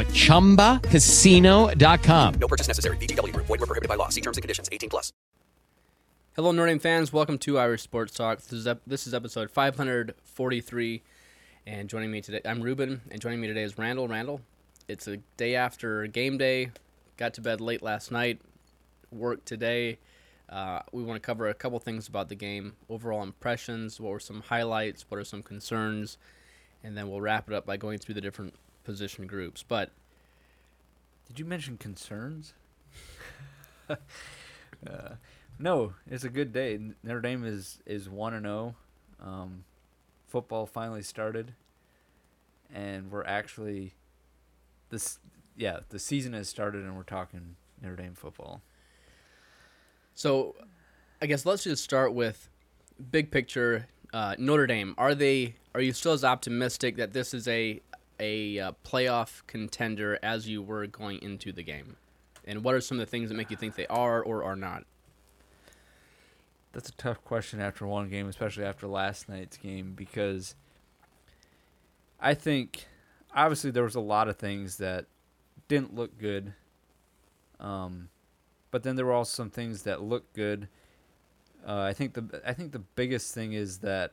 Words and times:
at 0.00 0.08
ChumbaCasino.com. 0.08 2.34
No 2.34 2.48
purchase 2.48 2.68
necessary. 2.68 2.98
VGW. 2.98 3.34
Void 3.36 3.48
were 3.48 3.58
prohibited 3.58 3.88
by 3.88 3.94
law. 3.94 4.10
See 4.10 4.20
terms 4.20 4.36
and 4.36 4.42
conditions. 4.42 4.68
18 4.70 4.90
plus. 4.90 5.14
Hello, 6.36 6.52
Notre 6.52 6.66
Dame 6.66 6.80
fans. 6.80 7.12
Welcome 7.12 7.38
to 7.38 7.58
Irish 7.58 7.82
Sports 7.82 8.12
Talk. 8.12 8.40
This 8.40 8.52
is, 8.52 8.66
ep- 8.66 8.82
this 8.86 9.06
is 9.06 9.14
episode 9.14 9.52
543. 9.52 11.02
And 11.66 11.88
joining 11.88 12.10
me 12.10 12.20
today, 12.20 12.42
I'm 12.44 12.60
Ruben, 12.60 13.00
and 13.10 13.22
joining 13.22 13.40
me 13.40 13.46
today 13.46 13.62
is 13.62 13.78
Randall. 13.78 14.08
Randall, 14.08 14.42
it's 14.86 15.06
a 15.06 15.16
day 15.36 15.54
after 15.54 16.06
game 16.08 16.36
day. 16.36 16.72
Got 17.16 17.34
to 17.34 17.40
bed 17.40 17.60
late 17.60 17.82
last 17.82 18.10
night. 18.10 18.40
Work 19.12 19.44
today. 19.44 19.98
Uh, 20.48 20.80
we 20.92 21.02
want 21.02 21.22
to 21.22 21.24
cover 21.24 21.48
a 21.48 21.54
couple 21.54 21.78
things 21.78 22.08
about 22.08 22.28
the 22.28 22.34
game, 22.34 22.74
overall 22.90 23.22
impressions, 23.22 23.98
what 23.98 24.10
were 24.10 24.20
some 24.20 24.42
highlights, 24.42 25.06
what 25.08 25.18
are 25.18 25.24
some 25.24 25.42
concerns, 25.42 26.18
and 26.82 26.96
then 26.96 27.08
we'll 27.08 27.20
wrap 27.20 27.48
it 27.48 27.54
up 27.54 27.64
by 27.64 27.76
going 27.76 27.98
through 27.98 28.14
the 28.14 28.20
different 28.20 28.54
position 28.84 29.26
groups. 29.26 29.64
But 29.66 29.90
did 31.26 31.38
you 31.38 31.44
mention 31.44 31.76
concerns? 31.76 32.54
uh, 33.88 33.96
no, 35.58 35.94
it's 36.06 36.24
a 36.24 36.28
good 36.28 36.52
day. 36.52 36.78
Notre 37.02 37.20
Dame 37.20 37.44
is 37.44 37.78
is 37.86 38.08
one 38.08 38.34
and 38.34 38.44
zero. 38.44 38.74
Oh. 39.22 39.26
Um, 39.26 39.64
football 40.28 40.66
finally 40.66 41.02
started, 41.02 41.54
and 42.72 43.10
we're 43.10 43.24
actually 43.24 43.94
this. 44.90 45.18
Yeah, 45.56 45.80
the 45.88 45.98
season 45.98 46.32
has 46.32 46.48
started, 46.48 46.82
and 46.82 46.96
we're 46.96 47.04
talking 47.04 47.56
Notre 47.80 47.96
Dame 47.96 48.14
football. 48.14 48.60
So, 50.16 50.56
I 51.22 51.26
guess 51.26 51.46
let's 51.46 51.64
just 51.64 51.82
start 51.82 52.12
with 52.12 52.48
big 53.10 53.30
picture. 53.30 53.86
Uh, 54.12 54.34
Notre 54.38 54.66
Dame 54.66 54.94
are 54.98 55.14
they? 55.14 55.54
Are 55.74 55.80
you 55.80 55.92
still 55.92 56.12
as 56.12 56.24
optimistic 56.24 56.96
that 56.96 57.12
this 57.12 57.34
is 57.34 57.48
a 57.48 57.80
a 58.20 58.58
uh, 58.58 58.72
playoff 58.84 59.42
contender 59.46 60.18
as 60.22 60.48
you 60.48 60.62
were 60.62 60.86
going 60.86 61.20
into 61.22 61.52
the 61.52 61.62
game? 61.62 61.96
And 62.44 62.62
what 62.62 62.74
are 62.74 62.80
some 62.80 62.98
of 62.98 63.06
the 63.06 63.10
things 63.10 63.28
that 63.30 63.34
make 63.34 63.50
you 63.50 63.56
think 63.56 63.74
they 63.74 63.86
are 63.86 64.22
or 64.22 64.44
are 64.44 64.56
not? 64.56 64.84
That's 66.72 66.88
a 66.88 66.92
tough 66.92 67.24
question 67.24 67.60
after 67.60 67.86
one 67.86 68.08
game, 68.08 68.28
especially 68.28 68.64
after 68.64 68.86
last 68.86 69.28
night's 69.28 69.56
game, 69.56 69.92
because 69.94 70.54
I 72.20 72.34
think 72.34 72.86
obviously 73.34 73.70
there 73.70 73.84
was 73.84 73.94
a 73.94 74.00
lot 74.00 74.28
of 74.28 74.36
things 74.36 74.78
that 74.78 75.06
didn't 75.68 75.94
look 75.94 76.18
good. 76.18 76.54
Um, 77.60 78.08
but 78.70 78.82
then 78.82 78.96
there 78.96 79.06
were 79.06 79.12
also 79.12 79.34
some 79.34 79.50
things 79.50 79.82
that 79.84 80.02
looked 80.02 80.34
good. 80.34 80.68
Uh, 81.66 81.80
I 81.80 81.92
think 81.92 82.14
the 82.14 82.42
I 82.46 82.52
think 82.52 82.72
the 82.72 82.80
biggest 82.80 83.34
thing 83.34 83.52
is 83.52 83.78
that. 83.78 84.12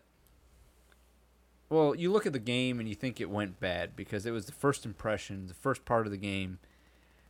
Well, 1.72 1.96
you 1.96 2.12
look 2.12 2.26
at 2.26 2.34
the 2.34 2.40
game 2.40 2.82
and 2.82 2.90
you 2.90 2.96
think 2.96 3.22
it 3.22 3.30
went 3.30 3.62
bad 3.62 3.96
because 3.96 4.26
it 4.26 4.32
was 4.32 4.46
the 4.46 4.52
first 4.52 4.86
impression, 4.86 5.48
the 5.48 5.54
first 5.54 5.86
part 5.86 6.06
of 6.06 6.12
the 6.12 6.18
game. 6.18 6.60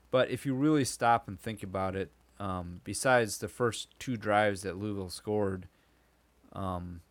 But 0.10 0.32
if 0.32 0.48
you 0.48 0.56
really 0.56 0.84
stop 0.84 1.28
and 1.28 1.40
think 1.40 1.62
about 1.62 1.96
it, 1.96 2.12
um, 2.40 2.82
besides 2.84 3.38
the 3.38 3.48
first 3.48 3.90
two 4.00 4.18
drives 4.18 4.64
that 4.64 4.78
Louisville 4.78 5.12
scored, 5.12 5.68
um, 6.54 7.02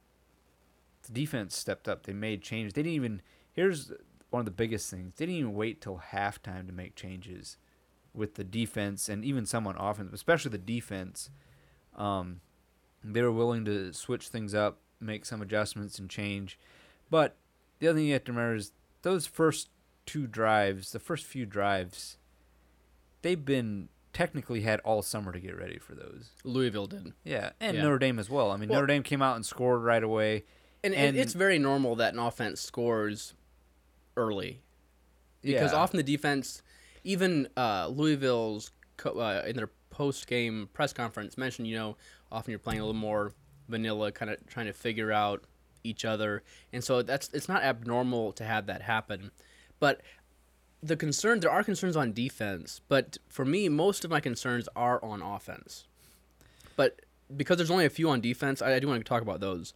the 1.06 1.12
defense 1.12 1.56
stepped 1.56 1.88
up. 1.88 2.02
They 2.02 2.12
made 2.12 2.42
changes. 2.42 2.72
They 2.72 2.82
didn't 2.82 2.96
even. 2.96 3.22
Here's 3.52 3.92
one 4.30 4.40
of 4.40 4.44
the 4.44 4.50
biggest 4.50 4.90
things. 4.90 5.14
They 5.14 5.26
didn't 5.26 5.38
even 5.38 5.54
wait 5.54 5.80
till 5.80 6.02
halftime 6.12 6.66
to 6.66 6.72
make 6.72 6.96
changes 6.96 7.58
with 8.12 8.34
the 8.34 8.44
defense 8.44 9.08
and 9.08 9.24
even 9.24 9.46
some 9.46 9.68
on 9.68 9.76
offense, 9.76 10.12
especially 10.12 10.50
the 10.50 10.58
defense. 10.58 11.30
Um, 11.96 12.40
they 13.04 13.22
were 13.22 13.30
willing 13.30 13.64
to 13.66 13.92
switch 13.92 14.30
things 14.30 14.52
up, 14.52 14.80
make 14.98 15.24
some 15.24 15.40
adjustments, 15.40 16.00
and 16.00 16.10
change. 16.10 16.58
But 17.10 17.36
the 17.78 17.88
other 17.88 17.98
thing 17.98 18.06
you 18.06 18.12
have 18.14 18.24
to 18.24 18.32
remember 18.32 18.54
is 18.54 18.72
those 19.02 19.26
first 19.26 19.68
two 20.06 20.26
drives, 20.26 20.92
the 20.92 20.98
first 20.98 21.26
few 21.26 21.44
drives, 21.44 22.18
they've 23.22 23.44
been 23.44 23.88
technically 24.12 24.62
had 24.62 24.80
all 24.80 25.02
summer 25.02 25.32
to 25.32 25.40
get 25.40 25.56
ready 25.56 25.78
for 25.78 25.94
those. 25.94 26.30
Louisville 26.44 26.86
did. 26.86 27.12
Yeah, 27.24 27.50
and 27.60 27.76
yeah. 27.76 27.82
Notre 27.82 27.98
Dame 27.98 28.18
as 28.18 28.30
well. 28.30 28.50
I 28.50 28.56
mean, 28.56 28.68
well, 28.68 28.80
Notre 28.80 28.86
Dame 28.88 29.02
came 29.02 29.22
out 29.22 29.36
and 29.36 29.44
scored 29.44 29.82
right 29.82 30.02
away. 30.02 30.44
And, 30.82 30.94
and, 30.94 31.16
it's 31.16 31.34
very 31.34 31.58
normal 31.58 31.96
that 31.96 32.14
an 32.14 32.18
offense 32.18 32.60
scores 32.60 33.34
early 34.16 34.62
because 35.42 35.72
yeah. 35.72 35.78
often 35.78 35.98
the 35.98 36.02
defense 36.02 36.62
even 37.04 37.48
uh, 37.56 37.88
Louisville's 37.88 38.70
co- 38.96 39.18
uh, 39.18 39.44
in 39.46 39.56
their 39.56 39.70
post 39.90 40.26
game 40.26 40.68
press 40.72 40.92
conference 40.92 41.36
mentioned, 41.36 41.68
you 41.68 41.76
know, 41.76 41.96
often 42.32 42.50
you're 42.50 42.58
playing 42.58 42.80
a 42.80 42.84
little 42.84 42.98
more 42.98 43.32
vanilla, 43.68 44.12
kind 44.12 44.30
of 44.30 44.44
trying 44.46 44.66
to 44.66 44.72
figure 44.72 45.12
out 45.12 45.44
each 45.84 46.04
other, 46.04 46.42
and 46.72 46.82
so 46.82 47.02
that's 47.02 47.28
it's 47.32 47.48
not 47.48 47.62
abnormal 47.62 48.32
to 48.32 48.44
have 48.44 48.66
that 48.66 48.82
happen. 48.82 49.30
But 49.78 50.00
the 50.82 50.96
concern 50.96 51.40
there 51.40 51.50
are 51.50 51.64
concerns 51.64 51.96
on 51.96 52.12
defense, 52.12 52.80
but 52.88 53.18
for 53.28 53.44
me, 53.44 53.68
most 53.68 54.04
of 54.04 54.10
my 54.10 54.20
concerns 54.20 54.68
are 54.74 55.02
on 55.04 55.22
offense. 55.22 55.86
But 56.76 57.02
because 57.36 57.56
there's 57.58 57.70
only 57.70 57.86
a 57.86 57.90
few 57.90 58.08
on 58.10 58.20
defense, 58.20 58.62
I, 58.62 58.74
I 58.74 58.78
do 58.78 58.88
want 58.88 59.00
to 59.00 59.08
talk 59.08 59.22
about 59.22 59.40
those. 59.40 59.74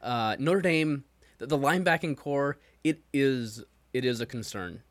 Uh, 0.00 0.36
Notre 0.38 0.60
Dame, 0.60 1.04
the, 1.38 1.46
the 1.46 1.58
linebacking 1.58 2.16
core, 2.16 2.58
it 2.84 3.00
is 3.12 3.64
it 3.92 4.04
is 4.04 4.20
a 4.20 4.26
concern 4.26 4.82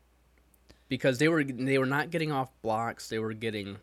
because 0.88 1.18
they 1.18 1.28
were 1.28 1.44
they 1.44 1.78
were 1.78 1.86
not 1.86 2.10
getting 2.10 2.32
off 2.32 2.50
blocks. 2.62 3.08
They 3.08 3.18
were 3.18 3.34
getting 3.34 3.78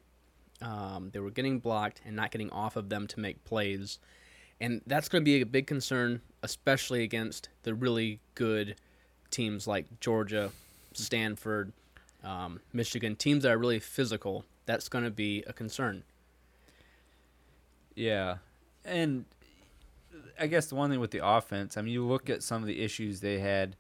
um, 0.62 1.10
they 1.14 1.20
were 1.20 1.32
getting 1.32 1.60
blocked 1.60 2.02
and 2.06 2.16
not 2.16 2.32
getting 2.32 2.50
off 2.52 2.76
of 2.76 2.90
them 2.90 3.08
to 3.08 3.20
make 3.20 3.44
plays, 3.44 4.00
and 4.60 4.82
that's 4.88 5.10
going 5.10 5.22
to 5.22 5.26
be 5.26 5.42
a 5.42 5.46
big 5.46 5.68
concern, 5.68 6.22
especially 6.44 7.04
against 7.04 7.50
the 7.64 7.74
really 7.74 8.20
good 8.36 8.76
teams 9.32 9.68
like 9.68 10.00
Georgia, 10.00 10.52
Stanford, 10.94 11.74
um, 12.24 12.60
Michigan, 12.74 13.16
teams 13.16 13.44
that 13.44 13.52
are 13.52 13.58
really 13.58 13.80
physical. 13.80 14.46
That's 14.66 14.90
going 14.90 15.04
to 15.04 15.12
be 15.12 15.44
a 15.46 15.54
concern. 15.54 16.04
Yeah, 17.96 18.38
and 18.84 19.26
I 20.40 20.48
guess 20.48 20.68
the 20.68 20.76
one 20.76 20.90
thing 20.90 21.00
with 21.00 21.12
the 21.12 21.26
offense, 21.26 21.78
I 21.78 21.82
mean, 21.82 21.94
you 21.94 22.06
look 22.06 22.30
at 22.30 22.44
some 22.44 22.62
of 22.62 22.68
the 22.68 22.82
issues 22.82 23.22
they 23.22 23.40
had. 23.40 23.76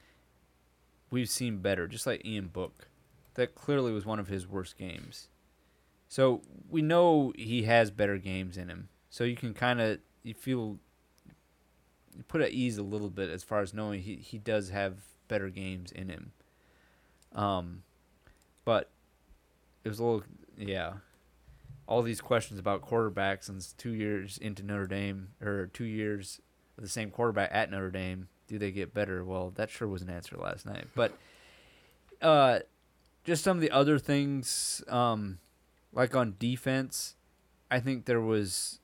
We've 1.12 1.30
seen 1.30 1.58
better, 1.58 1.88
just 1.88 2.08
like 2.08 2.26
Ian 2.26 2.48
Book 2.48 2.88
that 3.36 3.54
clearly 3.54 3.92
was 3.92 4.06
one 4.06 4.20
of 4.20 4.28
his 4.28 4.48
worst 4.48 4.78
games. 4.78 5.30
So 6.08 6.42
we 6.70 6.82
know 6.82 7.34
he 7.38 7.64
has 7.64 7.92
better 7.92 8.18
games 8.18 8.58
in 8.58 8.70
him. 8.70 8.90
So 9.10 9.24
you 9.24 9.36
can 9.36 9.54
kind 9.54 9.80
of 9.80 10.00
you 10.26 10.34
feel 10.34 10.80
you 12.18 12.24
put 12.28 12.42
at 12.42 12.52
ease 12.52 12.78
a 12.78 12.84
little 12.84 13.10
bit 13.10 13.30
as 13.30 13.44
far 13.44 13.62
as 13.62 13.74
knowing 13.74 14.02
he, 14.02 14.16
he 14.16 14.38
does 14.38 14.70
have 14.70 14.96
better 15.28 15.50
games 15.50 15.92
in 15.92 16.10
him. 16.10 16.32
Um, 17.34 17.84
but 18.64 18.90
it 19.84 19.90
was 19.90 20.00
a 20.00 20.04
little 20.04 20.24
yeah. 20.58 20.94
All 21.88 22.02
these 22.02 22.22
questions 22.22 22.60
about 22.60 22.82
quarterbacks 22.82 23.48
and 23.48 23.64
two 23.78 23.94
years 23.94 24.40
into 24.40 24.64
Notre 24.64 24.88
Dame 24.88 25.30
or 25.40 25.68
two 25.68 25.84
years 25.84 26.42
with 26.76 26.84
the 26.84 26.90
same 26.90 27.12
quarterback 27.12 27.52
at 27.54 27.70
Notre 27.70 27.92
Dame, 27.92 28.28
do 28.48 28.58
they 28.58 28.72
get 28.72 28.94
better? 28.94 29.24
Well, 29.24 29.52
that 29.56 29.70
sure 29.70 29.88
was 29.88 30.02
an 30.02 30.10
answer 30.10 30.36
last 30.36 30.66
night. 30.66 30.88
But 30.96 31.14
uh, 32.24 32.60
just 33.24 33.44
some 33.44 33.58
of 33.58 33.62
the 33.62 33.70
other 33.70 34.00
things, 34.00 34.84
um, 34.88 35.38
like 35.94 36.16
on 36.16 36.36
defense, 36.40 37.16
I 37.70 37.80
think 37.80 38.06
there 38.06 38.22
was 38.22 38.80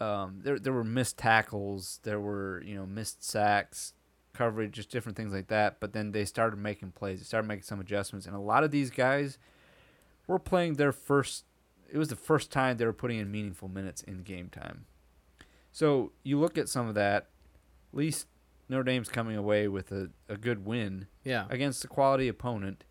um, 0.00 0.40
there 0.42 0.58
there 0.58 0.72
were 0.72 0.84
missed 0.84 1.18
tackles, 1.18 2.00
there 2.02 2.20
were 2.20 2.62
you 2.64 2.74
know 2.74 2.86
missed 2.86 3.22
sacks, 3.24 3.92
coverage, 4.32 4.72
just 4.72 4.90
different 4.90 5.16
things 5.16 5.32
like 5.32 5.48
that. 5.48 5.78
But 5.80 5.92
then 5.92 6.12
they 6.12 6.24
started 6.24 6.58
making 6.58 6.92
plays, 6.92 7.20
they 7.20 7.24
started 7.24 7.46
making 7.48 7.62
some 7.64 7.80
adjustments, 7.80 8.26
and 8.26 8.34
a 8.34 8.40
lot 8.40 8.64
of 8.64 8.70
these 8.70 8.90
guys 8.90 9.38
were 10.26 10.38
playing 10.38 10.74
their 10.74 10.92
first 10.92 11.44
it 11.92 11.98
was 11.98 12.08
the 12.08 12.16
first 12.16 12.50
time 12.50 12.76
they 12.76 12.86
were 12.86 12.92
putting 12.92 13.18
in 13.18 13.30
meaningful 13.30 13.68
minutes 13.68 14.02
in 14.02 14.22
game 14.22 14.48
time. 14.48 14.86
So 15.70 16.12
you 16.24 16.38
look 16.40 16.56
at 16.58 16.68
some 16.68 16.88
of 16.88 16.94
that, 16.96 17.28
at 17.92 17.96
least 17.98 18.26
Notre 18.68 18.82
Dame's 18.84 19.08
coming 19.08 19.36
away 19.36 19.68
with 19.68 19.92
a, 19.92 20.10
a 20.28 20.36
good 20.36 20.64
win 20.64 21.06
Yeah. 21.24 21.46
against 21.50 21.84
a 21.84 21.88
quality 21.88 22.26
opponent. 22.26 22.82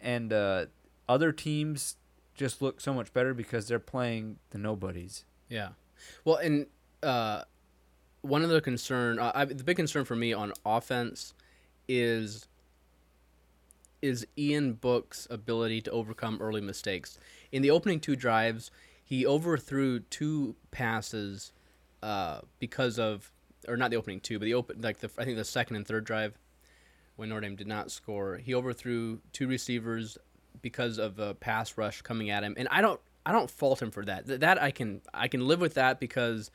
And 0.00 0.32
uh, 0.32 0.66
other 1.08 1.32
teams 1.32 1.96
just 2.34 2.60
look 2.62 2.80
so 2.80 2.92
much 2.94 3.12
better 3.12 3.34
because 3.34 3.66
they're 3.66 3.78
playing 3.80 4.36
the 4.50 4.58
nobodies. 4.58 5.24
Yeah. 5.48 5.70
Well, 6.24 6.36
and 6.36 6.66
uh, 7.02 7.42
one 8.22 8.42
of 8.42 8.50
the 8.50 8.60
concern, 8.60 9.18
uh, 9.18 9.32
I, 9.34 9.44
the 9.44 9.64
big 9.64 9.76
concern 9.76 10.04
for 10.04 10.16
me 10.16 10.32
on 10.32 10.52
offense 10.64 11.34
is 11.88 12.46
is 14.00 14.26
Ian 14.36 14.74
Book's 14.74 15.26
ability 15.28 15.80
to 15.82 15.90
overcome 15.90 16.38
early 16.40 16.60
mistakes. 16.60 17.18
In 17.50 17.62
the 17.62 17.70
opening 17.70 17.98
two 17.98 18.14
drives, 18.14 18.70
he 19.02 19.26
overthrew 19.26 20.00
two 20.00 20.54
passes 20.70 21.52
uh, 22.02 22.40
because 22.60 22.98
of, 22.98 23.32
or 23.66 23.76
not 23.76 23.90
the 23.90 23.96
opening 23.96 24.20
two, 24.20 24.38
but 24.38 24.44
the 24.44 24.54
open 24.54 24.80
like 24.80 24.98
the 24.98 25.10
I 25.18 25.24
think 25.24 25.36
the 25.36 25.44
second 25.44 25.76
and 25.76 25.86
third 25.86 26.04
drive 26.04 26.38
when 27.16 27.28
Notre 27.28 27.40
Dame 27.40 27.56
did 27.56 27.66
not 27.66 27.90
score. 27.90 28.36
He 28.36 28.54
overthrew 28.54 29.20
two 29.32 29.48
receivers 29.48 30.16
because 30.62 30.98
of 30.98 31.18
a 31.18 31.34
pass 31.34 31.76
rush 31.76 32.02
coming 32.02 32.30
at 32.30 32.44
him, 32.44 32.54
and 32.56 32.68
I 32.70 32.80
don't 32.80 33.00
I 33.28 33.32
don't 33.32 33.50
fault 33.50 33.82
him 33.82 33.90
for 33.90 34.04
that. 34.06 34.26
Th- 34.26 34.40
That 34.40 34.60
I 34.60 34.70
can 34.70 35.02
I 35.12 35.28
can 35.28 35.46
live 35.46 35.60
with 35.60 35.74
that 35.74 36.00
because 36.00 36.50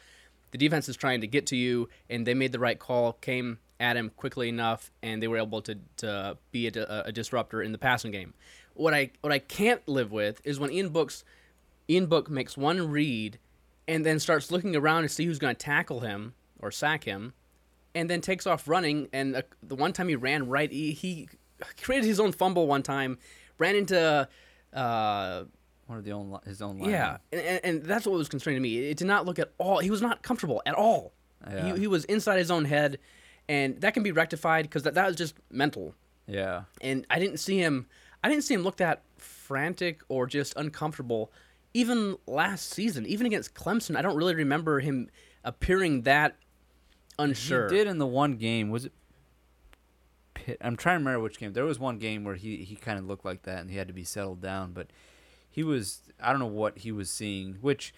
the 0.52 0.58
defense 0.58 0.90
is 0.90 0.98
trying 0.98 1.22
to 1.22 1.28
get 1.28 1.46
to 1.48 1.56
you, 1.56 1.88
and 2.10 2.26
they 2.28 2.34
made 2.34 2.52
the 2.52 2.60
right 2.60 2.78
call, 2.78 3.14
came 3.14 3.60
at 3.80 3.96
him 3.96 4.12
quickly 4.16 4.50
enough, 4.50 4.92
and 5.02 5.22
they 5.22 5.28
were 5.28 5.38
able 5.38 5.62
to, 5.62 5.78
to 5.98 6.38
be 6.52 6.68
a, 6.68 7.04
a 7.06 7.12
disruptor 7.12 7.62
in 7.62 7.72
the 7.72 7.78
passing 7.78 8.12
game. 8.12 8.34
What 8.74 8.94
I 8.94 9.12
what 9.22 9.32
I 9.32 9.40
can't 9.40 9.88
live 9.88 10.12
with 10.12 10.42
is 10.44 10.60
when 10.60 10.72
Ian 10.72 10.90
Books 10.90 11.24
Ian 11.90 12.08
Book 12.08 12.30
makes 12.30 12.58
one 12.58 12.90
read, 12.90 13.38
and 13.88 14.06
then 14.06 14.20
starts 14.20 14.52
looking 14.52 14.76
around 14.76 15.04
to 15.04 15.10
see 15.10 15.26
who's 15.26 15.40
going 15.40 15.56
to 15.56 15.60
tackle 15.66 16.00
him 16.00 16.34
or 16.60 16.72
sack 16.72 17.04
him, 17.04 17.34
and 17.94 18.10
then 18.10 18.22
takes 18.22 18.48
off 18.48 18.68
running. 18.68 19.10
And 19.14 19.36
uh, 19.36 19.42
the 19.62 19.76
one 19.76 19.94
time 19.94 20.08
he 20.08 20.16
ran 20.16 20.48
right, 20.48 20.72
he, 20.72 20.92
he 20.92 21.28
created 21.84 22.08
his 22.08 22.20
own 22.20 22.32
fumble 22.32 22.66
one 22.68 22.82
time, 22.84 23.20
ran 23.60 23.76
into. 23.76 24.28
Uh, 24.74 25.44
One 25.94 26.00
of 26.00 26.06
the 26.06 26.12
own 26.12 26.40
his 26.48 26.60
own 26.60 26.80
line. 26.80 26.90
yeah, 26.90 27.18
and, 27.32 27.60
and, 27.64 27.84
that's 27.84 28.08
what 28.08 28.18
was 28.18 28.28
concerning 28.28 28.58
to 28.58 28.62
me. 28.62 28.90
It 28.90 28.98
did 28.98 29.06
not 29.06 29.28
look 29.28 29.38
at 29.38 29.52
all. 29.60 29.78
He 29.78 29.92
was 29.92 30.02
not 30.02 30.24
comfortable 30.24 30.60
at 30.66 30.74
all. 30.74 31.14
Yeah. 31.48 31.74
He, 31.74 31.82
he 31.82 31.88
was 31.88 32.04
inside 32.06 32.40
his 32.40 32.50
own 32.50 32.66
head, 32.66 32.98
and 33.48 33.80
that 33.82 33.94
can 33.94 34.02
be 34.02 34.12
rectified 34.12 34.64
because 34.64 34.82
that, 34.84 34.96
that 34.96 35.06
was 35.06 35.16
just 35.16 35.36
mental. 35.52 35.94
Yeah. 36.26 36.64
And 36.82 37.06
I 37.12 37.20
didn't 37.20 37.38
see 37.38 37.60
him. 37.60 37.86
I 38.24 38.30
didn't 38.30 38.44
see 38.44 38.56
him 38.56 38.64
look 38.64 38.78
that 38.78 39.04
frantic 39.20 40.02
or 40.10 40.26
just 40.26 40.56
uncomfortable. 40.58 41.32
Even 41.76 42.18
last 42.26 42.72
season, 42.72 43.06
even 43.06 43.28
against 43.28 43.54
Clemson, 43.54 43.96
I 43.96 44.02
don't 44.02 44.16
really 44.16 44.34
remember 44.34 44.80
him 44.80 45.12
appearing 45.44 46.02
that 46.04 46.38
unsure. 47.20 47.70
He 47.70 47.76
did 47.76 47.88
in 47.88 48.00
the 48.00 48.08
one 48.08 48.38
game. 48.38 48.72
Was 48.72 48.86
it 48.86 48.94
Pitt? 50.34 50.58
I'm 50.62 50.76
trying 50.76 50.96
to 50.96 51.00
remember 51.00 51.20
which 51.22 51.38
game. 51.38 51.54
There 51.54 51.66
was 51.66 51.78
one 51.78 52.00
game 52.00 52.24
where 52.24 52.34
he, 52.34 52.58
he 52.58 52.76
kind 52.76 52.98
of 52.98 53.06
looked 53.06 53.26
like 53.26 53.44
that 53.44 53.60
and 53.60 53.70
he 53.70 53.78
had 53.78 53.88
to 53.90 53.94
be 53.94 54.04
settled 54.04 54.42
down. 54.42 54.74
But 54.74 54.88
he 55.54 55.64
was, 55.64 56.02
I 56.20 56.32
don't 56.32 56.40
know 56.40 56.48
what 56.48 56.80
he 56.80 56.92
was 56.92 57.10
seeing. 57.12 57.58
Which, 57.62 57.94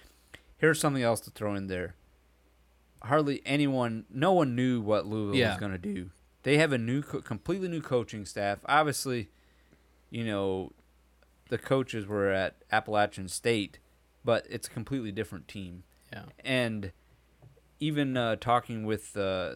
here's 0.57 0.79
something 0.79 1.01
else 1.01 1.21
to 1.21 1.31
throw 1.31 1.55
in 1.55 1.67
there. 1.67 1.95
Hardly 3.03 3.41
anyone, 3.45 4.05
no 4.09 4.33
one 4.33 4.55
knew 4.55 4.81
what 4.81 5.05
Louisville 5.05 5.35
Yeah. 5.39 5.51
was 5.51 5.59
going 5.59 5.71
to 5.71 5.77
do. 5.77 6.09
They 6.43 6.57
have 6.57 6.71
a 6.73 6.77
new, 6.77 7.01
completely 7.01 7.67
new 7.69 7.81
coaching 7.81 8.25
staff. 8.25 8.59
Obviously, 8.65 9.29
you 10.09 10.25
know, 10.25 10.73
the 11.49 11.57
coaches 11.57 12.05
were 12.05 12.29
at 12.29 12.55
Appalachian 12.71 13.27
State, 13.29 13.79
but 14.23 14.45
it's 14.49 14.67
a 14.67 14.71
completely 14.71 15.11
different 15.11 15.47
team 15.47 15.83
Yeah. 16.11 16.25
and 16.43 16.91
even 17.79 18.15
uh, 18.17 18.35
talking 18.37 18.85
with 18.85 19.15
uh, 19.17 19.55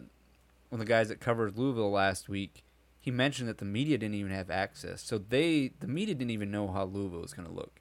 one 0.68 0.80
of 0.80 0.86
the 0.86 0.90
guys 0.90 1.08
that 1.08 1.20
covered 1.20 1.56
Louisville 1.58 1.90
last 1.90 2.28
week, 2.28 2.62
he 3.00 3.10
mentioned 3.10 3.48
that 3.48 3.58
the 3.58 3.64
media 3.64 3.96
didn't 3.98 4.14
even 4.14 4.30
have 4.32 4.50
access. 4.50 5.02
So 5.02 5.16
they, 5.18 5.72
the 5.80 5.88
media 5.88 6.14
didn't 6.14 6.30
even 6.30 6.50
know 6.50 6.68
how 6.68 6.84
Louisville 6.84 7.22
was 7.22 7.32
going 7.32 7.48
to 7.48 7.54
look. 7.54 7.79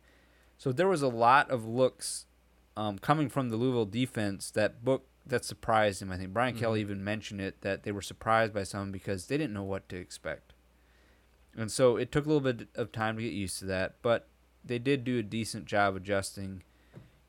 So 0.59 0.73
there 0.73 0.89
was 0.89 1.01
a 1.01 1.07
lot 1.07 1.50
of 1.50 1.65
looks 1.65 2.25
um, 2.75 3.00
coming 3.00 3.29
from 3.29 3.50
the 3.50 3.56
Louisville 3.56 3.85
defense 3.85 4.51
that 4.51 4.83
book 4.83 5.07
that 5.25 5.45
surprised 5.45 6.01
him. 6.01 6.11
I 6.11 6.17
think 6.17 6.33
Brian 6.33 6.57
Kelly 6.57 6.81
even 6.81 7.01
mentioned 7.01 7.39
it 7.39 7.61
that 7.61 7.83
they 7.83 7.94
were 7.94 8.01
surprised 8.01 8.53
by 8.53 8.63
some 8.63 8.91
because 8.91 9.27
they 9.27 9.38
didn't 9.38 9.53
know 9.53 9.63
what 9.63 9.88
to 9.89 9.95
expect. 9.95 10.53
And 11.56 11.71
so 11.71 11.95
it 11.95 12.11
took 12.11 12.25
a 12.25 12.27
little 12.27 12.41
bit 12.41 12.67
of 12.75 12.91
time 12.91 13.15
to 13.15 13.23
get 13.23 13.31
used 13.31 13.57
to 13.59 13.65
that, 13.65 13.95
but 14.01 14.27
they 14.63 14.79
did 14.79 15.06
do 15.06 15.17
a 15.17 15.23
decent 15.23 15.63
job 15.65 15.95
adjusting, 15.95 16.63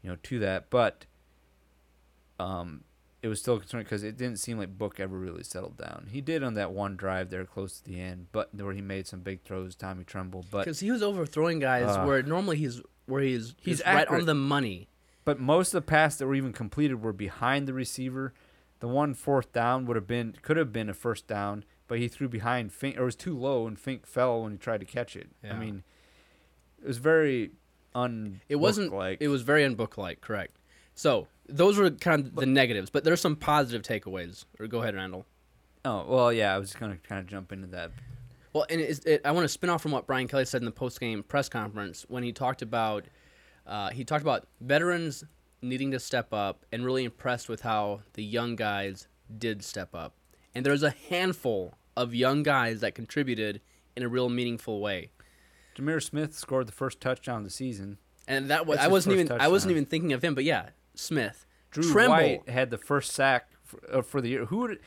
you 0.02 0.10
know, 0.10 0.16
to 0.24 0.40
that. 0.40 0.68
But 0.68 1.06
um, 2.40 2.82
it 3.22 3.28
was 3.28 3.38
still 3.40 3.58
concerning 3.58 3.84
because 3.84 4.02
it 4.02 4.16
didn't 4.16 4.38
seem 4.38 4.56
like 4.58 4.76
Book 4.78 4.98
ever 5.00 5.18
really 5.18 5.42
settled 5.42 5.76
down. 5.76 6.08
He 6.10 6.20
did 6.20 6.42
on 6.42 6.54
that 6.54 6.72
one 6.72 6.96
drive 6.96 7.28
there 7.30 7.44
close 7.44 7.78
to 7.80 7.84
the 7.84 8.00
end, 8.00 8.28
but 8.32 8.54
where 8.54 8.72
he 8.72 8.80
made 8.80 9.06
some 9.06 9.20
big 9.20 9.42
throws, 9.42 9.74
Tommy 9.76 10.04
Tremble. 10.04 10.44
But 10.50 10.60
Because 10.64 10.80
he 10.80 10.90
was 10.90 11.02
overthrowing 11.02 11.58
guys 11.58 11.84
Uh, 11.86 12.04
where 12.04 12.22
normally 12.22 12.56
he's 12.56 12.80
where 13.06 13.22
he's 13.22 13.54
He's 13.60 13.78
he's 13.78 13.84
right 13.86 14.06
on 14.08 14.24
the 14.26 14.34
money. 14.34 14.88
but 15.24 15.38
most 15.38 15.74
of 15.74 15.82
the 15.82 15.86
passes 15.86 16.18
that 16.20 16.26
were 16.26 16.34
even 16.34 16.52
completed 16.52 17.02
were 17.02 17.12
behind 17.12 17.66
the 17.68 17.74
receiver. 17.74 18.32
The 18.78 18.88
one 18.88 19.12
fourth 19.14 19.52
down 19.52 19.84
would 19.86 19.96
have 19.96 20.06
been 20.06 20.36
could 20.40 20.56
have 20.56 20.72
been 20.72 20.88
a 20.88 20.94
first 20.94 21.26
down, 21.26 21.64
but 21.88 21.98
he 21.98 22.08
threw 22.08 22.28
behind 22.28 22.72
Fink 22.72 22.96
or 22.96 23.02
it 23.02 23.04
was 23.04 23.16
too 23.16 23.36
low 23.36 23.66
and 23.66 23.78
Fink 23.78 24.06
fell 24.06 24.42
when 24.42 24.52
he 24.52 24.58
tried 24.58 24.80
to 24.80 24.86
catch 24.86 25.14
it. 25.16 25.28
I 25.44 25.52
mean, 25.54 25.82
it 26.82 26.86
was 26.86 26.96
very 26.96 27.50
un. 27.94 28.40
It 28.48 28.56
wasn't. 28.56 28.94
like 28.94 29.18
It 29.20 29.28
was 29.28 29.42
very 29.42 29.62
unbook-like, 29.64 30.22
correct? 30.22 30.56
So 30.94 31.28
those 31.50 31.78
were 31.78 31.90
kind 31.90 32.26
of 32.26 32.34
the 32.34 32.46
negatives, 32.46 32.90
but 32.90 33.04
there's 33.04 33.20
some 33.20 33.36
positive 33.36 33.82
takeaways. 33.82 34.44
Or 34.58 34.66
go 34.66 34.82
ahead, 34.82 34.94
Randall. 34.94 35.26
Oh 35.84 36.04
well, 36.08 36.32
yeah. 36.32 36.54
I 36.54 36.58
was 36.58 36.70
just 36.70 36.80
gonna 36.80 36.98
kind 37.08 37.20
of 37.20 37.26
jump 37.26 37.52
into 37.52 37.66
that. 37.68 37.90
Well, 38.52 38.66
and 38.68 38.80
it's, 38.80 39.00
it, 39.00 39.20
I 39.24 39.30
want 39.30 39.44
to 39.44 39.48
spin 39.48 39.70
off 39.70 39.82
from 39.82 39.92
what 39.92 40.06
Brian 40.06 40.26
Kelly 40.26 40.44
said 40.44 40.60
in 40.60 40.64
the 40.64 40.72
post-game 40.72 41.22
press 41.22 41.48
conference 41.48 42.04
when 42.08 42.22
he 42.22 42.32
talked 42.32 42.62
about 42.62 43.04
uh, 43.66 43.90
he 43.90 44.04
talked 44.04 44.22
about 44.22 44.48
veterans 44.60 45.24
needing 45.62 45.90
to 45.92 46.00
step 46.00 46.32
up 46.32 46.64
and 46.72 46.84
really 46.84 47.04
impressed 47.04 47.48
with 47.48 47.60
how 47.60 48.00
the 48.14 48.24
young 48.24 48.56
guys 48.56 49.08
did 49.38 49.62
step 49.62 49.94
up. 49.94 50.14
And 50.54 50.66
there's 50.66 50.82
a 50.82 50.94
handful 51.08 51.74
of 51.96 52.14
young 52.14 52.42
guys 52.42 52.80
that 52.80 52.94
contributed 52.94 53.60
in 53.96 54.02
a 54.02 54.08
real 54.08 54.28
meaningful 54.28 54.80
way. 54.80 55.10
Jahmir 55.76 56.02
Smith 56.02 56.34
scored 56.34 56.66
the 56.66 56.72
first 56.72 57.00
touchdown 57.00 57.38
of 57.38 57.44
the 57.44 57.50
season. 57.50 57.98
And 58.26 58.50
that 58.50 58.66
was 58.66 58.78
That's 58.78 58.88
I 58.88 58.90
wasn't 58.90 59.18
even 59.18 59.40
I 59.40 59.48
wasn't 59.48 59.72
even 59.72 59.86
thinking 59.86 60.12
of 60.12 60.22
him, 60.22 60.34
but 60.34 60.44
yeah, 60.44 60.70
Smith, 61.00 61.46
Drew 61.70 61.90
Tremble, 61.92 62.14
White 62.16 62.48
had 62.48 62.70
the 62.70 62.78
first 62.78 63.12
sack 63.12 63.48
for, 63.62 63.80
uh, 63.92 64.02
for 64.02 64.20
the 64.20 64.28
year. 64.28 64.44
Who 64.46 64.58
would? 64.58 64.80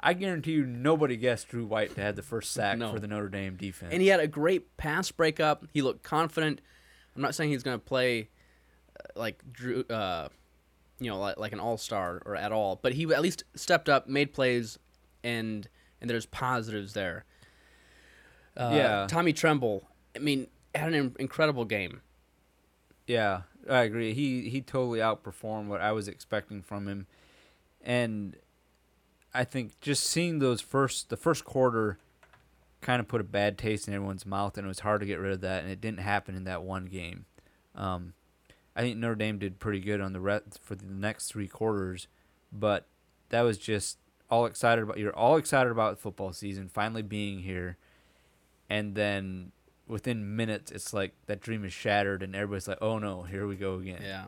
I 0.00 0.14
guarantee 0.14 0.52
you, 0.52 0.66
nobody 0.66 1.16
guessed 1.16 1.48
Drew 1.48 1.64
White 1.64 1.94
to 1.94 2.00
have 2.02 2.16
the 2.16 2.22
first 2.22 2.50
sack 2.52 2.78
No. 2.78 2.92
for 2.92 2.98
the 2.98 3.06
Notre 3.06 3.28
Dame 3.28 3.54
defense. 3.56 3.92
and 3.92 4.02
he 4.02 4.08
had 4.08 4.18
a 4.20 4.26
great 4.26 4.76
pass 4.76 5.12
breakup. 5.12 5.64
He 5.72 5.80
looked 5.82 6.02
confident. 6.02 6.60
I'm 7.14 7.22
not 7.22 7.34
saying 7.36 7.50
he's 7.50 7.62
going 7.62 7.78
to 7.78 7.84
play 7.84 8.28
uh, 8.98 9.08
like 9.14 9.42
Drew, 9.52 9.84
uh, 9.84 10.28
you 10.98 11.08
know, 11.10 11.18
like, 11.20 11.36
like 11.38 11.52
an 11.52 11.60
all 11.60 11.76
star 11.76 12.20
or 12.26 12.34
at 12.34 12.50
all, 12.50 12.80
but 12.82 12.94
he 12.94 13.04
at 13.14 13.22
least 13.22 13.44
stepped 13.54 13.88
up, 13.88 14.08
made 14.08 14.32
plays, 14.32 14.78
and 15.22 15.68
and 16.00 16.10
there's 16.10 16.26
positives 16.26 16.94
there. 16.94 17.24
Uh, 18.56 18.72
Yeah. 18.74 19.06
Tommy 19.08 19.32
Tremble. 19.32 19.88
I 20.16 20.18
mean, 20.18 20.48
had 20.74 20.92
an 20.92 21.14
incredible 21.20 21.64
game. 21.64 22.00
Yeah, 23.06 23.42
I 23.68 23.82
agree. 23.82 24.14
He 24.14 24.48
he 24.48 24.60
totally 24.60 24.98
outperformed 24.98 25.66
what 25.66 25.80
I 25.80 25.92
was 25.92 26.08
expecting 26.08 26.62
from 26.62 26.88
him, 26.88 27.06
and 27.82 28.36
I 29.32 29.44
think 29.44 29.80
just 29.80 30.04
seeing 30.04 30.38
those 30.38 30.60
first 30.60 31.10
the 31.10 31.16
first 31.16 31.44
quarter 31.44 31.98
kind 32.80 33.00
of 33.00 33.08
put 33.08 33.20
a 33.20 33.24
bad 33.24 33.56
taste 33.56 33.88
in 33.88 33.94
everyone's 33.94 34.26
mouth, 34.26 34.58
and 34.58 34.64
it 34.64 34.68
was 34.68 34.80
hard 34.80 35.00
to 35.00 35.06
get 35.06 35.18
rid 35.18 35.32
of 35.32 35.40
that. 35.42 35.62
And 35.62 35.72
it 35.72 35.80
didn't 35.80 36.00
happen 36.00 36.34
in 36.34 36.44
that 36.44 36.62
one 36.62 36.86
game. 36.86 37.26
Um, 37.74 38.14
I 38.74 38.80
think 38.80 38.98
Notre 38.98 39.14
Dame 39.14 39.38
did 39.38 39.60
pretty 39.60 39.80
good 39.80 40.00
on 40.00 40.12
the 40.12 40.20
rest 40.20 40.58
for 40.62 40.74
the 40.74 40.86
next 40.86 41.28
three 41.28 41.48
quarters, 41.48 42.08
but 42.52 42.86
that 43.28 43.42
was 43.42 43.56
just 43.58 43.98
all 44.28 44.46
excited 44.46 44.82
about. 44.82 44.98
You're 44.98 45.16
all 45.16 45.36
excited 45.36 45.70
about 45.70 45.98
football 45.98 46.32
season 46.32 46.68
finally 46.68 47.02
being 47.02 47.40
here, 47.40 47.76
and 48.68 48.94
then 48.94 49.52
within 49.86 50.36
minutes, 50.36 50.70
it's 50.70 50.92
like 50.92 51.12
that 51.26 51.40
dream 51.40 51.64
is 51.64 51.72
shattered, 51.72 52.22
and 52.22 52.34
everybody's 52.34 52.68
like, 52.68 52.78
"Oh 52.80 52.98
no, 52.98 53.22
here 53.22 53.46
we 53.46 53.56
go 53.56 53.76
again." 53.76 54.02
Yeah. 54.02 54.26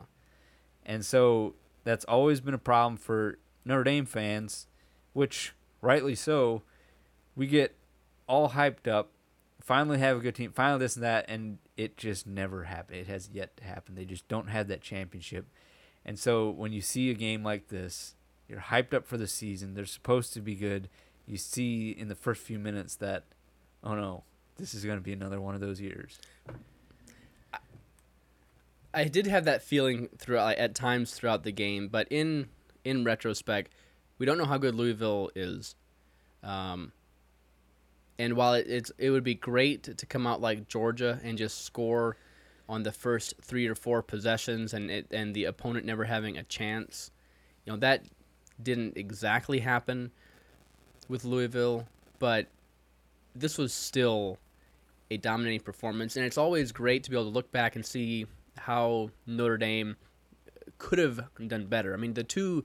And 0.85 1.05
so 1.05 1.55
that's 1.83 2.05
always 2.05 2.41
been 2.41 2.53
a 2.53 2.59
problem 2.59 2.97
for 2.97 3.39
Notre 3.63 3.83
Dame 3.83 4.05
fans, 4.05 4.67
which 5.13 5.53
rightly 5.81 6.15
so. 6.15 6.63
We 7.35 7.47
get 7.47 7.75
all 8.27 8.51
hyped 8.51 8.87
up, 8.87 9.11
finally 9.61 9.99
have 9.99 10.17
a 10.17 10.19
good 10.19 10.35
team, 10.35 10.51
finally 10.51 10.79
this 10.79 10.95
and 10.95 11.03
that, 11.03 11.25
and 11.27 11.57
it 11.75 11.97
just 11.97 12.25
never 12.25 12.63
happened. 12.63 12.99
It 12.99 13.07
has 13.07 13.29
yet 13.33 13.57
to 13.57 13.63
happen. 13.63 13.95
They 13.95 14.05
just 14.05 14.27
don't 14.27 14.47
have 14.47 14.67
that 14.69 14.81
championship. 14.81 15.47
And 16.05 16.17
so 16.19 16.49
when 16.49 16.71
you 16.71 16.81
see 16.81 17.09
a 17.09 17.15
game 17.15 17.43
like 17.43 17.67
this, 17.67 18.15
you're 18.47 18.59
hyped 18.59 18.93
up 18.93 19.05
for 19.05 19.17
the 19.17 19.27
season. 19.27 19.73
They're 19.73 19.85
supposed 19.85 20.33
to 20.33 20.41
be 20.41 20.55
good. 20.55 20.87
You 21.25 21.37
see 21.37 21.89
in 21.89 22.07
the 22.07 22.15
first 22.15 22.41
few 22.41 22.59
minutes 22.59 22.95
that, 22.97 23.23
oh 23.83 23.95
no, 23.95 24.23
this 24.57 24.73
is 24.73 24.85
going 24.85 24.97
to 24.97 25.03
be 25.03 25.13
another 25.13 25.39
one 25.41 25.55
of 25.55 25.61
those 25.61 25.81
years. 25.81 26.19
I 28.93 29.03
did 29.03 29.27
have 29.27 29.43
that 29.45 29.61
feeling 29.61 30.07
throughout 30.17 30.55
at 30.57 30.73
times 30.73 31.13
throughout 31.13 31.43
the 31.43 31.51
game, 31.51 31.89
but 31.89 32.07
in 32.09 32.47
in 32.85 33.03
retrospect, 33.03 33.73
we 34.17 34.25
don't 34.25 34.37
know 34.37 34.45
how 34.45 34.57
good 34.57 34.73
Louisville 34.73 35.31
is. 35.35 35.75
Um, 36.41 36.93
and 38.17 38.35
while 38.35 38.53
it, 38.53 38.67
it's 38.69 38.91
it 38.97 39.09
would 39.09 39.23
be 39.23 39.35
great 39.35 39.83
to 39.97 40.05
come 40.05 40.25
out 40.25 40.39
like 40.39 40.69
Georgia 40.69 41.19
and 41.23 41.37
just 41.37 41.65
score 41.65 42.15
on 42.69 42.83
the 42.83 42.91
first 42.93 43.33
three 43.41 43.67
or 43.67 43.75
four 43.75 44.01
possessions 44.01 44.73
and 44.73 44.89
it, 44.89 45.07
and 45.11 45.35
the 45.35 45.43
opponent 45.43 45.85
never 45.85 46.05
having 46.05 46.37
a 46.37 46.43
chance, 46.43 47.11
you 47.65 47.73
know 47.73 47.79
that 47.79 48.03
didn't 48.63 48.95
exactly 48.95 49.59
happen 49.59 50.11
with 51.09 51.25
Louisville, 51.25 51.85
but 52.19 52.47
this 53.35 53.57
was 53.57 53.73
still 53.73 54.39
a 55.11 55.17
dominating 55.17 55.59
performance, 55.59 56.15
and 56.15 56.25
it's 56.25 56.37
always 56.37 56.71
great 56.71 57.03
to 57.03 57.09
be 57.09 57.15
able 57.15 57.25
to 57.25 57.29
look 57.29 57.51
back 57.51 57.75
and 57.75 57.85
see 57.85 58.25
how 58.57 59.09
Notre 59.27 59.57
Dame 59.57 59.95
could 60.77 60.99
have 60.99 61.21
done 61.47 61.65
better. 61.67 61.93
I 61.93 61.97
mean, 61.97 62.13
the 62.13 62.23
two 62.23 62.63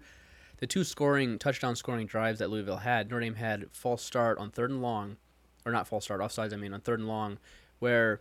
the 0.58 0.66
two 0.66 0.84
scoring 0.84 1.38
touchdown 1.38 1.74
scoring 1.76 2.06
drives 2.06 2.38
that 2.38 2.50
Louisville 2.50 2.78
had, 2.78 3.08
Notre 3.10 3.20
Dame 3.20 3.34
had 3.36 3.66
false 3.72 4.02
start 4.02 4.38
on 4.38 4.50
third 4.50 4.70
and 4.70 4.82
long, 4.82 5.16
or 5.64 5.72
not 5.72 5.86
false 5.88 6.04
start 6.04 6.20
offsides. 6.20 6.52
I 6.52 6.56
mean 6.56 6.72
on 6.74 6.80
third 6.80 6.98
and 7.00 7.08
long, 7.08 7.38
where 7.78 8.20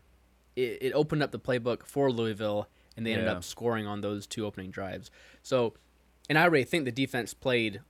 it, 0.56 0.78
it 0.82 0.94
opened 0.94 1.22
up 1.24 1.32
the 1.32 1.40
playbook 1.40 1.86
for 1.86 2.12
Louisville, 2.12 2.68
and 2.98 3.06
they 3.06 3.12
ended 3.14 3.28
Yeah. 3.28 3.34
up 3.34 3.44
scoring 3.44 3.88
on 3.88 4.02
those 4.02 4.26
two 4.28 4.46
opening 4.46 4.72
drives. 4.72 5.10
So, 5.44 5.74
and 6.30 6.38
I 6.38 6.46
really 6.46 6.66
think 6.66 6.86
the 6.86 6.92
defense 6.92 7.34
played 7.34 7.82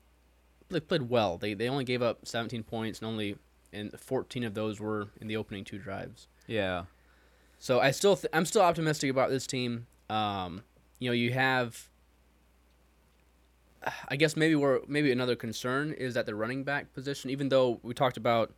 they 0.70 0.80
played 0.80 1.10
well. 1.10 1.38
They 1.40 1.54
they 1.56 1.68
only 1.70 1.84
gave 1.84 2.02
up 2.04 2.28
17 2.28 2.64
points, 2.64 3.00
and 3.00 3.08
only 3.08 3.36
and 3.72 3.98
14 4.00 4.44
of 4.44 4.54
those 4.54 4.80
were 4.80 5.10
in 5.20 5.28
the 5.28 5.38
opening 5.38 5.64
two 5.64 5.78
drives. 5.78 6.28
Yeah. 6.48 6.86
So 7.60 7.80
I 7.80 7.92
still 7.92 8.16
th- 8.16 8.32
I'm 8.34 8.46
still 8.46 8.62
optimistic 8.62 9.10
about 9.10 9.30
this 9.30 9.46
team. 9.46 9.88
Um, 10.10 10.64
you 11.00 11.10
know, 11.10 11.14
you 11.14 11.32
have. 11.32 11.90
I 14.10 14.18
guess 14.18 14.36
maybe 14.36 14.56
we're 14.56 14.82
maybe 14.88 15.12
another 15.12 15.36
concern 15.36 15.94
is 15.94 16.14
that 16.14 16.26
the 16.26 16.36
running 16.36 16.64
back 16.64 16.94
position. 16.94 17.30
Even 17.30 17.50
though 17.50 17.80
we 17.84 17.94
talked 17.94 18.18
about 18.18 18.54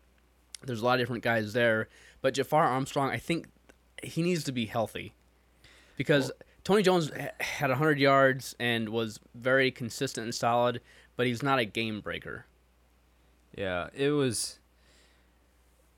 there's 0.66 0.82
a 0.82 0.86
lot 0.86 0.94
of 0.94 1.00
different 1.00 1.24
guys 1.24 1.54
there, 1.54 1.88
but 2.22 2.34
Jafar 2.34 2.64
Armstrong, 2.64 3.10
I 3.10 3.18
think 3.18 3.48
he 4.04 4.22
needs 4.22 4.44
to 4.46 4.52
be 4.52 4.66
healthy 4.66 5.14
because 5.98 6.32
Tony 6.64 6.84
Jones 6.84 7.12
had 7.40 7.70
100 7.70 8.00
yards 8.00 8.56
and 8.60 8.90
was 8.90 9.20
very 9.34 9.72
consistent 9.72 10.26
and 10.26 10.36
solid, 10.36 10.82
but 11.16 11.28
he's 11.28 11.44
not 11.44 11.60
a 11.60 11.66
game 11.66 12.02
breaker. 12.02 12.46
Yeah, 13.58 13.90
it 13.94 14.12
was, 14.12 14.60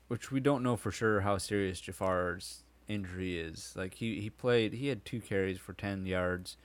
which 0.08 0.30
we 0.30 0.40
don't 0.40 0.62
know 0.62 0.76
for 0.76 0.90
sure 0.90 1.20
how 1.20 1.38
serious 1.38 1.80
Jafar's 1.80 2.64
injury 2.88 3.38
is. 3.38 3.72
Like 3.76 3.94
he 3.94 4.20
he 4.20 4.30
played, 4.30 4.74
he 4.74 4.88
had 4.88 5.04
two 5.04 5.20
carries 5.20 5.58
for 5.58 5.72
ten 5.72 6.06
yards, 6.06 6.56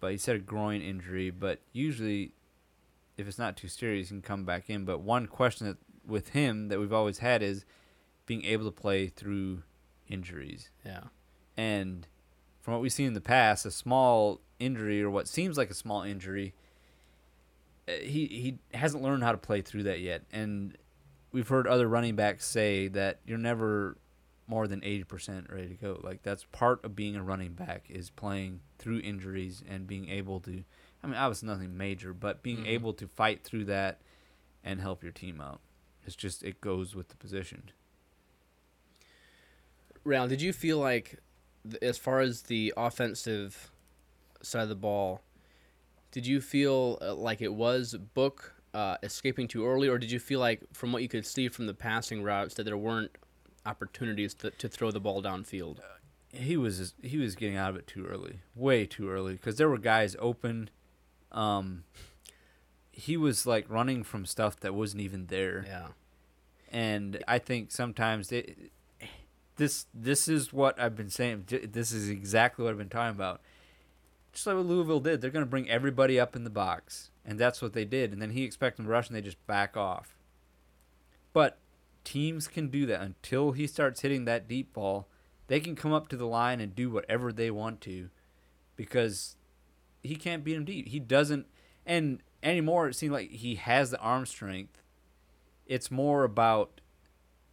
but 0.00 0.12
he 0.12 0.18
said 0.18 0.36
a 0.36 0.40
groin 0.40 0.80
injury. 0.80 1.30
But 1.30 1.60
usually, 1.72 2.32
if 3.16 3.28
it's 3.28 3.38
not 3.38 3.56
too 3.56 3.68
serious, 3.68 4.08
he 4.08 4.14
can 4.14 4.22
come 4.22 4.44
back 4.44 4.70
in. 4.70 4.84
But 4.84 5.00
one 5.00 5.26
question 5.26 5.66
that 5.66 5.76
with 6.06 6.30
him 6.30 6.68
that 6.68 6.78
we've 6.78 6.92
always 6.92 7.18
had 7.18 7.42
is 7.42 7.64
being 8.26 8.44
able 8.44 8.64
to 8.64 8.70
play 8.70 9.08
through 9.08 9.62
injuries. 10.08 10.70
Yeah. 10.84 11.04
And 11.56 12.06
from 12.60 12.74
what 12.74 12.82
we've 12.82 12.92
seen 12.92 13.08
in 13.08 13.14
the 13.14 13.20
past, 13.20 13.66
a 13.66 13.70
small 13.70 14.40
injury 14.58 15.02
or 15.02 15.10
what 15.10 15.28
seems 15.28 15.56
like 15.56 15.70
a 15.70 15.74
small 15.74 16.02
injury, 16.02 16.54
uh, 17.88 17.92
he 17.92 18.26
he 18.26 18.58
hasn't 18.76 19.02
learned 19.02 19.22
how 19.22 19.32
to 19.32 19.38
play 19.38 19.62
through 19.62 19.84
that 19.84 20.00
yet. 20.00 20.22
And 20.32 20.76
we've 21.36 21.48
heard 21.48 21.66
other 21.66 21.86
running 21.86 22.16
backs 22.16 22.46
say 22.46 22.88
that 22.88 23.20
you're 23.26 23.36
never 23.36 23.98
more 24.46 24.66
than 24.66 24.80
80% 24.80 25.52
ready 25.52 25.68
to 25.68 25.74
go. 25.74 26.00
Like 26.02 26.22
that's 26.22 26.44
part 26.44 26.82
of 26.82 26.96
being 26.96 27.14
a 27.14 27.22
running 27.22 27.52
back 27.52 27.84
is 27.90 28.08
playing 28.08 28.60
through 28.78 29.00
injuries 29.00 29.62
and 29.68 29.86
being 29.86 30.08
able 30.08 30.40
to 30.40 30.64
I 31.04 31.06
mean, 31.06 31.16
obviously 31.16 31.46
nothing 31.48 31.76
major, 31.76 32.14
but 32.14 32.42
being 32.42 32.64
able 32.64 32.94
to 32.94 33.06
fight 33.06 33.44
through 33.44 33.66
that 33.66 34.00
and 34.64 34.80
help 34.80 35.02
your 35.02 35.12
team 35.12 35.42
out. 35.42 35.60
It's 36.06 36.16
just 36.16 36.42
it 36.42 36.62
goes 36.62 36.96
with 36.96 37.10
the 37.10 37.16
position. 37.16 37.70
Round, 40.04 40.30
did 40.30 40.40
you 40.40 40.54
feel 40.54 40.78
like, 40.78 41.18
as 41.82 41.98
far 41.98 42.20
as 42.20 42.42
the 42.42 42.72
offensive 42.78 43.70
side 44.40 44.62
of 44.62 44.68
the 44.70 44.74
ball, 44.74 45.20
did 46.10 46.26
you 46.26 46.40
feel 46.40 46.96
uh, 47.02 47.14
like 47.14 47.42
it 47.42 47.52
was 47.52 47.94
Book 48.14 48.55
uh, 48.76 48.96
escaping 49.02 49.48
too 49.48 49.66
early, 49.66 49.88
or 49.88 49.98
did 49.98 50.10
you 50.10 50.18
feel 50.20 50.40
like, 50.40 50.60
from 50.72 50.92
what 50.92 51.02
you 51.02 51.08
could 51.08 51.24
see 51.26 51.48
from 51.48 51.66
the 51.66 51.74
passing 51.74 52.22
routes, 52.22 52.54
that 52.56 52.64
there 52.64 52.76
weren't 52.76 53.10
opportunities 53.64 54.34
to, 54.34 54.50
to 54.50 54.68
throw 54.68 54.90
the 54.90 55.00
ball 55.00 55.22
downfield? 55.22 55.78
he 56.32 56.56
was 56.56 56.92
he 57.02 57.16
was 57.16 57.34
getting 57.34 57.56
out 57.56 57.70
of 57.70 57.76
it 57.76 57.86
too 57.86 58.04
early, 58.04 58.40
way 58.54 58.84
too 58.84 59.08
early, 59.08 59.32
because 59.32 59.56
there 59.56 59.68
were 59.70 59.78
guys 59.78 60.14
open. 60.18 60.68
Um, 61.32 61.84
he 62.92 63.16
was 63.16 63.46
like 63.46 63.64
running 63.70 64.02
from 64.02 64.26
stuff 64.26 64.60
that 64.60 64.74
wasn't 64.74 65.00
even 65.02 65.26
there, 65.26 65.64
Yeah. 65.66 65.88
and 66.70 67.22
I 67.26 67.38
think 67.38 67.70
sometimes 67.72 68.30
it, 68.32 68.70
this 69.56 69.86
this 69.94 70.28
is 70.28 70.52
what 70.52 70.78
I've 70.78 70.96
been 70.96 71.08
saying. 71.10 71.44
This 71.48 71.90
is 71.92 72.10
exactly 72.10 72.64
what 72.64 72.72
I've 72.72 72.78
been 72.78 72.88
talking 72.90 73.16
about. 73.16 73.40
Just 74.36 74.46
like 74.46 74.56
what 74.56 74.66
Louisville 74.66 75.00
did, 75.00 75.22
they're 75.22 75.30
going 75.30 75.46
to 75.46 75.50
bring 75.50 75.70
everybody 75.70 76.20
up 76.20 76.36
in 76.36 76.44
the 76.44 76.50
box, 76.50 77.10
and 77.24 77.38
that's 77.38 77.62
what 77.62 77.72
they 77.72 77.86
did. 77.86 78.12
And 78.12 78.20
then 78.20 78.32
he 78.32 78.44
expected 78.44 78.76
them 78.76 78.84
to 78.84 78.92
rush, 78.92 79.08
and 79.08 79.16
they 79.16 79.22
just 79.22 79.44
back 79.46 79.78
off. 79.78 80.14
But 81.32 81.58
teams 82.04 82.46
can 82.46 82.68
do 82.68 82.84
that 82.84 83.00
until 83.00 83.52
he 83.52 83.66
starts 83.66 84.02
hitting 84.02 84.26
that 84.26 84.46
deep 84.46 84.74
ball. 84.74 85.08
They 85.46 85.58
can 85.58 85.74
come 85.74 85.94
up 85.94 86.08
to 86.08 86.18
the 86.18 86.26
line 86.26 86.60
and 86.60 86.76
do 86.76 86.90
whatever 86.90 87.32
they 87.32 87.50
want 87.50 87.80
to, 87.82 88.10
because 88.76 89.36
he 90.02 90.16
can't 90.16 90.44
beat 90.44 90.56
him 90.56 90.66
deep. 90.66 90.88
He 90.88 91.00
doesn't, 91.00 91.46
and 91.86 92.22
anymore 92.42 92.88
it 92.88 92.94
seems 92.94 93.12
like 93.12 93.30
he 93.30 93.54
has 93.54 93.90
the 93.90 93.98
arm 94.00 94.26
strength. 94.26 94.82
It's 95.64 95.90
more 95.90 96.24
about 96.24 96.82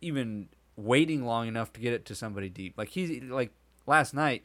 even 0.01 0.49
waiting 0.75 1.23
long 1.23 1.47
enough 1.47 1.71
to 1.71 1.79
get 1.79 1.93
it 1.93 2.03
to 2.07 2.13
somebody 2.15 2.49
deep. 2.49 2.77
Like 2.77 2.89
he's 2.89 3.23
like 3.23 3.53
last 3.87 4.13
night, 4.13 4.43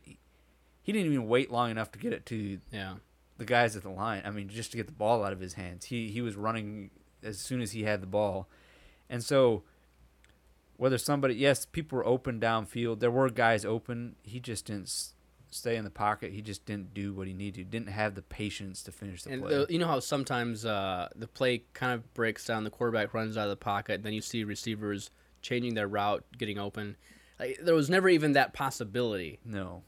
he 0.89 0.93
didn't 0.93 1.13
even 1.13 1.29
wait 1.29 1.51
long 1.53 1.71
enough 1.71 1.93
to 1.93 1.99
get 1.99 2.15
it 2.15 2.25
to 2.27 2.61
Yeah. 2.73 2.95
the 3.37 3.45
guys 3.45 3.77
at 3.77 3.83
the 3.83 3.91
line. 3.91 4.23
I 4.25 4.31
mean, 4.31 4.49
just 4.49 4.71
to 4.71 4.79
get 4.79 4.87
the 4.87 4.93
ball 4.93 5.23
out 5.23 5.35
of 5.35 5.41
his 5.41 5.53
hands. 5.53 5.85
He 5.87 6.11
he 6.11 6.23
was 6.23 6.35
running 6.35 6.91
as 7.23 7.39
soon 7.39 7.61
as 7.61 7.73
he 7.73 7.83
had 7.83 8.01
the 8.01 8.07
ball, 8.07 8.49
and 9.11 9.23
so 9.23 9.65
whether 10.77 10.97
somebody 10.99 11.35
yes, 11.35 11.67
people 11.67 11.97
were 11.97 12.07
open 12.07 12.41
downfield. 12.41 13.01
There 13.01 13.11
were 13.11 13.29
guys 13.31 13.65
open. 13.65 14.17
He 14.23 14.39
just 14.41 14.67
didn't 14.67 14.85
s- 14.87 15.13
stay 15.51 15.77
in 15.77 15.85
the 15.85 15.91
pocket. 15.91 16.33
He 16.33 16.41
just 16.41 16.65
didn't 16.67 16.95
do 16.95 17.13
what 17.13 17.27
he 17.27 17.33
needed. 17.35 17.65
to. 17.71 17.79
Didn't 17.79 17.91
have 17.91 18.15
the 18.15 18.23
patience 18.23 18.83
to 18.85 18.93
finish 18.93 19.25
the 19.25 19.31
And 19.33 19.43
play. 19.43 19.55
uh, 19.57 19.67
you 19.69 19.79
know 19.79 19.89
how 19.89 20.01
sometimes 20.01 20.65
uh, 20.65 21.09
the 21.17 21.27
play 21.27 21.65
kind 21.75 21.93
of 21.93 22.15
breaks 22.15 22.45
down, 22.47 22.65
the 22.65 22.71
quarterback 22.71 23.13
runs 23.13 23.37
out 23.37 23.45
of 23.45 23.51
the 23.51 23.57
pocket, 23.57 24.03
then 24.05 24.13
you 24.13 24.21
see 24.23 24.45
receivers 24.45 25.11
changing 25.43 25.75
their 25.75 25.89
route, 25.89 26.25
getting 26.39 26.59
open. 26.59 26.97
Like, 27.41 27.59
there 27.63 27.75
was 27.75 27.89
never 27.91 28.09
even 28.09 28.33
that 28.33 28.53
possibility. 28.53 29.39
no, 29.45 29.83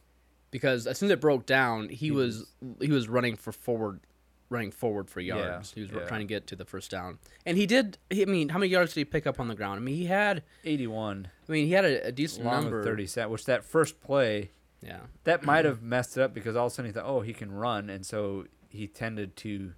because 0.50 0.86
as 0.86 0.98
soon 0.98 1.08
as 1.08 1.12
it 1.14 1.20
broke 1.20 1.46
down, 1.46 1.88
he, 1.88 2.10
was, 2.10 2.46
he 2.80 2.90
was 2.90 3.08
running 3.08 3.36
for 3.36 3.52
forward, 3.52 4.00
running 4.48 4.70
forward 4.70 5.08
for 5.10 5.20
Yeah, 5.20 5.36
yards. 5.36 5.72
he 5.72 5.80
was 5.82 5.90
yeah. 5.90 6.06
trying 6.06 6.20
to 6.20 6.26
get 6.26 6.46
to 6.48 6.56
the 6.56 6.64
first 6.64 6.90
down, 6.90 7.18
and 7.46 7.56
he 7.56 7.66
did. 7.66 7.98
He, 8.10 8.22
I 8.22 8.24
mean, 8.24 8.48
how 8.50 8.58
many 8.58 8.70
yards 8.70 8.94
did 8.94 9.00
he 9.00 9.04
pick 9.04 9.26
up 9.26 9.38
on 9.38 9.48
the 9.48 9.54
ground? 9.54 9.78
I 9.78 9.80
mean, 9.82 9.96
he 9.96 10.06
had. 10.06 10.42
eighty-one 10.64 11.28
I 11.48 11.52
mean, 11.52 11.66
he 11.66 11.72
had 11.72 11.84
a, 11.84 12.08
a 12.08 12.12
decent 12.12 12.46
along 12.46 12.64
number. 12.70 13.06
set. 13.06 13.30
Which 13.30 13.44
that 13.46 13.64
first 13.64 14.00
play 14.00 14.50
Yeah, 14.82 15.00
that 15.24 15.44
might 15.44 15.64
have 15.64 15.82
messed 15.82 16.16
it 16.16 16.22
up 16.22 16.34
because 16.34 16.56
all 16.56 16.66
of 16.66 16.72
a 16.72 16.74
sudden 16.74 16.90
he 16.90 16.92
thought, 16.92 17.06
oh, 17.06 17.20
he 17.20 17.32
can 17.32 17.52
run, 17.52 17.88
and 17.90 18.04
so 18.04 18.46
he 18.68 18.86
tended 18.88 19.36
to 19.36 19.72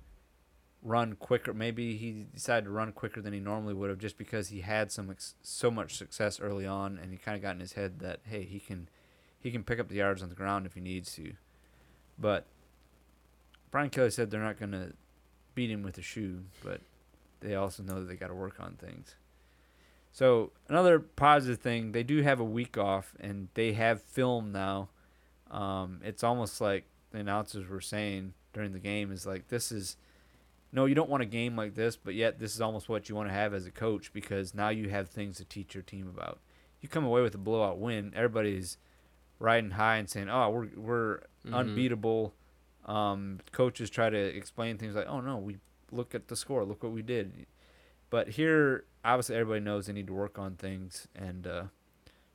run 0.82 1.14
quicker. 1.14 1.52
Maybe 1.54 1.96
he 1.96 2.26
decided 2.34 2.64
to 2.64 2.70
run 2.70 2.92
quicker 2.92 3.20
than 3.20 3.32
he 3.32 3.40
normally 3.40 3.74
would 3.74 3.88
have, 3.90 3.98
just 3.98 4.18
because 4.18 4.48
he 4.48 4.60
had 4.62 4.90
some 4.90 5.10
ex- 5.10 5.34
so 5.42 5.70
much 5.70 5.96
success 5.96 6.40
early 6.40 6.66
on, 6.66 6.98
and 6.98 7.12
he 7.12 7.18
kind 7.18 7.36
of 7.36 7.42
got 7.42 7.54
in 7.54 7.60
his 7.60 7.74
head 7.74 8.00
that 8.00 8.20
hey, 8.24 8.42
he 8.44 8.58
can 8.58 8.88
he 9.42 9.50
can 9.50 9.64
pick 9.64 9.80
up 9.80 9.88
the 9.88 9.96
yards 9.96 10.22
on 10.22 10.28
the 10.28 10.34
ground 10.34 10.66
if 10.66 10.74
he 10.74 10.80
needs 10.80 11.14
to. 11.16 11.32
But 12.18 12.46
Brian 13.70 13.90
Kelly 13.90 14.10
said 14.10 14.30
they're 14.30 14.40
not 14.40 14.58
going 14.58 14.72
to 14.72 14.92
beat 15.54 15.70
him 15.70 15.82
with 15.82 15.98
a 15.98 16.02
shoe, 16.02 16.44
but 16.62 16.80
they 17.40 17.54
also 17.54 17.82
know 17.82 18.00
that 18.00 18.06
they 18.06 18.16
got 18.16 18.28
to 18.28 18.34
work 18.34 18.60
on 18.60 18.74
things. 18.74 19.16
So 20.12 20.52
another 20.68 21.00
positive 21.00 21.58
thing, 21.58 21.92
they 21.92 22.02
do 22.02 22.22
have 22.22 22.38
a 22.38 22.44
week 22.44 22.76
off, 22.76 23.14
and 23.18 23.48
they 23.54 23.72
have 23.72 24.02
film 24.02 24.52
now. 24.52 24.88
Um, 25.50 26.00
it's 26.04 26.22
almost 26.22 26.60
like 26.60 26.84
the 27.10 27.18
announcers 27.18 27.68
were 27.68 27.80
saying 27.80 28.34
during 28.52 28.72
the 28.72 28.78
game 28.78 29.10
is 29.10 29.26
like 29.26 29.48
this 29.48 29.72
is 29.72 29.96
no, 30.74 30.86
you 30.86 30.94
don't 30.94 31.10
want 31.10 31.22
a 31.22 31.26
game 31.26 31.54
like 31.54 31.74
this, 31.74 31.96
but 31.96 32.14
yet 32.14 32.38
this 32.38 32.54
is 32.54 32.60
almost 32.60 32.88
what 32.88 33.08
you 33.08 33.14
want 33.14 33.28
to 33.28 33.34
have 33.34 33.52
as 33.52 33.66
a 33.66 33.70
coach 33.70 34.10
because 34.12 34.54
now 34.54 34.70
you 34.70 34.88
have 34.88 35.08
things 35.08 35.36
to 35.36 35.44
teach 35.44 35.74
your 35.74 35.82
team 35.82 36.08
about. 36.08 36.38
You 36.80 36.88
come 36.88 37.04
away 37.04 37.20
with 37.20 37.34
a 37.34 37.38
blowout 37.38 37.78
win, 37.78 38.12
everybody's 38.16 38.78
riding 39.42 39.72
high 39.72 39.96
and 39.96 40.08
saying, 40.08 40.28
"Oh, 40.30 40.48
we're 40.50 40.68
we're 40.76 41.20
unbeatable." 41.52 42.32
Um, 42.86 43.40
coaches 43.52 43.90
try 43.90 44.08
to 44.10 44.18
explain 44.18 44.78
things 44.78 44.94
like, 44.94 45.06
"Oh 45.08 45.20
no, 45.20 45.36
we 45.38 45.58
look 45.90 46.14
at 46.14 46.28
the 46.28 46.36
score, 46.36 46.64
look 46.64 46.82
what 46.82 46.92
we 46.92 47.02
did." 47.02 47.46
But 48.10 48.28
here, 48.28 48.84
obviously, 49.04 49.36
everybody 49.36 49.60
knows 49.64 49.86
they 49.86 49.92
need 49.92 50.06
to 50.06 50.12
work 50.12 50.38
on 50.38 50.54
things 50.56 51.08
and 51.14 51.46
uh, 51.46 51.62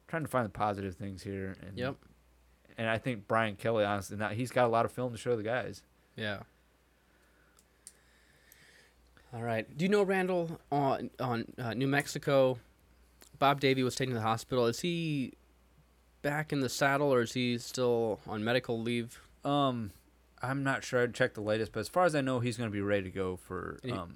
trying 0.08 0.24
to 0.24 0.28
find 0.30 0.46
the 0.46 0.50
positive 0.50 0.96
things 0.96 1.24
here. 1.24 1.56
And 1.66 1.78
Yep. 1.78 1.96
and 2.78 2.90
I 2.90 2.98
think 2.98 3.28
Brian 3.28 3.56
Kelly, 3.56 3.84
honestly, 3.86 4.18
now 4.18 4.30
he's 4.30 4.52
got 4.52 4.66
a 4.66 4.70
lot 4.70 4.86
of 4.86 4.92
film 4.92 5.12
to 5.12 5.18
show 5.18 5.36
the 5.36 5.44
guys. 5.44 5.84
Yeah. 6.16 6.40
All 9.34 9.42
right. 9.44 9.66
Do 9.78 9.84
you 9.86 9.90
know 9.90 10.04
Randall 10.04 10.60
on 10.72 11.10
on 11.20 11.46
uh, 11.58 11.74
New 11.74 11.88
Mexico? 11.88 12.58
Bob 13.40 13.60
Davie 13.60 13.84
was 13.84 13.96
taken 13.96 14.14
to 14.14 14.20
the 14.20 14.26
hospital. 14.26 14.66
Is 14.66 14.80
he 14.80 15.34
back 16.22 16.52
in 16.54 16.60
the 16.62 16.70
saddle, 16.70 17.14
or 17.14 17.22
is 17.22 17.34
he 17.34 17.58
still 17.58 18.20
on 18.28 18.44
medical 18.44 18.82
leave? 18.82 19.20
Um, 19.46 19.92
I'm 20.42 20.64
not 20.64 20.84
sure. 20.84 21.04
I'd 21.04 21.14
check 21.14 21.34
the 21.34 21.42
latest, 21.42 21.72
but 21.72 21.80
as 21.82 21.88
far 21.88 22.06
as 22.06 22.16
I 22.16 22.22
know, 22.22 22.40
he's 22.40 22.58
going 22.58 22.70
to 22.70 22.74
be 22.74 22.82
ready 22.82 23.04
to 23.04 23.10
go 23.10 23.36
for 23.38 23.80
he- 23.84 23.92
um, 23.92 24.16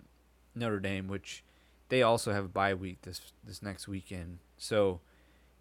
Notre 0.56 0.80
Dame, 0.80 1.08
which 1.08 1.44
they 1.90 2.02
also 2.04 2.32
have 2.34 2.46
a 2.46 2.50
bye 2.50 2.74
week 2.74 3.02
this 3.04 3.22
this 3.44 3.62
next 3.62 3.88
weekend. 3.88 4.40
So 4.58 5.00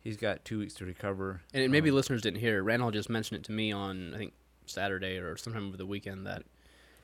he's 0.00 0.16
got 0.16 0.44
two 0.44 0.58
weeks 0.58 0.74
to 0.74 0.84
recover. 0.84 1.42
And 1.54 1.70
maybe 1.72 1.90
Um, 1.90 1.96
listeners 1.96 2.22
didn't 2.22 2.40
hear. 2.40 2.62
Randall 2.62 2.90
just 2.90 3.08
mentioned 3.10 3.40
it 3.40 3.44
to 3.46 3.52
me 3.52 3.72
on 3.72 4.14
I 4.14 4.18
think 4.18 4.32
Saturday 4.66 5.16
or 5.18 5.36
sometime 5.36 5.68
over 5.68 5.76
the 5.76 5.86
weekend 5.86 6.26
that. 6.26 6.42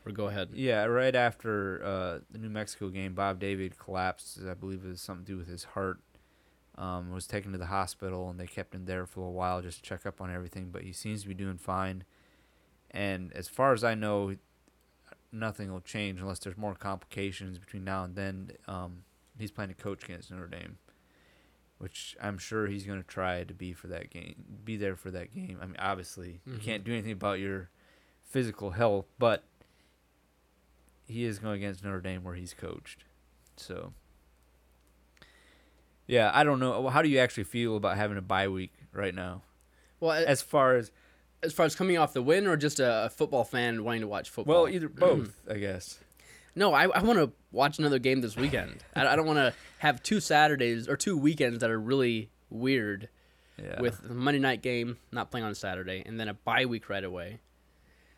Or 0.04 0.12
go 0.12 0.28
ahead. 0.28 0.50
Yeah, 0.52 0.84
right 0.84 1.16
after 1.16 1.84
uh, 1.84 2.18
the 2.30 2.38
New 2.38 2.48
Mexico 2.48 2.90
game, 2.90 3.14
Bob 3.14 3.40
Davie 3.40 3.72
collapsed. 3.76 4.38
I 4.48 4.54
believe 4.54 4.84
it 4.84 4.88
was 4.90 5.00
something 5.00 5.24
to 5.26 5.32
do 5.32 5.36
with 5.38 5.48
his 5.48 5.64
heart. 5.64 5.98
Um, 6.78 7.10
was 7.10 7.26
taken 7.26 7.52
to 7.52 7.58
the 7.58 7.66
hospital, 7.66 8.28
and 8.28 8.38
they 8.38 8.46
kept 8.46 8.74
him 8.74 8.84
there 8.84 9.06
for 9.06 9.26
a 9.26 9.30
while 9.30 9.62
just 9.62 9.78
to 9.78 9.82
check 9.82 10.04
up 10.04 10.20
on 10.20 10.30
everything. 10.30 10.68
But 10.70 10.82
he 10.82 10.92
seems 10.92 11.22
to 11.22 11.28
be 11.28 11.32
doing 11.34 11.56
fine. 11.56 12.04
And 12.90 13.32
as 13.32 13.48
far 13.48 13.72
as 13.72 13.82
I 13.82 13.94
know, 13.94 14.36
nothing 15.32 15.72
will 15.72 15.80
change 15.80 16.20
unless 16.20 16.38
there's 16.40 16.56
more 16.58 16.74
complications 16.74 17.58
between 17.58 17.84
now 17.84 18.04
and 18.04 18.14
then. 18.14 18.50
Um, 18.68 19.04
he's 19.38 19.50
playing 19.50 19.68
to 19.70 19.74
coach 19.74 20.04
against 20.04 20.30
Notre 20.30 20.46
Dame, 20.48 20.76
which 21.78 22.14
I'm 22.22 22.36
sure 22.36 22.66
he's 22.66 22.84
going 22.84 23.00
to 23.02 23.08
try 23.08 23.42
to 23.44 23.54
be 23.54 23.72
for 23.72 23.86
that 23.88 24.10
game, 24.10 24.44
be 24.64 24.76
there 24.76 24.96
for 24.96 25.10
that 25.10 25.34
game. 25.34 25.58
I 25.62 25.66
mean, 25.66 25.76
obviously, 25.78 26.40
you 26.46 26.54
Mhm. 26.58 26.62
can't 26.62 26.84
do 26.84 26.92
anything 26.92 27.12
about 27.12 27.38
your 27.38 27.70
physical 28.22 28.72
health, 28.72 29.06
but 29.18 29.44
he 31.06 31.24
is 31.24 31.38
going 31.38 31.56
against 31.56 31.84
Notre 31.84 32.00
Dame 32.00 32.22
where 32.24 32.34
he's 32.34 32.52
coached. 32.54 33.04
So, 33.56 33.94
yeah, 36.06 36.30
I 36.34 36.44
don't 36.44 36.60
know. 36.60 36.88
How 36.88 37.02
do 37.02 37.08
you 37.08 37.18
actually 37.18 37.44
feel 37.44 37.76
about 37.76 37.96
having 37.96 38.16
a 38.16 38.22
bye 38.22 38.48
week 38.48 38.72
right 38.92 39.14
now? 39.14 39.42
Well, 40.00 40.12
as, 40.12 40.42
far 40.42 40.76
as 40.76 40.90
as 41.42 41.52
far 41.52 41.66
as 41.66 41.74
coming 41.74 41.96
off 41.98 42.12
the 42.12 42.22
win, 42.22 42.46
or 42.46 42.56
just 42.56 42.80
a, 42.80 43.06
a 43.06 43.08
football 43.10 43.44
fan 43.44 43.84
wanting 43.84 44.02
to 44.02 44.06
watch 44.08 44.30
football. 44.30 44.64
well, 44.64 44.72
either 44.72 44.88
both, 44.88 45.34
I 45.50 45.54
guess. 45.58 45.98
No, 46.54 46.72
I, 46.72 46.84
I 46.84 47.02
want 47.02 47.18
to 47.18 47.32
watch 47.52 47.78
another 47.78 47.98
game 47.98 48.20
this 48.22 48.36
weekend. 48.36 48.82
I, 48.94 49.06
I 49.06 49.16
don't 49.16 49.26
want 49.26 49.38
to 49.38 49.52
have 49.78 50.02
two 50.02 50.20
Saturdays 50.20 50.88
or 50.88 50.96
two 50.96 51.16
weekends 51.16 51.60
that 51.60 51.70
are 51.70 51.78
really 51.78 52.30
weird 52.48 53.08
Yeah. 53.62 53.80
with 53.80 54.00
the 54.06 54.14
Monday 54.14 54.40
night 54.40 54.62
game 54.62 54.96
not 55.12 55.30
playing 55.30 55.44
on 55.44 55.54
Saturday 55.54 56.02
and 56.06 56.18
then 56.18 56.28
a 56.28 56.34
bye 56.34 56.64
week 56.64 56.88
right 56.88 57.04
away. 57.04 57.40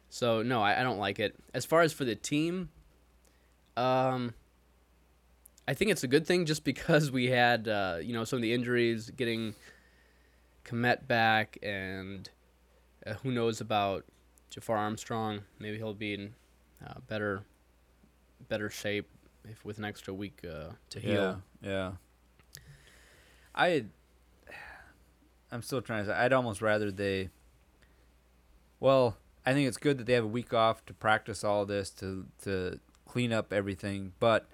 So 0.09 0.43
no, 0.43 0.63
I, 0.63 0.81
I 0.81 0.83
don't 0.85 0.99
like 0.99 1.19
it. 1.19 1.35
As 1.53 1.65
far 1.65 1.83
as 1.83 1.93
for 1.93 2.05
the 2.05 2.15
team, 2.15 2.69
um, 3.77 4.35
I 5.69 5.75
think 5.75 5.91
it's 5.91 6.03
a 6.03 6.09
good 6.09 6.27
thing 6.27 6.47
just 6.47 6.65
because 6.65 7.11
we 7.11 7.27
had 7.27 7.69
uh, 7.69 7.99
you 8.01 8.15
know 8.15 8.25
some 8.25 8.39
of 8.39 8.43
the 8.43 8.55
injuries, 8.55 9.11
getting 9.11 9.55
Kmet 10.65 11.07
back, 11.07 11.59
and 11.63 12.29
uh, 13.07 13.13
who 13.23 13.31
knows 13.31 13.61
about 13.61 14.07
Jafar 14.49 14.79
Armstrong. 14.79 15.43
Maybe 15.59 15.77
he'll 15.77 15.93
be 15.93 16.15
in 16.15 16.35
uh, 16.85 16.95
better 17.07 17.43
better 18.49 18.71
shape 18.71 19.11
if 19.45 19.63
with 19.63 19.77
an 19.77 19.85
extra 19.85 20.15
week 20.15 20.41
uh, 20.43 20.71
to 20.89 21.01
heal. 21.01 21.43
Yeah, 21.61 21.71
yeah. 21.71 21.91
I, 23.55 23.85
I'm 25.53 25.61
still 25.61 25.83
trying 25.83 26.05
to. 26.05 26.13
say 26.13 26.17
I'd 26.17 26.33
almost 26.33 26.63
rather 26.63 26.91
they. 26.91 27.29
Well, 28.81 29.19
I 29.45 29.53
think 29.53 29.69
it's 29.69 29.77
good 29.77 29.99
that 29.99 30.07
they 30.07 30.15
have 30.15 30.25
a 30.25 30.29
week 30.29 30.55
off 30.55 30.87
to 30.87 30.95
practice 30.95 31.45
all 31.45 31.67
this 31.67 31.91
to 31.91 32.25
to 32.45 32.81
clean 33.05 33.35
up 33.35 33.53
everything, 33.53 34.15
but 34.19 34.49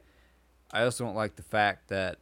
I 0.74 0.84
also 0.84 1.04
don't 1.04 1.14
like 1.14 1.36
the 1.36 1.42
fact 1.42 1.88
that 1.88 2.18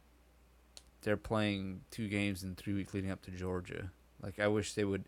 they're 1.01 1.17
playing 1.17 1.81
two 1.91 2.07
games 2.07 2.43
in 2.43 2.55
three 2.55 2.73
weeks 2.73 2.93
leading 2.93 3.11
up 3.11 3.21
to 3.23 3.31
Georgia. 3.31 3.91
Like 4.21 4.39
I 4.39 4.47
wish 4.47 4.73
they 4.73 4.85
would. 4.85 5.05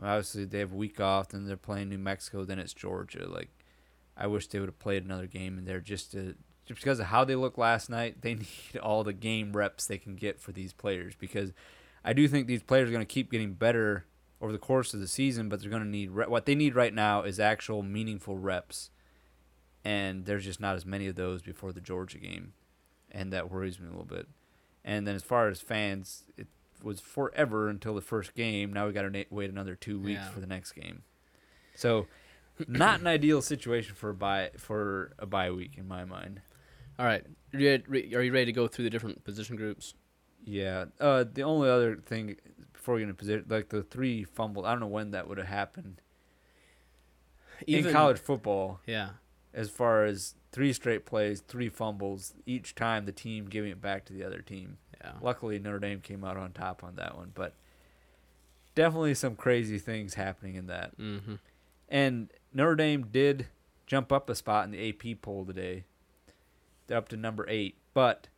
Obviously, 0.00 0.44
they 0.44 0.60
have 0.60 0.72
a 0.72 0.76
week 0.76 1.00
off, 1.00 1.28
then 1.28 1.46
they're 1.46 1.56
playing 1.56 1.88
New 1.88 1.98
Mexico, 1.98 2.44
then 2.44 2.58
it's 2.58 2.72
Georgia. 2.72 3.26
Like 3.28 3.48
I 4.16 4.26
wish 4.26 4.46
they 4.46 4.60
would 4.60 4.68
have 4.68 4.78
played 4.78 5.04
another 5.04 5.26
game 5.26 5.58
in 5.58 5.64
there 5.64 5.80
just 5.80 6.12
to 6.12 6.36
just 6.66 6.80
because 6.80 7.00
of 7.00 7.06
how 7.06 7.24
they 7.24 7.34
looked 7.34 7.58
last 7.58 7.90
night. 7.90 8.22
They 8.22 8.34
need 8.36 8.78
all 8.82 9.04
the 9.04 9.12
game 9.12 9.56
reps 9.56 9.86
they 9.86 9.98
can 9.98 10.14
get 10.14 10.38
for 10.38 10.52
these 10.52 10.72
players 10.72 11.14
because 11.18 11.52
I 12.04 12.12
do 12.12 12.28
think 12.28 12.46
these 12.46 12.62
players 12.62 12.88
are 12.88 12.92
going 12.92 13.06
to 13.06 13.12
keep 13.12 13.30
getting 13.30 13.54
better 13.54 14.04
over 14.40 14.52
the 14.52 14.58
course 14.58 14.94
of 14.94 15.00
the 15.00 15.08
season, 15.08 15.48
but 15.48 15.60
they're 15.60 15.70
going 15.70 15.82
to 15.82 15.88
need 15.88 16.10
re- 16.10 16.26
what 16.26 16.46
they 16.46 16.54
need 16.54 16.74
right 16.74 16.94
now 16.94 17.22
is 17.22 17.38
actual 17.38 17.82
meaningful 17.82 18.38
reps, 18.38 18.90
and 19.84 20.24
there's 20.26 20.44
just 20.44 20.60
not 20.60 20.76
as 20.76 20.84
many 20.86 21.06
of 21.06 21.16
those 21.16 21.42
before 21.42 21.72
the 21.72 21.80
Georgia 21.80 22.18
game, 22.18 22.52
and 23.10 23.32
that 23.32 23.50
worries 23.50 23.78
me 23.80 23.86
a 23.86 23.90
little 23.90 24.04
bit. 24.04 24.28
And 24.84 25.06
then 25.06 25.14
as 25.14 25.22
far 25.22 25.48
as 25.48 25.60
fans, 25.60 26.24
it 26.36 26.46
was 26.82 27.00
forever 27.00 27.68
until 27.68 27.94
the 27.94 28.00
first 28.00 28.34
game. 28.34 28.72
Now 28.72 28.86
we 28.86 28.92
got 28.92 29.02
to 29.02 29.24
wait 29.30 29.50
another 29.50 29.74
two 29.74 29.98
weeks 30.00 30.20
Yeah. 30.20 30.30
for 30.30 30.40
the 30.40 30.46
next 30.46 30.72
game. 30.72 31.02
So, 31.74 32.06
not 32.68 33.00
an 33.00 33.06
ideal 33.06 33.42
situation 33.42 33.94
for 33.94 34.10
a 34.10 34.14
bye 34.14 34.50
for 34.56 35.12
a 35.18 35.26
bye 35.26 35.50
week 35.50 35.72
in 35.76 35.86
my 35.88 36.04
mind. 36.04 36.40
All 36.98 37.06
right, 37.06 37.24
are 37.54 37.58
you, 37.58 37.82
ready, 37.88 38.14
are 38.14 38.22
you 38.22 38.32
ready 38.32 38.46
to 38.46 38.52
go 38.52 38.68
through 38.68 38.84
the 38.84 38.90
different 38.90 39.24
position 39.24 39.56
groups? 39.56 39.94
Yeah. 40.44 40.86
Uh, 40.98 41.24
the 41.30 41.42
only 41.42 41.68
other 41.70 41.96
thing 41.96 42.36
before 42.72 42.94
we 42.94 43.00
get 43.02 43.08
in 43.08 43.14
position, 43.14 43.44
like 43.48 43.68
the 43.70 43.82
three 43.82 44.24
fumbles, 44.24 44.66
I 44.66 44.70
don't 44.72 44.80
know 44.80 44.86
when 44.86 45.10
that 45.12 45.26
would 45.28 45.38
have 45.38 45.46
happened 45.46 46.00
in 47.66 47.90
college 47.92 48.18
football. 48.18 48.80
Yeah. 48.86 49.10
As 49.52 49.68
far 49.68 50.04
as 50.04 50.34
three 50.52 50.72
straight 50.72 51.04
plays, 51.04 51.40
three 51.40 51.68
fumbles, 51.68 52.34
each 52.46 52.74
time 52.74 53.04
the 53.04 53.12
team 53.12 53.46
giving 53.46 53.70
it 53.70 53.80
back 53.80 54.04
to 54.06 54.12
the 54.12 54.22
other 54.24 54.42
team. 54.42 54.78
Yeah. 55.00 55.12
Luckily, 55.20 55.58
Notre 55.58 55.78
Dame 55.78 56.00
came 56.00 56.24
out 56.24 56.36
on 56.36 56.52
top 56.52 56.84
on 56.84 56.96
that 56.96 57.16
one, 57.16 57.32
but 57.34 57.54
definitely 58.74 59.14
some 59.14 59.34
crazy 59.34 59.78
things 59.78 60.14
happening 60.14 60.54
in 60.54 60.66
that. 60.66 60.96
Mm-hmm. 60.98 61.34
And 61.88 62.30
Notre 62.54 62.76
Dame 62.76 63.06
did 63.10 63.48
jump 63.86 64.12
up 64.12 64.30
a 64.30 64.34
spot 64.34 64.64
in 64.66 64.70
the 64.70 64.88
AP 64.88 65.20
poll 65.20 65.44
today. 65.44 65.84
They're 66.86 66.98
up 66.98 67.08
to 67.08 67.16
number 67.16 67.44
eight, 67.48 67.76
but 67.92 68.28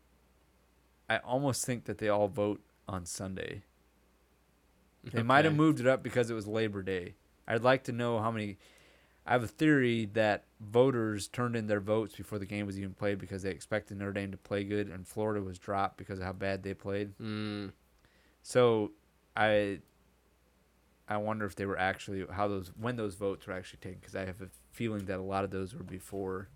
I 1.10 1.18
almost 1.18 1.66
think 1.66 1.84
that 1.84 1.98
they 1.98 2.08
all 2.08 2.28
vote 2.28 2.62
on 2.88 3.04
Sunday. 3.04 3.62
They 5.12 5.22
might 5.22 5.44
have 5.44 5.54
moved 5.54 5.80
it 5.80 5.86
up 5.86 6.02
because 6.02 6.30
it 6.30 6.34
was 6.34 6.46
Labor 6.46 6.82
Day. 6.82 7.14
I'd 7.46 7.62
like 7.62 7.84
to 7.84 7.92
know 7.92 8.20
how 8.20 8.30
many. 8.30 8.56
I 9.26 9.32
have 9.32 9.44
a 9.44 9.48
theory 9.48 10.06
that 10.14 10.44
voters 10.60 11.28
turned 11.28 11.54
in 11.54 11.68
their 11.68 11.80
votes 11.80 12.16
before 12.16 12.38
the 12.38 12.46
game 12.46 12.66
was 12.66 12.78
even 12.78 12.92
played 12.92 13.18
because 13.18 13.42
they 13.42 13.50
expected 13.50 13.98
Notre 13.98 14.12
Dame 14.12 14.32
to 14.32 14.36
play 14.36 14.64
good, 14.64 14.88
and 14.88 15.06
Florida 15.06 15.40
was 15.44 15.58
dropped 15.58 15.96
because 15.96 16.18
of 16.18 16.24
how 16.24 16.32
bad 16.32 16.62
they 16.62 16.74
played. 16.74 17.16
Mm. 17.18 17.70
So, 18.42 18.90
I 19.36 19.78
I 21.08 21.16
wonder 21.18 21.44
if 21.44 21.54
they 21.54 21.66
were 21.66 21.78
actually 21.78 22.24
how 22.30 22.48
those 22.48 22.72
when 22.78 22.96
those 22.96 23.14
votes 23.14 23.46
were 23.46 23.52
actually 23.52 23.78
taken 23.80 23.98
because 24.00 24.16
I 24.16 24.24
have 24.24 24.40
a 24.40 24.48
feeling 24.72 25.04
that 25.06 25.18
a 25.18 25.22
lot 25.22 25.44
of 25.44 25.50
those 25.50 25.74
were 25.74 25.84
before. 25.84 26.48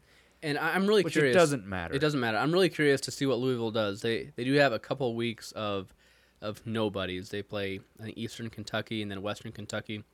And 0.43 0.59
I'm 0.59 0.87
really 0.87 1.03
Which 1.03 1.15
curious. 1.15 1.35
it 1.35 1.39
doesn't 1.39 1.67
matter. 1.67 1.95
It 1.95 1.99
doesn't 1.99 2.21
matter. 2.21 2.39
I'm 2.39 2.53
really 2.53 2.69
curious 2.69 3.01
to 3.03 3.11
see 3.11 3.27
what 3.27 3.39
Louisville 3.39 3.71
does. 3.71 4.03
They 4.03 4.33
they 4.37 4.45
do 4.45 4.53
have 4.55 4.73
a 4.73 4.79
couple 4.79 5.15
weeks 5.15 5.53
of 5.53 5.95
of 6.41 6.67
nobodies. 6.67 7.31
They 7.31 7.43
play 7.43 7.81
Eastern 8.15 8.51
Kentucky 8.51 9.03
and 9.03 9.11
then 9.11 9.23
Western 9.23 9.53
Kentucky, 9.53 9.97
and 9.97 10.05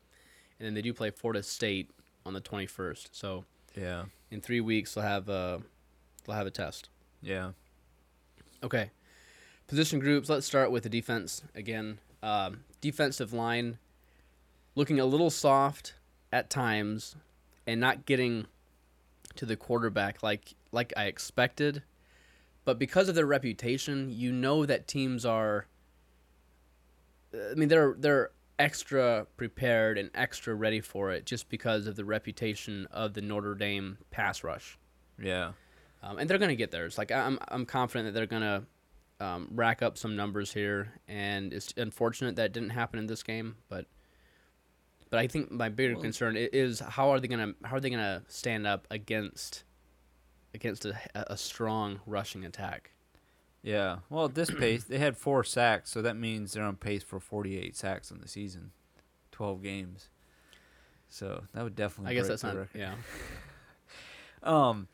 then 0.67 0.75
they 0.75 0.83
do 0.83 0.93
play 0.93 1.11
Florida 1.11 1.43
State 1.43 1.91
on 2.25 2.33
the 2.35 2.41
21st. 2.41 3.09
So 3.13 3.45
Yeah. 3.75 4.07
in 4.31 4.41
three 4.41 4.61
weeks 4.61 4.95
they'll 4.95 5.05
have 5.05 5.29
a 5.29 5.63
they'll 6.25 6.37
have 6.37 6.47
a 6.47 6.51
test. 6.51 6.89
Yeah. 7.21 7.53
Okay. 8.63 8.91
Position 9.67 9.99
groups. 9.99 10.29
Let's 10.29 10.47
start 10.47 10.71
with 10.71 10.83
the 10.85 10.89
defense 10.89 11.43
again. 11.55 11.99
Um, 12.23 12.65
defensive 12.81 13.33
line 13.33 13.79
looking 14.75 15.01
a 15.01 15.05
little 15.07 15.31
soft 15.31 15.95
at 16.33 16.49
times 16.51 17.17
and 17.67 17.81
not 17.81 18.07
getting 18.07 18.47
to 19.37 19.47
the 19.47 19.57
quarterback 19.57 20.23
like 20.23 20.55
like 20.73 20.93
I 20.97 21.07
expected. 21.07 21.83
But 22.65 22.79
because 22.79 23.09
of 23.09 23.15
their 23.17 23.27
reputation, 23.27 24.09
you 24.11 24.31
know 24.31 24.65
that 24.67 24.87
teams 24.87 25.25
are. 25.25 25.67
I 27.35 27.55
mean, 27.55 27.69
they're 27.69 27.95
they're 27.99 28.31
extra 28.59 29.27
prepared 29.37 29.99
and 29.99 30.11
extra 30.15 30.55
ready 30.55 30.81
for 30.81 31.11
it 31.11 31.27
just 31.27 31.49
because 31.49 31.87
of 31.87 31.97
the 31.97 32.05
reputation 32.05 32.87
of 32.91 33.15
the 33.15 33.21
Notre 33.21 33.55
Dame 33.55 33.99
pass 34.11 34.45
rush 34.45 34.79
Yeah. 35.19 35.53
um, 36.03 36.19
and 36.19 36.29
they're 36.29 36.39
going 36.39 36.51
to 36.51 36.57
get 36.57 36.71
there. 36.71 36.87
It's 36.87 36.99
like 36.99 37.11
I'm 37.11 37.39
I'm 37.49 37.67
confident 37.67 38.07
that 38.09 38.13
they're 38.19 38.27
going 38.27 38.43
to 38.43 39.25
um, 39.25 39.49
rack 39.53 39.83
up 39.83 39.97
some 39.97 40.17
numbers 40.17 40.53
here, 40.53 40.93
and 41.07 41.53
it's 41.53 41.73
unfortunate 41.77 42.37
that 42.37 42.53
didn't 42.53 42.71
happen 42.71 42.99
in 42.99 43.07
this 43.07 43.23
game, 43.23 43.57
but 43.69 43.87
but 45.11 45.19
I 45.21 45.27
think 45.29 45.51
my 45.51 45.69
bigger 45.69 45.95
concern 45.97 46.37
is 46.37 46.81
how 46.81 47.11
are 47.11 47.21
they 47.21 47.29
going 47.29 47.55
to 47.55 47.69
how 47.69 47.77
are 47.77 47.81
they 47.81 47.91
going 47.91 48.01
to 48.03 48.23
stand 48.29 48.67
up 48.67 48.87
against 48.91 49.65
against 50.55 50.85
a, 50.85 50.95
a 51.15 51.37
strong 51.37 52.01
rushing 52.07 52.45
attack? 52.45 52.93
Yeah. 53.63 53.99
Well, 54.11 54.27
at 54.27 54.35
this 54.35 54.51
pace, 54.51 54.85
they 54.85 54.99
had 54.99 55.17
four 55.17 55.45
sacks, 55.45 55.91
so 55.91 56.03
that 56.03 56.17
means 56.17 56.53
they're 56.53 56.65
on 56.65 56.77
pace 56.77 57.03
for 57.03 57.21
48 57.21 57.77
sacks 57.77 58.11
in 58.11 58.21
the 58.21 58.29
season. 58.29 58.73
12 59.31 59.63
games. 59.63 60.09
So 61.09 61.45
that 61.53 61.63
would 61.63 61.77
definitely. 61.77 62.15
Be 62.15 62.19
I 62.19 62.21
guess 62.21 62.29
that's 62.29 62.43
not. 62.43 62.57
record. 62.57 62.79
Yeah. 62.79 62.95
Um, 64.43 64.89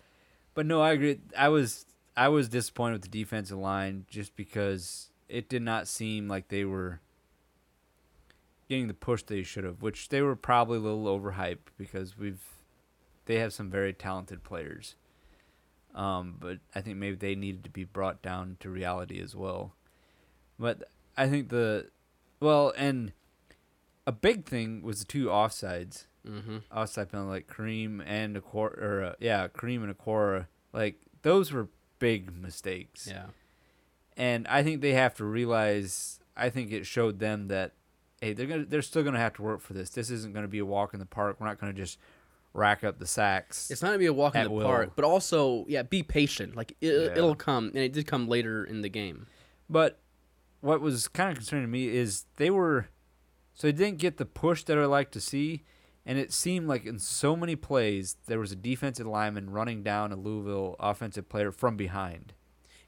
but 0.53 0.67
no, 0.67 0.83
I 0.83 0.93
agree. 0.93 1.21
I 1.35 1.49
was 1.49 1.87
I 2.15 2.29
was 2.29 2.51
disappointed 2.51 2.93
with 2.95 3.03
the 3.03 3.09
defensive 3.09 3.57
line 3.57 4.05
just 4.11 4.37
because 4.37 5.11
it 5.29 5.49
did 5.49 5.63
not 5.63 5.89
seem 5.89 6.29
like 6.29 6.49
they 6.49 6.67
were 6.67 7.01
getting 8.69 8.89
the 8.89 8.95
push 8.95 9.23
they 9.23 9.43
should 9.43 9.65
have, 9.65 9.83
which 9.83 10.09
they 10.09 10.21
were 10.21 10.37
probably 10.37 10.77
a 10.77 10.81
little 10.81 11.19
overhyped 11.19 11.71
because 11.79 12.19
we've 12.19 12.43
they 13.25 13.39
have 13.39 13.53
some 13.53 13.71
very 13.71 13.93
talented 13.93 14.43
players. 14.43 14.97
Um, 15.95 16.37
but 16.39 16.59
I 16.75 16.81
think 16.81 16.97
maybe 16.99 17.17
they 17.17 17.35
needed 17.35 17.65
to 17.65 17.71
be 17.71 17.85
brought 17.85 18.23
down 18.23 18.57
to 18.61 18.71
reality 18.71 19.21
as 19.21 19.35
well. 19.35 19.75
But 20.59 20.85
I 21.17 21.29
think 21.29 21.49
the 21.49 21.91
well, 22.41 22.73
and 22.77 23.13
a 24.07 24.13
big 24.13 24.47
thing 24.47 24.83
was 24.83 25.01
the 25.01 25.05
two 25.07 25.27
offsides 25.27 26.05
Mm-hmm. 26.29 26.59
outside 26.71 27.11
penalty 27.11 27.31
like 27.31 27.47
Kareem 27.47 28.03
and 28.05 28.37
Okwara, 28.37 28.83
or 28.83 29.03
uh, 29.05 29.13
yeah, 29.19 29.49
Kareem 29.49 29.77
and 29.83 29.91
a 29.91 29.95
Okwara, 29.95 30.47
like 30.75 30.97
those 31.23 31.53
were 31.53 31.69
big 32.01 32.37
mistakes. 32.37 33.07
Yeah. 33.11 33.27
And 34.17 34.47
I 34.49 34.63
think 34.63 34.83
they 34.83 34.93
have 34.93 35.15
to 35.15 35.25
realize. 35.25 36.21
I 36.37 36.51
think 36.51 36.71
it 36.71 36.85
showed 36.87 37.19
them 37.19 37.49
that, 37.49 37.73
hey, 38.21 38.35
they're 38.35 38.47
gonna, 38.47 38.67
they're 38.67 38.83
still 38.83 39.03
gonna 39.05 39.19
have 39.19 39.35
to 39.35 39.43
work 39.43 39.61
for 39.63 39.73
this. 39.73 39.89
This 39.91 40.11
isn't 40.11 40.35
gonna 40.35 40.49
be 40.49 40.59
a 40.59 40.67
walk 40.67 40.93
in 40.93 41.01
the 41.01 41.07
park. 41.07 41.37
We're 41.41 41.47
not 41.47 41.59
gonna 41.59 41.73
just 41.73 41.99
rack 42.59 42.85
up 42.85 42.99
the 42.99 43.07
sacks. 43.07 43.71
It's 43.71 43.81
not 43.81 43.89
gonna 43.89 43.99
be 43.99 44.07
a 44.07 44.13
walk 44.13 44.35
in 44.35 44.43
the 44.45 44.51
will. 44.51 44.67
park, 44.67 44.93
but 44.97 45.05
also, 45.05 45.65
yeah, 45.69 45.83
be 45.83 46.03
patient. 46.03 46.57
Like 46.57 46.73
it, 46.81 46.93
Yeah. 46.93 47.13
it'll 47.17 47.35
come, 47.35 47.69
and 47.69 47.79
it 47.79 47.93
did 47.93 48.07
come 48.07 48.29
later 48.29 48.65
in 48.65 48.83
the 48.83 48.89
game. 48.89 49.27
But 49.71 50.01
what 50.61 50.81
was 50.81 51.09
kind 51.09 51.31
of 51.31 51.37
concerning 51.37 51.65
to 51.67 51.71
me 51.71 51.89
is 51.89 52.25
they 52.37 52.51
were, 52.51 52.89
so 53.55 53.67
they 53.69 53.73
didn't 53.73 53.99
get 53.99 54.17
the 54.17 54.27
push 54.27 54.65
that 54.65 54.77
I 54.77 54.85
like 54.87 55.11
to 55.13 55.21
see, 55.21 55.63
and 56.05 56.19
it 56.19 56.33
seemed 56.33 56.67
like 56.69 56.85
in 56.85 56.99
so 56.99 57.37
many 57.37 57.55
plays 57.55 58.17
there 58.27 58.39
was 58.39 58.51
a 58.53 58.57
defensive 58.57 59.07
lineman 59.07 59.51
running 59.51 59.83
down 59.83 60.11
a 60.13 60.17
Louisville 60.17 60.75
offensive 60.81 61.29
player 61.29 61.53
from 61.53 61.77
behind. 61.77 62.33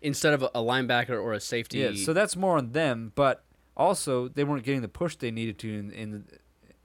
Instead 0.03 0.33
of 0.33 0.43
a, 0.43 0.47
a 0.55 0.61
linebacker 0.63 1.23
or 1.23 1.35
a 1.35 1.41
safety. 1.41 1.79
Yeah, 1.79 1.93
so 1.95 2.13
that's 2.15 2.35
more 2.35 2.57
on 2.57 2.73
them, 2.73 3.13
but 3.15 3.45
also 3.77 4.29
they 4.29 4.45
weren't 4.45 4.65
getting 4.65 4.81
the 4.81 4.89
push 4.89 5.15
they 5.17 5.31
needed 5.31 5.59
to 5.59 5.69
in 5.79 5.91
in, 5.91 6.25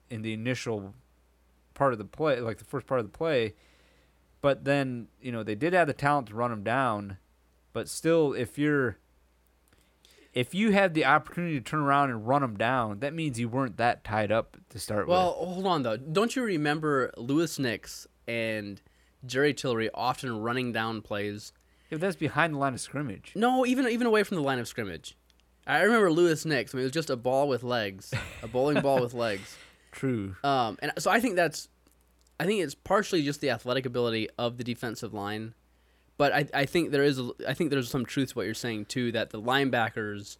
in 0.10 0.22
the 0.22 0.34
initial 0.34 0.94
part 1.76 1.94
of 1.94 2.00
the 2.00 2.06
play, 2.06 2.40
like 2.40 2.58
the 2.58 2.66
first 2.66 2.88
part 2.88 3.00
of 3.00 3.06
the 3.06 3.16
play. 3.16 3.54
But 4.42 4.66
then 4.66 5.08
you 5.22 5.32
know 5.32 5.44
they 5.44 5.56
did 5.56 5.74
have 5.74 5.88
the 5.88 5.94
talent 5.94 6.28
to 6.30 6.36
run 6.36 6.50
them 6.50 6.64
down, 6.64 7.18
but 7.74 7.88
still, 7.88 8.34
if 8.34 8.58
you're 8.58 8.98
if 10.36 10.54
you 10.54 10.72
had 10.72 10.94
the 10.94 11.06
opportunity 11.06 11.56
to 11.56 11.62
turn 11.62 11.80
around 11.80 12.10
and 12.10 12.28
run 12.28 12.42
them 12.42 12.58
down, 12.58 13.00
that 13.00 13.14
means 13.14 13.40
you 13.40 13.48
weren't 13.48 13.78
that 13.78 14.04
tied 14.04 14.32
up 14.32 14.58
to 14.70 14.78
start 14.78 15.08
well, 15.08 15.38
with. 15.40 15.50
hold 15.50 15.66
on 15.66 15.84
though. 15.84 15.98
Don't 15.98 16.36
you 16.36 16.44
remember 16.44 17.12
Louis 17.18 17.58
Nix 17.58 18.06
and 18.28 18.82
Jerry 19.26 19.54
Tillery 19.54 19.90
often 19.94 20.40
running 20.40 20.74
down 20.74 21.02
plays? 21.02 21.54
If 21.90 22.02
that's 22.02 22.18
behind 22.18 22.56
the 22.56 22.58
line 22.58 22.74
of 22.74 22.82
scrimmage, 22.82 23.32
No, 23.36 23.66
even 23.66 23.88
even 23.88 24.06
away 24.06 24.24
from 24.24 24.36
the 24.36 24.44
line 24.44 24.60
of 24.60 24.68
scrimmage. 24.68 25.18
I 25.66 25.82
remember 25.82 26.12
Louis 26.12 26.46
Nix. 26.46 26.74
I 26.74 26.78
mean, 26.78 26.82
it 26.84 26.86
was 26.86 26.92
just 26.92 27.10
a 27.10 27.16
ball 27.16 27.48
with 27.48 27.64
legs, 27.64 28.14
a 28.44 28.48
bowling 28.48 28.82
ball 28.82 29.02
with 29.02 29.14
legs. 29.14 29.58
true. 29.96 30.36
Um, 30.44 30.78
and 30.82 30.92
so 31.00 31.10
I 31.10 31.20
think 31.20 31.36
that's, 31.36 31.70
I 32.40 32.46
think 32.46 32.62
it's 32.62 32.76
partially 32.76 33.24
just 33.24 33.42
the 33.42 33.50
athletic 33.50 33.86
ability 33.86 34.30
of 34.38 34.58
the 34.58 34.64
defensive 34.64 35.14
line, 35.14 35.54
but 36.18 36.34
I, 36.34 36.48
I 36.54 36.66
think 36.66 36.92
there 36.92 37.04
is 37.04 37.20
a, 37.20 37.32
I 37.48 37.54
think 37.54 37.72
there's 37.72 37.90
some 37.90 38.06
truth 38.06 38.30
to 38.30 38.36
what 38.36 38.46
you're 38.46 38.54
saying 38.54 38.86
too 38.86 39.12
that 39.14 39.32
the 39.32 39.42
linebackers 39.42 40.38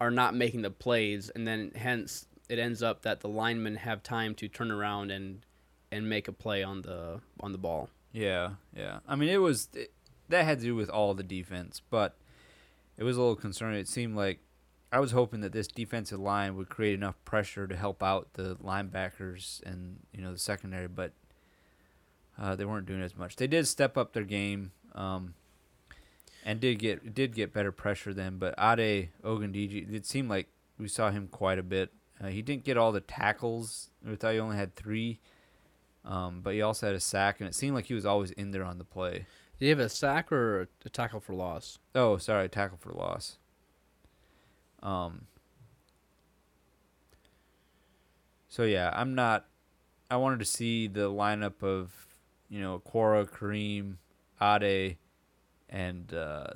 are 0.00 0.10
not 0.10 0.34
making 0.34 0.62
the 0.62 0.70
plays, 0.70 1.30
and 1.30 1.46
then 1.46 1.72
hence 1.74 2.26
it 2.48 2.58
ends 2.58 2.82
up 2.82 3.02
that 3.02 3.20
the 3.20 3.28
linemen 3.28 3.76
have 3.76 4.02
time 4.02 4.34
to 4.36 4.48
turn 4.48 4.70
around 4.70 5.10
and 5.10 5.44
and 5.90 6.08
make 6.08 6.28
a 6.28 6.32
play 6.32 6.62
on 6.62 6.82
the 6.82 7.20
on 7.40 7.52
the 7.52 7.58
ball. 7.58 7.88
Yeah, 8.12 8.50
yeah. 8.76 8.98
I 9.08 9.16
mean, 9.16 9.30
it 9.30 9.38
was 9.38 9.68
it, 9.74 9.92
that 10.28 10.44
had 10.44 10.58
to 10.58 10.64
do 10.64 10.74
with 10.74 10.90
all 10.90 11.14
the 11.14 11.22
defense, 11.22 11.80
but 11.90 12.16
it 12.98 13.04
was 13.04 13.16
a 13.16 13.20
little 13.20 13.36
concerning. 13.36 13.78
It 13.80 13.88
seemed 13.88 14.16
like 14.16 14.40
I 14.96 14.98
was 14.98 15.12
hoping 15.12 15.42
that 15.42 15.52
this 15.52 15.68
defensive 15.68 16.18
line 16.18 16.56
would 16.56 16.70
create 16.70 16.94
enough 16.94 17.22
pressure 17.26 17.66
to 17.66 17.76
help 17.76 18.02
out 18.02 18.32
the 18.32 18.56
linebackers 18.56 19.62
and 19.62 19.98
you 20.10 20.22
know 20.22 20.32
the 20.32 20.38
secondary, 20.38 20.88
but 20.88 21.12
uh, 22.40 22.56
they 22.56 22.64
weren't 22.64 22.86
doing 22.86 23.02
as 23.02 23.14
much. 23.14 23.36
They 23.36 23.46
did 23.46 23.68
step 23.68 23.98
up 23.98 24.14
their 24.14 24.24
game, 24.24 24.72
um, 24.94 25.34
and 26.46 26.60
did 26.60 26.78
get 26.78 27.14
did 27.14 27.34
get 27.34 27.52
better 27.52 27.72
pressure 27.72 28.14
then. 28.14 28.38
But 28.38 28.54
Ade 28.58 29.10
Ogundeji, 29.22 29.92
it 29.92 30.06
seemed 30.06 30.30
like 30.30 30.48
we 30.78 30.88
saw 30.88 31.10
him 31.10 31.28
quite 31.28 31.58
a 31.58 31.62
bit. 31.62 31.92
Uh, 32.18 32.28
he 32.28 32.40
didn't 32.40 32.64
get 32.64 32.78
all 32.78 32.90
the 32.90 33.02
tackles. 33.02 33.90
We 34.02 34.16
thought 34.16 34.32
he 34.32 34.40
only 34.40 34.56
had 34.56 34.76
three. 34.76 35.20
Um, 36.06 36.40
but 36.42 36.54
he 36.54 36.62
also 36.62 36.86
had 36.86 36.96
a 36.96 37.00
sack, 37.00 37.38
and 37.40 37.48
it 37.50 37.54
seemed 37.54 37.74
like 37.74 37.84
he 37.84 37.94
was 37.94 38.06
always 38.06 38.30
in 38.30 38.50
there 38.50 38.64
on 38.64 38.78
the 38.78 38.84
play. 38.84 39.26
Did 39.58 39.66
he 39.66 39.68
have 39.68 39.78
a 39.78 39.90
sack 39.90 40.32
or 40.32 40.68
a 40.86 40.88
tackle 40.88 41.20
for 41.20 41.34
loss? 41.34 41.80
Oh, 41.94 42.16
sorry, 42.16 42.48
tackle 42.48 42.78
for 42.80 42.92
loss. 42.92 43.36
Um. 44.82 45.26
So 48.48 48.62
yeah, 48.64 48.90
I'm 48.94 49.14
not. 49.14 49.46
I 50.10 50.16
wanted 50.16 50.38
to 50.38 50.44
see 50.44 50.86
the 50.86 51.10
lineup 51.10 51.62
of, 51.62 51.92
you 52.48 52.60
know, 52.60 52.80
Quora, 52.86 53.28
Kareem, 53.28 53.96
Ade, 54.40 54.96
and 55.68 56.14
uh, 56.14 56.46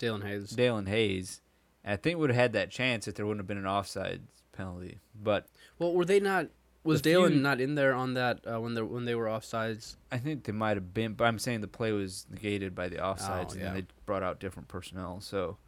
Daelin 0.00 0.26
Hayes. 0.26 0.52
Daelin 0.52 0.88
Hayes. 0.88 1.40
And 1.84 1.92
I 1.92 1.96
think 1.96 2.18
would 2.18 2.30
have 2.30 2.36
had 2.36 2.52
that 2.54 2.70
chance 2.70 3.06
if 3.06 3.14
there 3.14 3.24
wouldn't 3.24 3.40
have 3.40 3.46
been 3.46 3.56
an 3.58 3.66
offside 3.66 4.22
penalty. 4.52 4.98
But 5.14 5.46
well, 5.78 5.92
were 5.94 6.04
they 6.04 6.20
not? 6.20 6.48
Was 6.84 7.02
The 7.02 7.10
Dalen 7.10 7.32
few- 7.32 7.40
not 7.40 7.60
in 7.60 7.74
there 7.76 7.94
on 7.94 8.14
that 8.14 8.40
uh, 8.50 8.60
when 8.60 8.74
they 8.74 8.82
when 8.82 9.04
they 9.04 9.14
were 9.14 9.26
offsides? 9.26 9.96
I 10.10 10.18
think 10.18 10.44
they 10.44 10.52
might 10.52 10.76
have 10.76 10.92
been, 10.92 11.14
but 11.14 11.24
I'm 11.24 11.38
saying 11.38 11.60
the 11.60 11.68
play 11.68 11.92
was 11.92 12.26
negated 12.30 12.74
by 12.74 12.88
the 12.88 12.96
offsides, 12.96 13.50
Oh, 13.50 13.52
and 13.52 13.60
yeah. 13.60 13.64
then 13.66 13.74
they 13.74 13.86
brought 14.06 14.22
out 14.22 14.40
different 14.40 14.68
personnel. 14.68 15.20
So, 15.20 15.58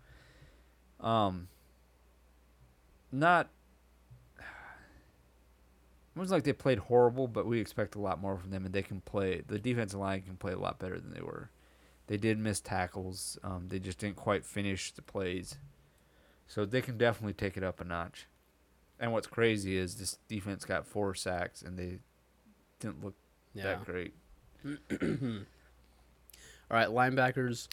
um, 1.01 1.49
not. 3.13 3.49
It 4.39 6.19
wasn't 6.19 6.39
like 6.39 6.45
they 6.45 6.53
played 6.53 6.79
horrible, 6.79 7.29
but 7.29 7.47
we 7.47 7.61
expect 7.61 7.95
a 7.95 8.01
lot 8.01 8.21
more 8.21 8.37
from 8.37 8.51
them, 8.51 8.65
and 8.67 8.75
they 8.75 8.83
can 8.83 9.01
play. 9.01 9.43
The 9.47 9.59
defensive 9.59 10.01
line 10.01 10.23
can 10.23 10.37
play 10.37 10.53
a 10.53 10.59
lot 10.59 10.79
better 10.79 10.99
than 10.99 11.15
they 11.15 11.23
were. 11.23 11.51
They 12.09 12.17
did 12.17 12.39
miss 12.39 12.61
tackles. 12.61 13.39
Um, 13.45 13.67
they 13.69 13.79
just 13.79 13.99
didn't 13.99 14.17
quite 14.17 14.45
finish 14.45 14.91
the 14.93 15.03
plays, 15.03 15.57
so 16.49 16.65
they 16.65 16.83
can 16.83 16.99
definitely 16.99 17.35
take 17.35 17.57
it 17.57 17.63
up 17.63 17.81
a 17.81 17.85
notch. 17.85 18.27
And 18.99 19.13
what's 19.13 19.29
crazy 19.29 19.77
is 19.77 19.97
this 19.97 20.19
defense 20.29 20.65
got 20.65 20.87
four 20.87 21.15
sacks, 21.15 21.63
and 21.63 21.79
they 21.79 21.99
didn't 22.81 23.03
look 23.05 23.15
Yeah. 23.55 23.63
that 23.63 23.85
great. 23.85 24.15
All 24.65 25.47
right, 26.77 26.89
linebackers. 26.89 27.69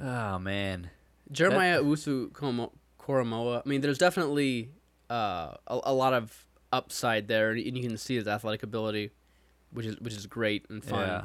Oh 0.00 0.38
man, 0.38 0.90
Jeremiah 1.30 1.82
Owusu-Koramoah. 1.82 3.62
I 3.64 3.68
mean, 3.68 3.80
there's 3.80 3.98
definitely 3.98 4.70
uh, 5.10 5.54
a, 5.66 5.80
a 5.84 5.94
lot 5.94 6.12
of 6.14 6.44
upside 6.72 7.28
there, 7.28 7.50
and 7.50 7.76
you 7.76 7.82
can 7.88 7.96
see 7.96 8.16
his 8.16 8.26
athletic 8.28 8.62
ability, 8.62 9.10
which 9.72 9.86
is 9.86 9.98
which 10.00 10.14
is 10.14 10.26
great 10.26 10.66
and 10.68 10.84
fun. 10.84 11.06
Yeah. 11.06 11.24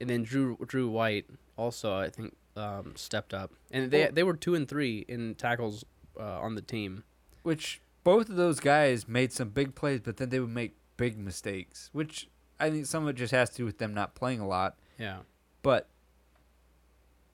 And 0.00 0.10
then 0.10 0.22
Drew 0.24 0.56
Drew 0.66 0.88
White 0.88 1.26
also, 1.56 1.96
I 1.96 2.10
think, 2.10 2.34
um, 2.56 2.92
stepped 2.96 3.32
up, 3.32 3.52
and 3.70 3.90
they 3.90 4.04
Well- 4.04 4.12
they 4.12 4.22
were 4.22 4.36
two 4.36 4.54
and 4.54 4.68
three 4.68 5.04
in 5.08 5.34
tackles 5.36 5.84
uh, 6.18 6.40
on 6.40 6.54
the 6.54 6.62
team. 6.62 7.04
which 7.42 7.80
both 8.02 8.28
of 8.28 8.36
those 8.36 8.58
guys 8.60 9.06
made 9.08 9.32
some 9.32 9.50
big 9.50 9.74
plays, 9.74 10.00
but 10.00 10.16
then 10.16 10.28
they 10.30 10.40
would 10.40 10.50
make 10.50 10.76
big 10.96 11.16
mistakes, 11.18 11.90
which 11.92 12.28
I 12.58 12.70
think 12.70 12.86
some 12.86 13.02
of 13.04 13.08
it 13.10 13.14
just 13.16 13.32
has 13.32 13.50
to 13.50 13.56
do 13.58 13.64
with 13.64 13.78
them 13.78 13.92
not 13.94 14.14
playing 14.14 14.40
a 14.40 14.46
lot. 14.46 14.76
Yeah. 14.98 15.18
But 15.62 15.88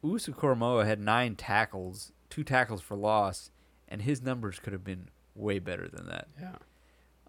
Owusu-Koramoah 0.05 0.87
had 0.87 1.01
nine 1.01 1.37
tackles, 1.37 2.13
two 2.29 2.45
tackles 2.45 2.81
for 2.81 2.97
loss, 2.97 3.51
and 3.89 4.03
his 4.03 4.23
numbers 4.23 4.59
could 4.59 4.73
have 4.73 4.85
been 4.85 5.09
way 5.35 5.59
better 5.59 5.89
than 5.89 6.07
that. 6.07 6.29
Yeah. 6.41 6.57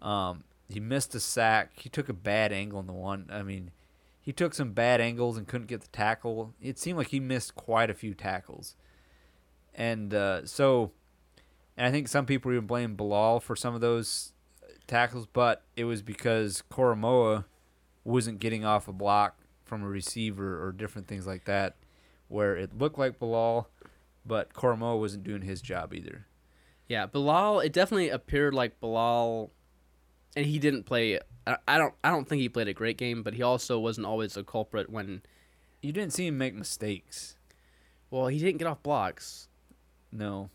Um, 0.00 0.44
he 0.68 0.80
missed 0.80 1.14
a 1.14 1.20
sack. 1.20 1.72
He 1.78 1.88
took 1.88 2.08
a 2.08 2.14
bad 2.14 2.52
angle 2.52 2.80
in 2.80 2.86
the 2.86 2.92
one. 2.92 3.28
I 3.30 3.42
mean, 3.42 3.70
he 4.20 4.32
took 4.32 4.54
some 4.54 4.72
bad 4.72 5.00
angles 5.00 5.36
and 5.36 5.46
couldn't 5.46 5.66
get 5.68 5.82
the 5.82 5.88
tackle. 5.88 6.54
It 6.60 6.78
seemed 6.78 6.98
like 6.98 7.08
he 7.08 7.20
missed 7.20 7.54
quite 7.54 7.90
a 7.90 7.94
few 7.94 8.14
tackles. 8.14 8.76
And 9.74 10.14
uh, 10.14 10.46
so, 10.46 10.92
and 11.76 11.86
I 11.86 11.90
think 11.90 12.08
some 12.08 12.26
people 12.26 12.50
even 12.52 12.66
blame 12.66 12.96
Bilal 12.96 13.40
for 13.40 13.54
some 13.54 13.74
of 13.74 13.80
those 13.80 14.32
tackles, 14.86 15.26
but 15.32 15.62
it 15.76 15.84
was 15.84 16.02
because 16.02 16.62
Koramoah 16.70 17.44
wasn't 18.04 18.38
getting 18.38 18.64
off 18.64 18.88
a 18.88 18.92
block 18.92 19.38
from 19.64 19.82
a 19.82 19.88
receiver 19.88 20.64
or 20.64 20.72
different 20.72 21.08
things 21.08 21.26
like 21.26 21.44
that, 21.44 21.76
where 22.34 22.56
it 22.56 22.76
looked 22.76 22.98
like 22.98 23.18
Bilal, 23.18 23.68
but 24.26 24.52
Koramoah 24.52 24.98
wasn't 24.98 25.24
doing 25.24 25.42
his 25.42 25.62
job 25.62 25.94
either. 25.94 26.26
Yeah, 26.88 27.06
Bilal. 27.06 27.60
It 27.60 27.72
definitely 27.72 28.10
appeared 28.10 28.52
like 28.54 28.80
Bilal, 28.80 29.50
and 30.36 30.44
he 30.44 30.58
didn't 30.58 30.82
play. 30.84 31.20
I, 31.46 31.78
don't. 31.78 31.94
I 32.02 32.10
don't 32.10 32.28
think 32.28 32.40
he 32.40 32.48
played 32.48 32.68
a 32.68 32.74
great 32.74 32.98
game, 32.98 33.22
but 33.22 33.34
he 33.34 33.42
also 33.42 33.78
wasn't 33.78 34.06
always 34.06 34.36
a 34.36 34.42
culprit 34.42 34.90
when. 34.90 35.22
You 35.80 35.92
didn't 35.92 36.14
see 36.14 36.26
him 36.26 36.38
make 36.38 36.54
mistakes. 36.54 37.36
Well, 38.10 38.28
he 38.28 38.38
didn't 38.38 38.56
get 38.58 38.66
off 38.66 38.82
blocks. 38.82 39.48
No. 40.10 40.48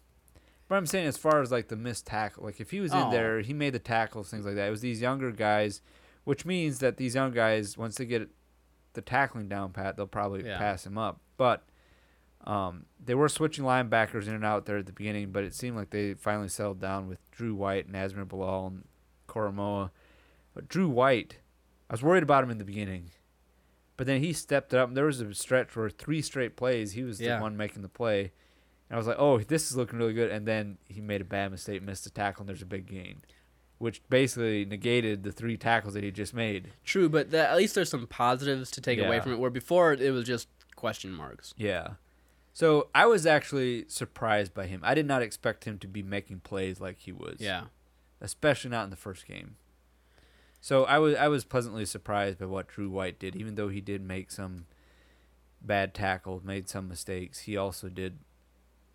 But 0.67 0.75
I'm 0.75 0.85
saying 0.87 1.05
as 1.07 1.17
far 1.17 1.41
as 1.41 1.51
like 1.51 1.67
the 1.67 1.75
missed 1.75 2.07
tackle, 2.07 2.43
like 2.45 2.59
if 2.59 2.71
he 2.71 2.79
was 2.79 2.91
in 2.91 2.97
Oh. 2.97 3.11
there, 3.11 3.41
he 3.41 3.53
made 3.53 3.73
the 3.73 3.79
tackles, 3.79 4.29
things 4.31 4.45
like 4.45 4.55
that. 4.55 4.67
It 4.67 4.71
was 4.71 4.81
these 4.81 5.01
younger 5.01 5.31
guys, 5.31 5.81
which 6.23 6.45
means 6.45 6.79
that 6.79 6.97
these 6.97 7.13
young 7.15 7.31
guys, 7.31 7.77
once 7.77 7.97
they 7.97 8.05
get 8.05 8.27
the 8.93 9.01
tackling 9.01 9.47
down 9.49 9.71
pat, 9.71 9.97
they'll 9.97 10.07
probably 10.07 10.43
Yeah. 10.45 10.57
pass 10.57 10.85
him 10.85 10.97
up. 10.97 11.19
But 11.37 11.63
um, 12.49 12.85
they 13.03 13.13
were 13.13 13.29
switching 13.29 13.63
linebackers 13.63 14.27
in 14.27 14.33
and 14.33 14.43
out 14.45 14.65
there 14.65 14.77
at 14.77 14.85
the 14.88 14.91
beginning, 14.91 15.31
but 15.31 15.43
it 15.43 15.53
seemed 15.53 15.77
like 15.77 15.91
they 15.91 16.15
finally 16.15 16.47
settled 16.49 16.79
down 16.81 17.07
with 17.07 17.19
Drew 17.31 17.53
White 17.53 17.85
and 17.85 17.95
Asmar 17.95 18.27
Bilal 18.27 18.67
and 18.67 18.83
Koramoah. 19.27 19.91
But 20.55 20.67
Drew 20.67 20.89
White, 20.89 21.38
I 21.89 21.93
was 21.93 22.01
worried 22.01 22.23
about 22.23 22.43
him 22.43 22.49
in 22.49 22.57
the 22.57 22.65
beginning. 22.65 23.12
But 23.97 24.07
then 24.07 24.21
he 24.21 24.33
stepped 24.33 24.73
up. 24.73 24.88
And 24.88 24.97
there 24.97 25.05
was 25.05 25.21
a 25.21 25.33
stretch 25.33 25.75
where 25.75 25.89
three 25.89 26.21
straight 26.21 26.55
plays, 26.55 26.93
he 26.93 27.03
was 27.03 27.21
Yeah. 27.21 27.35
the 27.35 27.41
one 27.43 27.55
making 27.55 27.81
the 27.83 27.89
play. 27.89 28.31
And 28.89 28.95
I 28.95 28.97
was 28.97 29.05
like, 29.05 29.17
oh, 29.19 29.38
this 29.39 29.69
is 29.69 29.77
looking 29.77 29.99
really 29.99 30.13
good. 30.13 30.31
And 30.31 30.47
then 30.47 30.77
he 30.88 31.01
made 31.01 31.21
a 31.21 31.25
bad 31.25 31.51
mistake, 31.51 31.83
missed 31.83 32.07
a 32.07 32.09
tackle, 32.09 32.41
and 32.41 32.49
there's 32.49 32.63
a 32.63 32.65
big 32.65 32.88
gain, 32.88 33.21
which 33.77 34.01
basically 34.09 34.65
negated 34.65 35.21
the 35.23 35.31
three 35.31 35.57
tackles 35.57 35.93
that 35.93 36.03
he 36.03 36.09
just 36.09 36.33
made. 36.33 36.71
True, 36.83 37.09
but 37.09 37.29
that, 37.29 37.51
at 37.51 37.57
least 37.57 37.75
there's 37.75 37.89
some 37.91 38.07
positives 38.07 38.71
to 38.71 38.81
take 38.81 38.97
away 38.97 39.19
from 39.19 39.33
it. 39.33 39.39
Where 39.39 39.51
before 39.51 39.93
it 39.93 40.12
was 40.12 40.25
just 40.25 40.47
question 40.75 41.12
marks. 41.12 41.53
Yeah. 41.57 41.89
So 42.59 42.89
I 42.93 43.05
was 43.05 43.25
actually 43.25 43.85
surprised 43.87 44.53
by 44.53 44.67
him. 44.67 44.81
I 44.83 44.93
did 44.93 45.05
not 45.05 45.21
expect 45.21 45.63
him 45.63 45.79
to 45.79 45.87
be 45.87 46.03
making 46.03 46.41
plays 46.41 46.81
like 46.81 46.99
he 46.99 47.13
was. 47.13 47.37
Yeah. 47.39 47.67
especially 48.19 48.69
not 48.69 48.83
in 48.83 48.89
the 48.89 48.97
first 48.97 49.25
game. 49.25 49.55
So 50.59 50.83
I 50.83 50.99
was 50.99 51.15
I 51.15 51.29
was 51.29 51.45
pleasantly 51.45 51.85
surprised 51.85 52.37
by 52.37 52.47
what 52.47 52.67
Drew 52.67 52.89
White 52.89 53.17
did, 53.17 53.33
even 53.37 53.55
though 53.55 53.69
he 53.69 53.79
did 53.79 54.01
make 54.01 54.29
some 54.29 54.65
bad 55.61 55.93
tackles, 55.93 56.43
made 56.43 56.67
some 56.67 56.89
mistakes. 56.89 57.39
He 57.39 57.55
also 57.55 57.87
did 57.87 58.19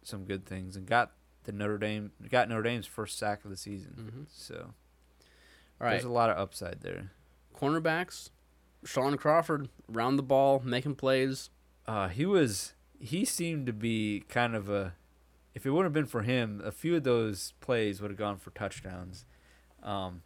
some 0.03 0.27
good 0.27 0.45
things 0.45 0.77
and 0.77 0.85
got 0.85 1.13
the 1.45 1.53
Notre 1.53 1.79
Dame 1.79 2.13
got 2.29 2.51
Notre 2.51 2.65
Dame's 2.65 2.87
first 2.87 3.19
sack 3.19 3.47
of 3.47 3.51
the 3.51 3.57
season. 3.57 4.27
So 4.31 4.57
All 5.81 5.87
right. 5.87 5.93
there's 5.93 6.05
a 6.05 6.11
lot 6.11 6.29
of 6.29 6.37
upside 6.37 6.83
there. 6.83 7.13
Cornerbacks. 7.59 8.29
Shaun 8.85 9.17
Crawford 9.17 9.71
round 9.89 10.19
the 10.19 10.23
ball, 10.23 10.61
making 10.63 10.97
plays. 10.97 11.49
Uh, 11.87 12.09
he 12.09 12.27
was 12.27 12.74
he 12.99 13.25
seemed 13.25 13.67
to 13.67 13.73
be 13.73 14.25
kind 14.29 14.55
of 14.55 14.69
a 14.69 14.95
if 15.55 15.65
it 15.65 15.71
wouldn't 15.71 15.87
have 15.87 15.93
been 15.93 16.07
for 16.07 16.23
him, 16.23 16.61
a 16.65 16.73
few 16.73 16.97
of 16.97 17.05
those 17.05 17.53
plays 17.61 18.01
would 18.01 18.11
have 18.11 18.19
gone 18.19 18.39
for 18.39 18.51
touchdowns. 18.51 19.25
Um, 19.83 20.23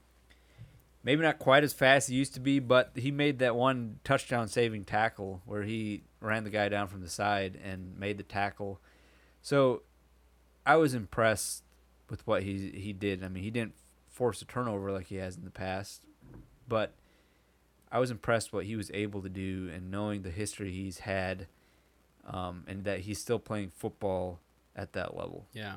maybe 1.03 1.23
not 1.23 1.39
quite 1.39 1.65
as 1.65 1.75
fast 1.75 2.05
as 2.05 2.09
he 2.09 2.17
used 2.17 2.35
to 2.35 2.41
be, 2.41 2.59
but 2.59 2.93
he 2.95 3.11
made 3.11 3.39
that 3.41 3.55
one 3.55 4.01
touchdown 4.05 4.49
saving 4.49 4.85
tackle 4.85 5.43
where 5.45 5.65
he 5.65 6.03
ran 6.21 6.45
the 6.45 6.51
guy 6.51 6.69
down 6.69 6.89
from 6.89 7.03
the 7.03 7.11
side 7.11 7.59
and 7.63 7.99
made 7.99 8.17
the 8.17 8.23
tackle. 8.23 8.81
So 9.43 9.83
I 10.65 10.77
was 10.77 10.95
impressed 10.95 11.63
with 12.09 12.27
what 12.27 12.43
he 12.43 12.71
he 12.75 12.93
did. 12.93 13.23
I 13.23 13.29
mean, 13.29 13.43
he 13.43 13.51
didn't 13.51 13.75
force 14.09 14.41
a 14.41 14.47
turnover 14.47 14.91
like 14.91 15.07
he 15.07 15.17
has 15.17 15.37
in 15.37 15.45
the 15.45 15.51
past, 15.51 16.03
but 16.67 16.95
I 17.91 17.99
was 17.99 18.11
impressed 18.11 18.53
what 18.53 18.65
he 18.65 18.77
was 18.77 18.91
able 18.93 19.23
to 19.23 19.29
do 19.29 19.71
and 19.73 19.91
knowing 19.91 20.23
the 20.23 20.31
history 20.31 20.73
he's 20.73 21.01
had, 21.01 21.47
um, 22.29 22.65
and 22.69 22.85
that 22.85 23.01
he's 23.01 23.19
still 23.19 23.39
playing 23.39 23.73
football 23.75 24.39
at 24.77 24.93
that 24.93 25.17
level. 25.17 25.47
Yeah. 25.53 25.75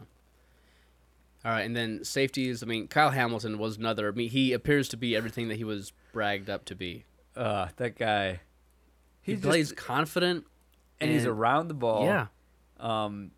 All 1.43 1.51
right, 1.51 1.61
and 1.65 1.75
then 1.75 2.03
safeties. 2.03 2.61
I 2.61 2.67
mean, 2.67 2.87
Kyle 2.87 3.09
Hamilton 3.09 3.57
was 3.57 3.77
another. 3.77 4.07
I 4.09 4.11
mean, 4.11 4.29
he 4.29 4.53
appears 4.53 4.87
to 4.89 4.97
be 4.97 5.15
everything 5.15 5.47
that 5.47 5.55
he 5.55 5.63
was 5.63 5.91
bragged 6.13 6.49
up 6.49 6.65
to 6.65 6.75
be. 6.75 7.05
Uh, 7.35 7.69
that 7.77 7.97
guy, 7.97 8.41
He 9.21 9.35
plays 9.35 9.71
confident, 9.71 10.45
and 10.99 11.09
he's 11.09 11.25
around 11.25 11.67
the 11.67 11.73
ball. 11.73 12.05
Yeah. 12.05 12.27
Um. 12.79 13.31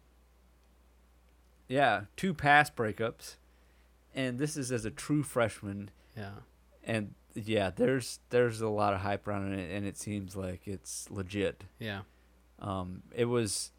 Yeah, 1.70 2.02
two 2.18 2.34
pass 2.34 2.70
breakups, 2.70 3.38
and 4.14 4.38
this 4.38 4.58
is 4.58 4.72
as 4.72 4.84
a 4.84 4.92
true 4.92 5.24
freshman. 5.24 5.90
Yeah. 6.18 6.32
And 6.84 7.14
yeah, 7.34 7.70
there's 7.74 8.20
there's 8.32 8.60
a 8.60 8.68
lot 8.68 8.94
of 8.94 9.00
hype 9.00 9.26
around 9.28 9.54
it, 9.54 9.72
and 9.72 9.86
it 9.86 9.98
seems 9.98 10.36
like 10.36 10.68
it's 10.68 11.10
legit. 11.10 11.64
Yeah. 11.80 12.02
Um, 12.60 13.04
it 13.14 13.26
was, 13.26 13.72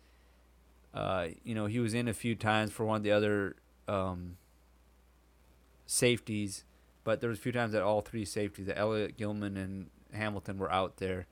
uh, 0.93 1.29
you 1.43 1.55
know, 1.55 1.67
he 1.67 1.79
was 1.81 1.95
in 1.95 2.09
a 2.09 2.13
few 2.15 2.35
times 2.35 2.71
for 2.71 2.85
one 2.85 2.97
of 2.99 3.03
the 3.03 3.13
other 3.13 3.57
um, 3.89 4.37
safeties, 5.87 6.65
but 7.05 7.21
there 7.21 7.31
was 7.31 7.39
a 7.39 7.43
few 7.43 7.53
times 7.53 7.73
that 7.73 7.83
all 7.83 8.01
three 8.01 8.25
safeties, 8.25 8.67
that 8.67 8.79
Elliott, 8.79 9.17
Gilman, 9.17 9.57
and 9.57 9.91
Hamilton, 10.13 10.59
were 10.59 10.71
out 10.71 10.99
there, 10.99 11.27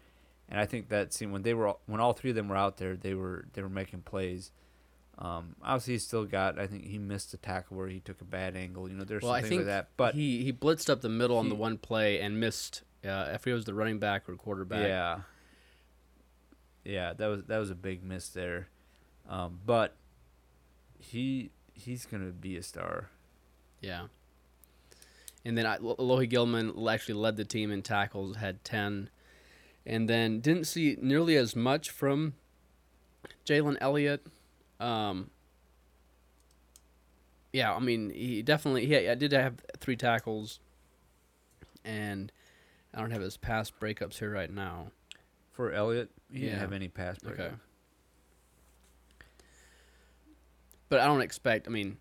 and 0.48 0.58
I 0.60 0.66
think 0.66 0.88
that 0.88 1.12
scene 1.12 1.32
when 1.32 1.42
they 1.42 1.54
were 1.54 1.74
when 1.86 2.00
all 2.00 2.12
three 2.12 2.30
of 2.30 2.36
them 2.36 2.48
were 2.48 2.56
out 2.56 2.76
there, 2.78 2.96
they 2.96 3.14
were 3.14 3.46
they 3.52 3.62
were 3.62 3.68
making 3.68 4.02
plays. 4.02 4.52
Um, 5.18 5.56
obviously, 5.62 5.94
he 5.94 5.98
still 5.98 6.24
got. 6.24 6.58
I 6.58 6.66
think 6.66 6.86
he 6.86 6.98
missed 6.98 7.32
a 7.34 7.36
tackle 7.36 7.76
where 7.76 7.88
he 7.88 8.00
took 8.00 8.20
a 8.20 8.24
bad 8.24 8.56
angle. 8.56 8.88
You 8.88 8.96
know, 8.96 9.04
there's 9.04 9.22
Well, 9.22 9.32
some 9.32 9.36
I 9.36 9.40
things 9.40 9.48
think 9.50 9.60
like 9.60 9.66
that. 9.66 9.88
But 9.96 10.14
he 10.14 10.42
he 10.42 10.52
blitzed 10.52 10.90
up 10.90 11.00
the 11.00 11.08
middle 11.08 11.36
on 11.38 11.48
the 11.48 11.54
one 11.54 11.78
play 11.78 12.20
and 12.20 12.40
missed. 12.40 12.82
Uh, 13.04 13.30
if 13.32 13.44
he 13.44 13.50
was 13.52 13.64
the 13.64 13.74
running 13.74 13.98
back 13.98 14.28
or 14.28 14.36
quarterback. 14.36 14.86
Yeah. 14.86 15.20
Yeah, 16.84 17.12
that 17.12 17.26
was 17.26 17.44
that 17.44 17.58
was 17.58 17.70
a 17.70 17.76
big 17.76 18.02
miss 18.02 18.28
there, 18.28 18.68
um, 19.28 19.60
but 19.64 19.94
he 20.98 21.50
he's 21.74 22.06
gonna 22.06 22.30
be 22.30 22.56
a 22.56 22.62
star. 22.62 23.10
Yeah. 23.80 24.06
And 25.44 25.58
then 25.58 25.66
Alohi 25.66 26.28
Gilman 26.28 26.72
actually 26.88 27.14
led 27.14 27.36
the 27.36 27.44
team 27.44 27.70
in 27.70 27.82
tackles, 27.82 28.36
had 28.36 28.64
10. 28.64 29.10
And 29.84 30.08
then 30.08 30.40
didn't 30.40 30.66
see 30.66 30.96
nearly 31.00 31.36
as 31.36 31.56
much 31.56 31.90
from 31.90 32.34
Jalen 33.44 33.76
Elliott. 33.80 34.24
Um, 34.78 35.30
yeah, 37.52 37.74
I 37.74 37.80
mean, 37.80 38.10
he 38.10 38.42
definitely, 38.42 38.86
he 38.86 39.08
I 39.08 39.16
did 39.16 39.32
have 39.32 39.56
three 39.80 39.96
tackles. 39.96 40.60
And 41.84 42.30
I 42.94 43.00
don't 43.00 43.10
have 43.10 43.22
his 43.22 43.36
pass 43.36 43.72
breakups 43.72 44.20
here 44.20 44.30
right 44.30 44.52
now. 44.52 44.92
For 45.52 45.70
Elliot. 45.72 46.10
he 46.32 46.40
didn't 46.40 46.58
have 46.58 46.72
any 46.72 46.88
pass 46.88 47.18
breakup. 47.18 47.46
Okay. 47.46 47.54
But 50.88 51.00
I 51.00 51.06
don't 51.06 51.22
expect, 51.22 51.66
I 51.66 51.70
mean, 51.70 51.96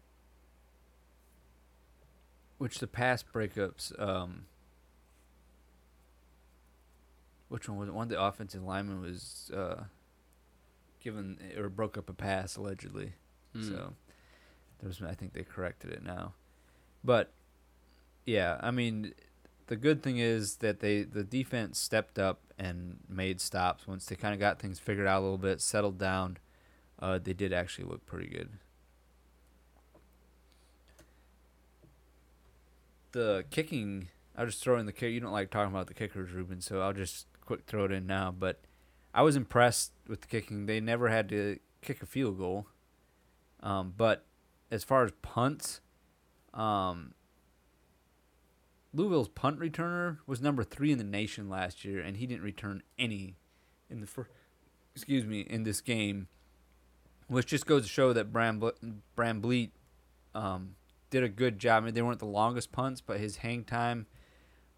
Which 2.57 2.79
the 2.79 2.87
pass 2.87 3.23
breakups, 3.23 3.97
um, 3.99 4.45
which 7.49 7.67
one 7.67 7.77
was 7.77 7.89
it? 7.89 7.93
One 7.93 8.03
of 8.03 8.09
the 8.09 8.21
offensive 8.21 8.63
linemen 8.63 9.01
was 9.01 9.49
uh, 9.55 9.83
given 11.01 11.39
or 11.57 11.69
broke 11.69 11.97
up 11.97 12.09
a 12.09 12.13
pass 12.13 12.55
allegedly. 12.55 13.13
Hmm. 13.55 13.63
So 13.63 13.93
there 14.79 14.87
was, 14.87 15.01
I 15.01 15.13
think 15.13 15.33
they 15.33 15.43
corrected 15.43 15.91
it 15.91 16.03
now. 16.03 16.33
But 17.03 17.31
yeah, 18.25 18.57
I 18.61 18.71
mean, 18.71 19.13
the 19.71 19.77
good 19.77 20.03
thing 20.03 20.17
is 20.17 20.57
that 20.57 20.81
they 20.81 21.03
the 21.03 21.23
defense 21.23 21.79
stepped 21.79 22.19
up 22.19 22.41
and 22.59 22.97
made 23.07 23.39
stops 23.39 23.87
once 23.87 24.05
they 24.05 24.17
kind 24.17 24.33
of 24.33 24.39
got 24.39 24.59
things 24.59 24.79
figured 24.79 25.07
out 25.07 25.21
a 25.21 25.23
little 25.23 25.37
bit, 25.37 25.61
settled 25.61 25.97
down. 25.97 26.35
Uh, 26.99 27.17
they 27.17 27.31
did 27.31 27.53
actually 27.53 27.85
look 27.85 28.05
pretty 28.05 28.27
good. 28.27 28.49
The 33.13 33.45
kicking, 33.49 34.09
I'll 34.37 34.45
just 34.45 34.61
throw 34.61 34.77
in 34.77 34.87
the 34.87 34.91
kick. 34.91 35.13
You 35.13 35.21
don't 35.21 35.31
like 35.31 35.49
talking 35.49 35.73
about 35.73 35.87
the 35.87 35.93
kickers, 35.93 36.33
Ruben, 36.33 36.59
so 36.59 36.81
I'll 36.81 36.91
just 36.91 37.27
quick 37.45 37.61
throw 37.65 37.85
it 37.85 37.93
in 37.93 38.05
now. 38.05 38.29
But 38.37 38.59
I 39.13 39.21
was 39.21 39.37
impressed 39.37 39.93
with 40.05 40.19
the 40.19 40.27
kicking. 40.27 40.65
They 40.65 40.81
never 40.81 41.07
had 41.07 41.29
to 41.29 41.59
kick 41.81 42.03
a 42.03 42.05
field 42.05 42.37
goal. 42.37 42.67
Um, 43.63 43.93
but 43.95 44.25
as 44.69 44.83
far 44.83 45.05
as 45.05 45.13
punts, 45.21 45.79
um, 46.53 47.13
Louisville's 48.93 49.29
punt 49.29 49.59
returner 49.59 50.17
was 50.27 50.41
number 50.41 50.63
three 50.63 50.91
in 50.91 50.97
the 50.97 51.03
nation 51.03 51.49
last 51.49 51.85
year, 51.85 52.01
and 52.01 52.17
he 52.17 52.25
didn't 52.25 52.43
return 52.43 52.83
any 52.99 53.37
in 53.89 54.01
the 54.01 54.07
first. 54.07 54.29
Excuse 54.93 55.25
me, 55.25 55.41
in 55.41 55.63
this 55.63 55.79
game, 55.79 56.27
which 57.27 57.45
just 57.45 57.65
goes 57.65 57.83
to 57.83 57.89
show 57.89 58.11
that 58.11 58.33
Bram 58.33 58.59
Ble- 58.59 58.73
Bramblett 59.15 59.69
um, 60.35 60.75
did 61.09 61.23
a 61.23 61.29
good 61.29 61.59
job. 61.59 61.83
I 61.83 61.85
mean, 61.85 61.93
they 61.93 62.01
weren't 62.01 62.19
the 62.19 62.25
longest 62.25 62.73
punts, 62.73 62.99
but 62.99 63.17
his 63.17 63.37
hang 63.37 63.63
time, 63.63 64.07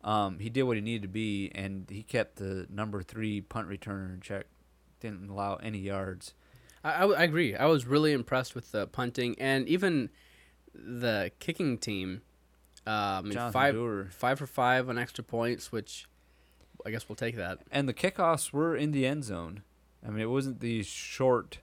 um, 0.04 0.38
he 0.38 0.50
did 0.50 0.64
what 0.64 0.78
he 0.78 0.82
needed 0.82 1.02
to 1.02 1.08
be, 1.08 1.52
and 1.56 1.90
he 1.90 2.04
kept 2.04 2.36
the 2.36 2.68
number 2.70 3.02
three 3.02 3.42
punt 3.42 3.68
returner 3.68 4.14
in 4.14 4.22
check. 4.22 4.46
Didn't 5.00 5.30
allow 5.30 5.56
any 5.56 5.80
yards. 5.80 6.36
I, 6.84 7.06
I 7.06 7.24
agree. 7.24 7.56
I 7.56 7.66
was 7.66 7.88
really 7.88 8.12
impressed 8.12 8.54
with 8.54 8.72
the 8.72 8.86
punting 8.86 9.36
and 9.40 9.68
even 9.68 10.10
the 10.74 11.32
kicking 11.40 11.78
team. 11.78 12.22
I 12.92 13.22
mean, 13.22 13.34
five 13.52 13.76
five 14.14 14.38
for 14.40 14.48
five 14.48 14.90
on 14.90 14.98
extra 14.98 15.24
points, 15.24 15.72
which 15.72 16.08
I 16.86 16.92
guess 16.92 17.08
we'll 17.08 17.16
take 17.16 17.36
that. 17.38 17.60
and 17.72 17.88
the 17.88 17.94
kickoffs 17.94 18.52
were 18.52 18.76
in 18.76 18.92
the 18.92 19.06
end 19.06 19.24
zone. 19.24 19.64
I 20.06 20.10
mean, 20.10 20.20
it 20.22 20.30
wasn't 20.30 20.60
the 20.60 20.84
short. 20.84 21.60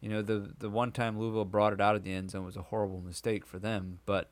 You 0.00 0.08
know, 0.08 0.20
the 0.22 0.52
the 0.58 0.68
one 0.68 0.90
time 0.90 1.18
Louisville 1.18 1.44
brought 1.44 1.72
it 1.72 1.80
out 1.80 1.94
of 1.94 2.02
the 2.02 2.12
end 2.12 2.30
zone 2.32 2.44
was 2.44 2.56
a 2.56 2.62
horrible 2.62 3.00
mistake 3.00 3.46
for 3.46 3.60
them. 3.60 4.00
But 4.04 4.30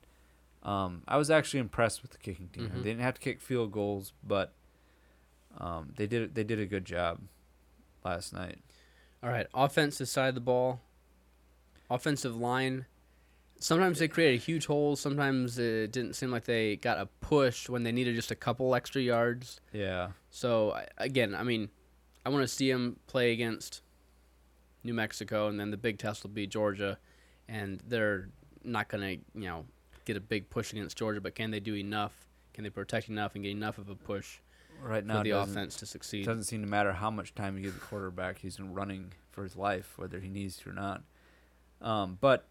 um, 0.64 1.02
I 1.06 1.16
was 1.16 1.30
actually 1.30 1.60
impressed 1.60 2.02
with 2.02 2.10
the 2.10 2.18
kicking 2.18 2.48
team. 2.48 2.68
Mhm. 2.70 2.74
They 2.82 2.90
didn't 2.90 3.02
have 3.02 3.14
to 3.14 3.20
kick 3.20 3.40
field 3.40 3.70
goals, 3.70 4.12
but 4.26 4.52
um, 5.58 5.92
they 5.96 6.08
did 6.08 6.34
they 6.34 6.42
did 6.44 6.58
a 6.58 6.66
good 6.66 6.84
job 6.84 7.20
last 8.04 8.32
night. 8.32 8.58
All 9.22 9.30
right, 9.30 9.46
offensive 9.54 10.08
side 10.08 10.30
of 10.30 10.34
the 10.34 10.40
ball, 10.40 10.80
offensive 11.88 12.34
line. 12.36 12.86
Sometimes 13.60 13.98
they 14.00 14.08
created 14.08 14.40
huge 14.40 14.66
holes. 14.66 15.00
Sometimes 15.00 15.58
it 15.58 15.92
didn't 15.92 16.14
seem 16.14 16.30
like 16.32 16.44
they 16.44 16.76
got 16.76 16.98
a 16.98 17.06
push 17.20 17.68
when 17.68 17.84
they 17.84 17.92
needed 17.92 18.16
just 18.16 18.30
a 18.30 18.34
couple 18.34 18.74
extra 18.74 19.00
yards. 19.00 19.60
Yeah. 19.72 20.08
So 20.30 20.80
again, 20.98 21.34
I 21.34 21.44
mean, 21.44 21.68
I 22.26 22.30
want 22.30 22.42
to 22.42 22.48
see 22.48 22.70
them 22.72 22.98
play 23.06 23.32
against 23.32 23.82
New 24.82 24.94
Mexico, 24.94 25.48
and 25.48 25.60
then 25.60 25.70
the 25.70 25.76
big 25.76 25.98
test 25.98 26.22
will 26.22 26.30
be 26.30 26.46
Georgia, 26.46 26.98
and 27.48 27.80
they're 27.86 28.30
not 28.64 28.88
going 28.88 29.02
to 29.02 29.38
you 29.38 29.46
know 29.46 29.66
get 30.04 30.16
a 30.16 30.20
big 30.20 30.50
push 30.50 30.72
against 30.72 30.96
Georgia, 30.96 31.20
but 31.20 31.34
can 31.34 31.50
they 31.50 31.60
do 31.60 31.76
enough? 31.76 32.26
Can 32.54 32.64
they 32.64 32.70
protect 32.70 33.08
enough 33.08 33.34
and 33.34 33.44
get 33.44 33.50
enough 33.50 33.78
of 33.78 33.88
a 33.88 33.94
push 33.94 34.38
Right 34.82 35.04
now, 35.04 35.18
for 35.18 35.24
the 35.24 35.30
offense 35.30 35.76
to 35.76 35.86
succeed? 35.86 36.22
It 36.22 36.26
doesn't 36.26 36.44
seem 36.44 36.62
to 36.62 36.66
matter 36.66 36.92
how 36.92 37.10
much 37.10 37.34
time 37.34 37.56
you 37.56 37.64
give 37.64 37.74
the 37.74 37.80
quarterback; 37.80 38.38
he's 38.38 38.58
running 38.58 39.12
for 39.30 39.42
his 39.42 39.54
life, 39.56 39.94
whether 39.96 40.18
he 40.18 40.28
needs 40.28 40.56
to 40.58 40.70
or 40.70 40.72
not. 40.72 41.02
Um, 41.82 42.18
but 42.20 42.46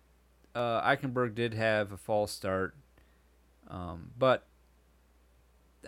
uh, 0.56 0.82
Eichenberg 0.82 1.36
did 1.36 1.54
have 1.54 1.92
a 1.92 1.98
false 1.98 2.32
start, 2.32 2.76
um, 3.68 4.12
but 4.18 4.46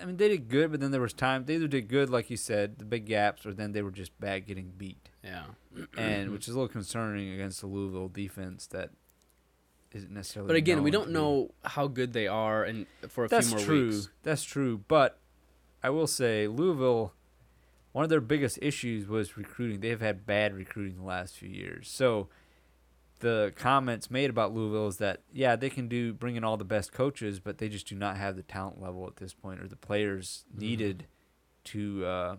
I 0.02 0.06
mean 0.06 0.18
they 0.18 0.28
did 0.30 0.48
good. 0.50 0.72
But 0.72 0.80
then 0.80 0.92
there 0.92 1.02
was 1.02 1.14
time 1.14 1.46
they 1.46 1.56
either 1.56 1.68
did 1.68 1.88
good, 1.88 2.10
like 2.10 2.30
you 2.30 2.38
said, 2.38 2.80
the 2.80 2.86
big 2.86 3.06
gaps, 3.06 3.46
or 3.46 3.54
then 3.54 3.72
they 3.74 3.82
were 3.82 3.92
just 3.92 4.18
bad 4.20 4.46
getting 4.46 4.72
beat, 4.78 5.10
Yeah. 5.24 5.44
and 5.98 6.32
which 6.32 6.48
is 6.48 6.54
a 6.56 6.58
little 6.58 6.68
concerning 6.72 7.32
against 7.34 7.62
the 7.62 7.68
Louisville 7.68 8.08
defense 8.10 8.68
that 8.68 8.92
isn't 9.94 10.12
necessarily. 10.14 10.48
But 10.48 10.56
again, 10.56 10.84
we 10.84 10.92
don't 10.92 11.10
know 11.12 11.52
how 11.66 11.88
good 11.88 12.14
they 12.14 12.28
are, 12.28 12.64
and 12.64 12.86
for 13.10 13.26
a 13.26 13.28
That's 13.28 13.48
few 13.50 13.58
more 13.58 13.66
true. 13.66 13.88
weeks. 13.90 14.10
That's 14.24 14.44
true. 14.44 14.82
But 14.88 15.20
I 15.84 15.90
will 15.90 16.08
say 16.08 16.48
Louisville, 16.48 17.14
one 17.92 18.04
of 18.06 18.10
their 18.10 18.22
biggest 18.22 18.60
issues 18.62 19.08
was 19.08 19.36
recruiting. 19.36 19.82
They've 19.82 20.00
had 20.00 20.26
bad 20.26 20.54
recruiting 20.56 20.96
the 20.98 21.04
last 21.04 21.36
few 21.36 21.50
years. 21.50 21.90
So 21.90 22.30
the 23.22 23.54
comments 23.56 24.12
made 24.12 24.30
about 24.30 24.54
Louisville 24.54 24.88
is 24.88 24.98
that 24.98 25.22
yeah, 25.34 25.56
they 25.56 25.70
can 25.70 25.88
do 25.88 26.14
bring 26.14 26.36
in 26.36 26.44
all 26.44 26.58
the 26.58 26.64
best 26.66 26.92
coaches, 26.92 27.40
but 27.40 27.58
they 27.58 27.70
just 27.70 27.88
do 27.88 27.96
not 27.96 28.18
have 28.18 28.36
the 28.36 28.44
talent 28.44 28.80
level 28.82 29.08
at 29.08 29.16
this 29.16 29.34
point 29.34 29.60
or 29.62 29.68
the 29.68 29.76
players 29.76 30.44
Mm-hmm. 30.52 30.60
needed 30.60 31.06
to 31.64 32.06
uh, 32.06 32.36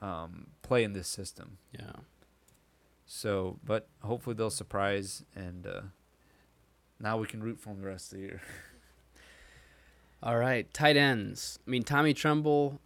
um, 0.00 0.46
play 0.62 0.82
in 0.82 0.92
this 0.92 1.08
system. 1.08 1.58
Yeah. 1.72 1.92
So, 3.04 3.58
but 3.64 3.88
hopefully 4.02 4.34
they'll 4.34 4.50
surprise 4.50 5.22
and. 5.34 5.66
Uh, 5.66 5.80
now 6.98 7.18
we 7.18 7.26
can 7.26 7.42
root 7.42 7.60
for 7.60 7.68
them 7.68 7.80
the 7.82 7.86
rest 7.88 8.12
of 8.12 8.18
the 8.18 8.24
year. 8.24 8.40
All 10.22 10.38
right, 10.38 10.72
tight 10.72 10.96
ends. 10.96 11.58
I 11.66 11.70
mean, 11.70 11.82
Tommy 11.82 12.14
Tremble, 12.14 12.80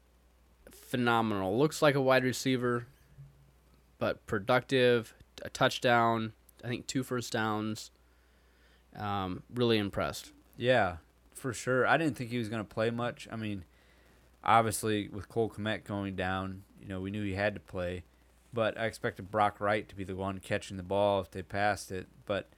phenomenal. 0.73 1.57
Looks 1.57 1.81
like 1.81 1.95
a 1.95 2.01
wide 2.01 2.25
receiver, 2.25 2.87
but 3.99 4.27
productive. 4.27 5.15
A 5.43 5.49
touchdown. 5.49 6.33
I 6.65 6.69
think 6.69 6.87
two 6.87 7.03
first 7.03 7.33
downs. 7.33 7.91
Um, 8.97 9.43
really 9.53 9.79
impressed. 9.79 10.33
Yeah, 10.57 10.97
for 11.35 11.53
sure. 11.53 11.87
I 11.87 11.97
didn't 11.97 12.17
think 12.17 12.31
he 12.31 12.39
was 12.39 12.49
going 12.49 12.65
to 12.65 12.75
play 12.75 12.91
much. 12.91 13.29
I 13.31 13.37
mean, 13.37 13.65
obviously 14.43 15.09
with 15.09 15.29
Cole 15.29 15.51
Kmet 15.51 15.85
going 15.85 16.17
down, 16.17 16.63
you 16.81 16.89
know, 16.89 17.01
we 17.01 17.11
knew 17.11 17.25
he 17.25 17.35
had 17.35 17.55
to 17.55 17.61
play, 17.61 18.05
but 18.53 18.79
I 18.79 18.87
expected 18.87 19.31
Brock 19.31 19.61
Wright 19.61 19.89
to 19.89 19.95
be 19.95 20.05
the 20.05 20.17
one 20.17 20.39
catching 20.39 20.77
the 20.77 20.83
ball 20.83 21.21
if 21.21 21.31
they 21.31 21.43
passed 21.43 21.91
it. 21.91 22.09
But 22.27 22.49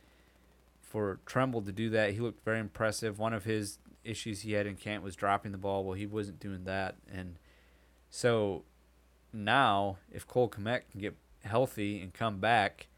for 0.80 1.20
Tremble 1.26 1.62
to 1.62 1.72
do 1.72 1.90
that, 1.90 2.12
he 2.12 2.20
looked 2.20 2.44
very 2.44 2.60
impressive. 2.60 3.18
One 3.18 3.34
of 3.34 3.44
his 3.44 3.78
issues 4.04 4.40
he 4.40 4.52
had 4.52 4.66
in 4.66 4.76
camp 4.76 5.04
was 5.04 5.16
dropping 5.16 5.52
the 5.52 5.58
ball. 5.58 5.84
Well, 5.84 5.94
he 5.94 6.06
wasn't 6.06 6.40
doing 6.40 6.64
that, 6.64 6.96
and 7.12 7.38
so 8.10 8.64
now 9.32 9.98
if 10.10 10.26
Cole 10.26 10.48
Kmet 10.48 10.82
can 10.90 11.00
get 11.00 11.16
healthy 11.44 12.00
and 12.00 12.12
come 12.12 12.38
back, 12.38 12.88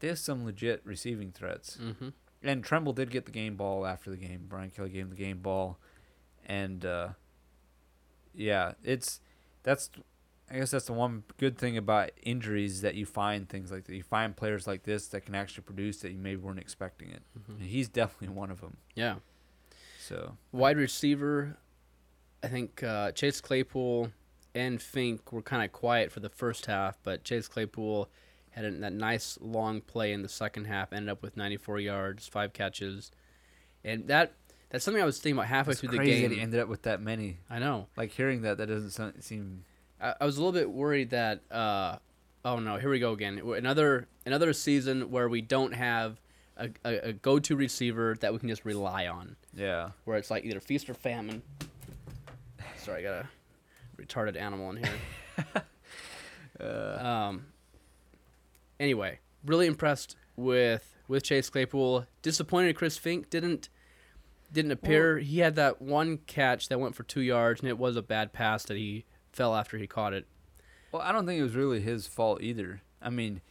there's 0.00 0.20
some 0.20 0.44
legit 0.44 0.82
receiving 0.84 1.30
threats. 1.32 1.78
Mm-hmm. 1.80 2.08
And 2.42 2.64
Tremble 2.64 2.92
did 2.92 3.10
get 3.10 3.26
the 3.26 3.32
game 3.32 3.56
ball 3.56 3.86
after 3.86 4.10
the 4.10 4.16
game. 4.16 4.46
Brian 4.48 4.70
Kelly 4.70 4.90
gave 4.90 5.02
him 5.02 5.10
the 5.10 5.16
game 5.16 5.38
ball, 5.38 5.78
and 6.46 6.84
uh, 6.84 7.08
yeah, 8.34 8.72
it's 8.82 9.20
that's 9.62 9.90
I 10.50 10.56
guess 10.56 10.72
that's 10.72 10.86
the 10.86 10.92
one 10.92 11.22
good 11.36 11.56
thing 11.56 11.76
about 11.76 12.10
injuries 12.22 12.80
that 12.80 12.96
you 12.96 13.06
find 13.06 13.48
things 13.48 13.70
like 13.70 13.84
that. 13.84 13.94
You 13.94 14.02
find 14.02 14.34
players 14.34 14.66
like 14.66 14.82
this 14.82 15.06
that 15.08 15.20
can 15.24 15.34
actually 15.34 15.62
produce 15.62 15.98
that 15.98 16.10
you 16.10 16.18
maybe 16.18 16.40
weren't 16.40 16.58
expecting 16.58 17.10
it. 17.10 17.22
And 17.46 17.62
he's 17.62 17.88
definitely 17.88 18.34
one 18.34 18.50
of 18.50 18.60
them. 18.60 18.78
Yeah. 18.96 19.16
So 20.00 20.36
Wide 20.50 20.76
receiver, 20.76 21.56
I 22.42 22.48
think 22.48 22.82
uh, 22.82 23.12
Chase 23.12 23.40
Claypool 23.40 24.10
and 24.52 24.80
Finke 24.80 25.30
were 25.30 25.42
kind 25.42 25.64
of 25.64 25.70
quiet 25.72 26.10
for 26.10 26.18
the 26.18 26.28
first 26.28 26.66
half, 26.66 26.98
but 27.04 27.22
Chase 27.22 27.46
Claypool 27.46 28.10
had 28.50 28.64
a, 28.64 28.70
that 28.70 28.92
nice 28.92 29.38
long 29.40 29.80
play 29.80 30.12
in 30.12 30.22
the 30.22 30.28
second 30.28 30.66
half, 30.66 30.92
ended 30.92 31.08
up 31.08 31.22
with 31.22 31.36
94 31.36 31.80
yards, 31.80 32.26
five 32.26 32.52
catches, 32.52 33.10
and 33.84 34.08
that 34.08 34.32
that's 34.70 34.84
something 34.84 35.02
I 35.02 35.06
was 35.06 35.18
thinking 35.18 35.38
about 35.38 35.48
halfway 35.48 35.72
it's 35.72 35.80
through 35.80 35.90
the 35.90 35.96
crazy 35.96 36.22
that 36.22 36.28
game. 36.28 36.36
he 36.36 36.42
ended 36.42 36.60
up 36.60 36.68
with 36.68 36.82
that 36.82 37.00
many. 37.02 37.38
I 37.48 37.58
know. 37.58 37.88
Like 37.96 38.10
hearing 38.12 38.42
that, 38.42 38.58
that 38.58 38.66
doesn't 38.66 39.22
seem. 39.22 39.64
I, 40.00 40.14
I 40.20 40.24
was 40.24 40.36
a 40.36 40.40
little 40.42 40.52
bit 40.58 40.70
worried 40.70 41.10
that. 41.10 41.40
Uh, 41.50 41.96
oh 42.44 42.58
no, 42.58 42.76
here 42.76 42.90
we 42.90 42.98
go 43.00 43.12
again. 43.12 43.38
Another 43.38 44.06
another 44.26 44.52
season 44.52 45.10
where 45.10 45.28
we 45.28 45.40
don't 45.40 45.72
have 45.72 46.20
a, 46.56 46.70
a, 46.84 47.08
a 47.08 47.12
go-to 47.12 47.56
receiver 47.56 48.16
that 48.20 48.32
we 48.32 48.38
can 48.38 48.48
just 48.48 48.64
rely 48.64 49.06
on. 49.08 49.36
Yeah. 49.54 49.90
where 50.04 50.16
it's 50.18 50.30
like 50.30 50.44
either 50.44 50.60
feast 50.60 50.88
or 50.88 50.94
famine. 50.94 51.42
Sorry, 52.78 53.00
I 53.00 53.02
got 53.02 53.24
a 53.24 53.28
retarded 54.00 54.36
animal 54.40 54.70
in 54.70 54.84
here. 54.84 55.64
um. 57.00 57.46
Anyway, 58.80 59.18
really 59.44 59.66
impressed 59.66 60.16
with 60.36 60.96
with 61.06 61.22
Chase 61.22 61.50
Claypool. 61.50 62.06
Disappointed 62.22 62.74
Chris 62.74 62.98
Finke 62.98 63.28
didn't 63.28 63.68
didn't 64.52 64.72
appear. 64.72 65.18
he 65.18 65.38
had 65.40 65.54
that 65.56 65.80
one 65.80 66.18
catch 66.26 66.68
that 66.68 66.80
went 66.80 66.96
for 66.96 67.04
two 67.04 67.20
yards, 67.20 67.60
and 67.60 67.68
it 67.68 67.78
was 67.78 67.94
a 67.94 68.02
bad 68.02 68.32
pass 68.32 68.64
that 68.64 68.76
he 68.76 69.04
fell 69.32 69.54
after 69.54 69.76
he 69.76 69.86
caught 69.86 70.12
it. 70.12 70.26
Well, 70.90 71.02
I 71.02 71.12
don't 71.12 71.26
think 71.26 71.38
it 71.38 71.44
was 71.44 71.54
really 71.54 71.80
his 71.80 72.08
fault 72.08 72.42
either. 72.42 72.82
I 73.00 73.10
mean, 73.10 73.42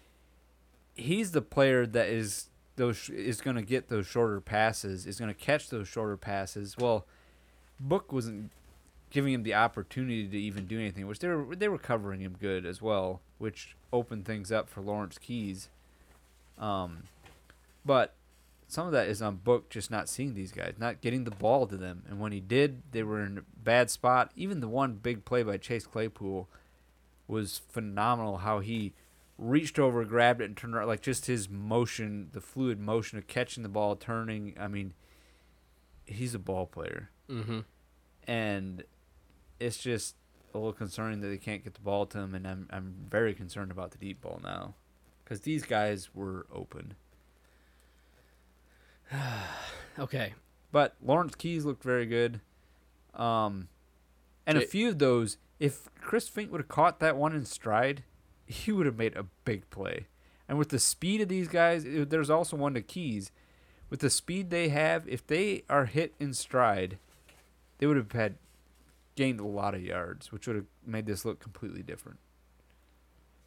he's 0.95 1.31
the 1.31 1.41
player 1.41 1.85
that 1.85 2.09
is 2.09 2.49
those 2.75 3.09
is 3.09 3.39
going 3.39 3.55
to 3.55 3.61
get 3.61 3.87
those 3.87 4.07
shorter 4.07 4.41
passes, 4.41 5.05
is 5.05 5.19
going 5.19 5.33
to 5.33 5.39
catch 5.39 5.69
those 5.69 5.87
shorter 5.87 6.17
passes. 6.17 6.75
Well, 6.77 7.05
Book 7.79 8.11
wasn't 8.11 8.51
giving 9.09 9.33
him 9.33 9.43
the 9.43 9.53
opportunity 9.55 10.27
to 10.27 10.37
even 10.37 10.65
do 10.67 10.79
anything, 10.79 11.07
which 11.07 11.19
they 11.19 11.27
were 11.27 11.55
they 11.55 11.67
were 11.67 11.77
covering 11.77 12.21
him 12.21 12.35
good 12.39 12.65
as 12.65 12.81
well, 12.81 13.21
which 13.37 13.75
opened 13.91 14.25
things 14.25 14.51
up 14.51 14.69
for 14.69 14.81
Lawrence 14.81 15.17
Keys. 15.17 15.69
Um, 16.57 17.03
but 17.85 18.13
some 18.67 18.85
of 18.85 18.93
that 18.93 19.07
is 19.07 19.21
on 19.21 19.37
Book 19.37 19.69
just 19.69 19.89
not 19.89 20.07
seeing 20.09 20.33
these 20.35 20.51
guys, 20.51 20.75
not 20.77 21.01
getting 21.01 21.23
the 21.23 21.31
ball 21.31 21.65
to 21.67 21.77
them, 21.77 22.03
and 22.07 22.19
when 22.19 22.31
he 22.31 22.39
did, 22.39 22.81
they 22.91 23.01
were 23.03 23.23
in 23.23 23.39
a 23.39 23.41
bad 23.63 23.89
spot. 23.89 24.31
Even 24.35 24.59
the 24.59 24.67
one 24.67 24.93
big 24.95 25.25
play 25.25 25.41
by 25.43 25.57
Chase 25.57 25.85
Claypool 25.87 26.47
was 27.27 27.61
phenomenal. 27.69 28.37
How 28.37 28.59
he 28.59 28.93
reached 29.37 29.79
over, 29.79 30.03
grabbed 30.05 30.41
it, 30.41 30.45
and 30.45 30.57
turned 30.57 30.75
around. 30.75 30.87
Like 30.87 31.01
just 31.01 31.25
his 31.27 31.49
motion, 31.49 32.29
the 32.33 32.41
fluid 32.41 32.79
motion 32.79 33.17
of 33.17 33.25
catching 33.27 33.63
the 33.63 33.69
ball, 33.69 33.95
turning. 33.95 34.53
I 34.59 34.67
mean, 34.67 34.93
he's 36.05 36.35
a 36.35 36.39
ball 36.39 36.65
player, 36.67 37.09
Mm-hmm. 37.29 37.59
and 38.27 38.83
it's 39.59 39.77
just 39.77 40.15
a 40.53 40.57
little 40.57 40.73
concerning 40.73 41.21
that 41.21 41.27
they 41.27 41.37
can't 41.37 41.63
get 41.63 41.73
the 41.75 41.81
ball 41.81 42.05
to 42.07 42.19
him. 42.19 42.33
And 42.35 42.47
I'm 42.47 42.67
I'm 42.71 42.95
very 43.09 43.33
concerned 43.33 43.71
about 43.71 43.91
the 43.91 43.97
deep 43.97 44.21
ball 44.21 44.39
now, 44.43 44.75
because 45.23 45.41
these 45.41 45.63
guys 45.63 46.09
were 46.13 46.45
open. 46.53 46.93
Okay. 49.97 50.33
But 50.71 50.95
Lawrence 51.03 51.35
Keys 51.35 51.65
looked 51.65 51.83
very 51.83 52.05
good. 52.05 52.39
Um, 53.13 53.67
and 54.47 54.57
a 54.57 54.61
few 54.61 54.87
of 54.87 54.99
those, 54.99 55.37
if 55.59 55.89
Chris 55.99 56.29
Finke 56.29 56.51
would 56.51 56.61
have 56.61 56.67
caught 56.69 56.99
that 57.01 57.17
one 57.17 57.35
in 57.35 57.43
stride, 57.43 58.03
he 58.45 58.71
would 58.71 58.85
have 58.85 58.97
made 58.97 59.17
a 59.17 59.23
big 59.43 59.69
play. 59.71 60.07
And 60.47 60.57
with 60.57 60.69
the 60.69 60.79
speed 60.79 61.19
of 61.21 61.27
these 61.27 61.47
guys, 61.49 61.83
it- 61.83 62.09
there's 62.09 62.29
also 62.29 62.55
one 62.55 62.75
to 62.75 62.81
Keys. 62.81 63.31
With 63.89 63.99
the 63.99 64.09
speed 64.09 64.51
they 64.51 64.69
have, 64.69 65.05
if 65.09 65.25
they 65.27 65.63
are 65.69 65.85
hit 65.85 66.13
in 66.19 66.33
stride, 66.33 66.97
they 67.79 67.87
would 67.87 67.97
have 67.97 68.11
had 68.13 68.37
gained 69.19 69.41
a 69.41 69.45
lot 69.45 69.75
of 69.75 69.81
yards, 69.81 70.31
which 70.31 70.47
would 70.47 70.55
have 70.55 70.67
made 70.85 71.05
this 71.05 71.25
look 71.25 71.41
completely 71.41 71.83
different. 71.83 72.19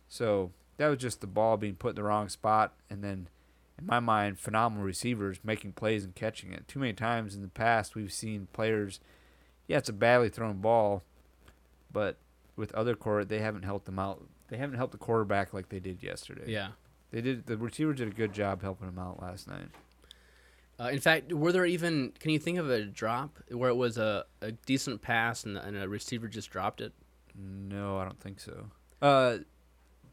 So 0.06 0.50
that 0.76 0.88
was 0.88 0.98
just 0.98 1.22
the 1.22 1.26
ball 1.26 1.56
being 1.56 1.76
put 1.76 1.90
in 1.90 1.94
the 1.94 2.02
wrong 2.02 2.28
spot, 2.28 2.74
and 2.90 3.02
then 3.02 3.30
in 3.78 3.86
my 3.86 3.98
mind, 3.98 4.38
phenomenal 4.38 4.84
receivers 4.84 5.40
making 5.42 5.72
plays 5.72 6.04
and 6.04 6.14
catching 6.14 6.52
it. 6.52 6.68
Too 6.68 6.78
many 6.78 6.92
times 6.92 7.34
in 7.34 7.40
the 7.40 7.48
past, 7.48 7.94
we've 7.94 8.12
seen 8.12 8.48
players, 8.52 9.00
yeah, 9.66 9.78
it's 9.78 9.88
a 9.88 9.94
badly 9.94 10.28
thrown 10.28 10.58
ball, 10.58 11.04
but 11.90 12.18
with 12.54 12.70
other 12.74 12.94
court, 12.94 13.30
they 13.30 13.38
haven't 13.38 13.62
helped 13.62 13.86
them 13.86 13.98
out. 13.98 14.22
They 14.48 14.58
haven't 14.58 14.76
helped 14.76 14.92
the 14.92 14.98
quarterback 14.98 15.54
like 15.54 15.70
they 15.70 15.80
did 15.80 16.02
yesterday. 16.02 16.52
Yeah. 16.52 16.72
they 17.12 17.22
did. 17.22 17.46
The 17.46 17.56
receivers 17.56 17.96
did 17.96 18.08
a 18.08 18.14
good 18.14 18.34
job 18.34 18.60
helping 18.60 18.88
him 18.88 18.98
out 18.98 19.22
last 19.22 19.48
night. 19.48 19.68
Uh, 20.82 20.88
in 20.88 20.98
fact, 21.00 21.32
were 21.32 21.52
there 21.52 21.64
even? 21.66 22.12
Can 22.18 22.30
you 22.30 22.38
think 22.38 22.58
of 22.58 22.68
a 22.70 22.82
drop 22.82 23.38
where 23.50 23.70
it 23.70 23.76
was 23.76 23.98
a, 23.98 24.24
a 24.40 24.52
decent 24.52 25.00
pass 25.02 25.44
and, 25.44 25.56
and 25.56 25.76
a 25.76 25.88
receiver 25.88 26.26
just 26.28 26.50
dropped 26.50 26.80
it? 26.80 26.92
No, 27.38 27.98
I 27.98 28.04
don't 28.04 28.18
think 28.20 28.40
so. 28.40 28.66
Uh, 29.00 29.38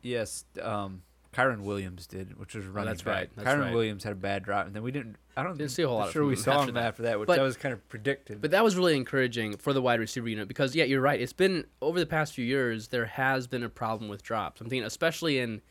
yes, 0.02 0.46
um, 0.62 1.02
Kyren 1.34 1.62
Williams 1.62 2.08
did, 2.08 2.38
which 2.40 2.56
was 2.56 2.66
running 2.66 2.88
Oh, 2.88 2.92
that's 2.92 3.02
back. 3.02 3.14
right, 3.16 3.30
that's 3.36 3.48
Kyren 3.48 3.60
right. 3.62 3.74
Williams 3.74 4.04
had 4.04 4.14
a 4.14 4.16
bad 4.16 4.44
drop, 4.44 4.68
and 4.68 4.76
then 4.76 4.84
we 4.84 4.92
didn't. 4.92 5.16
I 5.36 5.44
don't 5.44 5.58
Didn't 5.58 5.72
see 5.72 5.84
a 5.84 5.88
whole 5.88 5.98
lot 5.98 6.08
of 6.08 6.14
Sure, 6.14 6.26
we 6.26 6.36
saw 6.38 6.60
after 6.60 6.70
him 6.70 6.76
that. 6.76 6.84
after 6.86 7.04
that, 7.04 7.20
which 7.20 7.28
But- 7.28 7.38
that 7.38 7.44
was 7.44 7.58
kind 7.58 7.74
of 7.74 7.88
predicted. 7.90 8.42
But 8.42 8.52
that 8.52 8.64
was 8.64 8.76
really 8.76 8.96
encouraging 8.96 9.58
for 9.58 9.74
the 9.74 9.82
wide 9.82 10.00
receiver 10.00 10.28
unit 10.30 10.48
because 10.48 10.76
yeah, 10.76 10.84
you're 10.86 11.02
right. 11.02 11.20
It's 11.20 11.34
been 11.34 11.66
over 11.82 12.00
the 12.00 12.06
past 12.06 12.34
few 12.34 12.46
years 12.46 12.90
there 12.90 13.06
has 13.06 13.48
been 13.48 13.64
a 13.64 13.70
problem 13.70 14.10
with 14.10 14.22
drops. 14.24 14.62
I'm 14.62 14.70
thinking 14.70 14.86
especially 14.86 15.40
in 15.40 15.62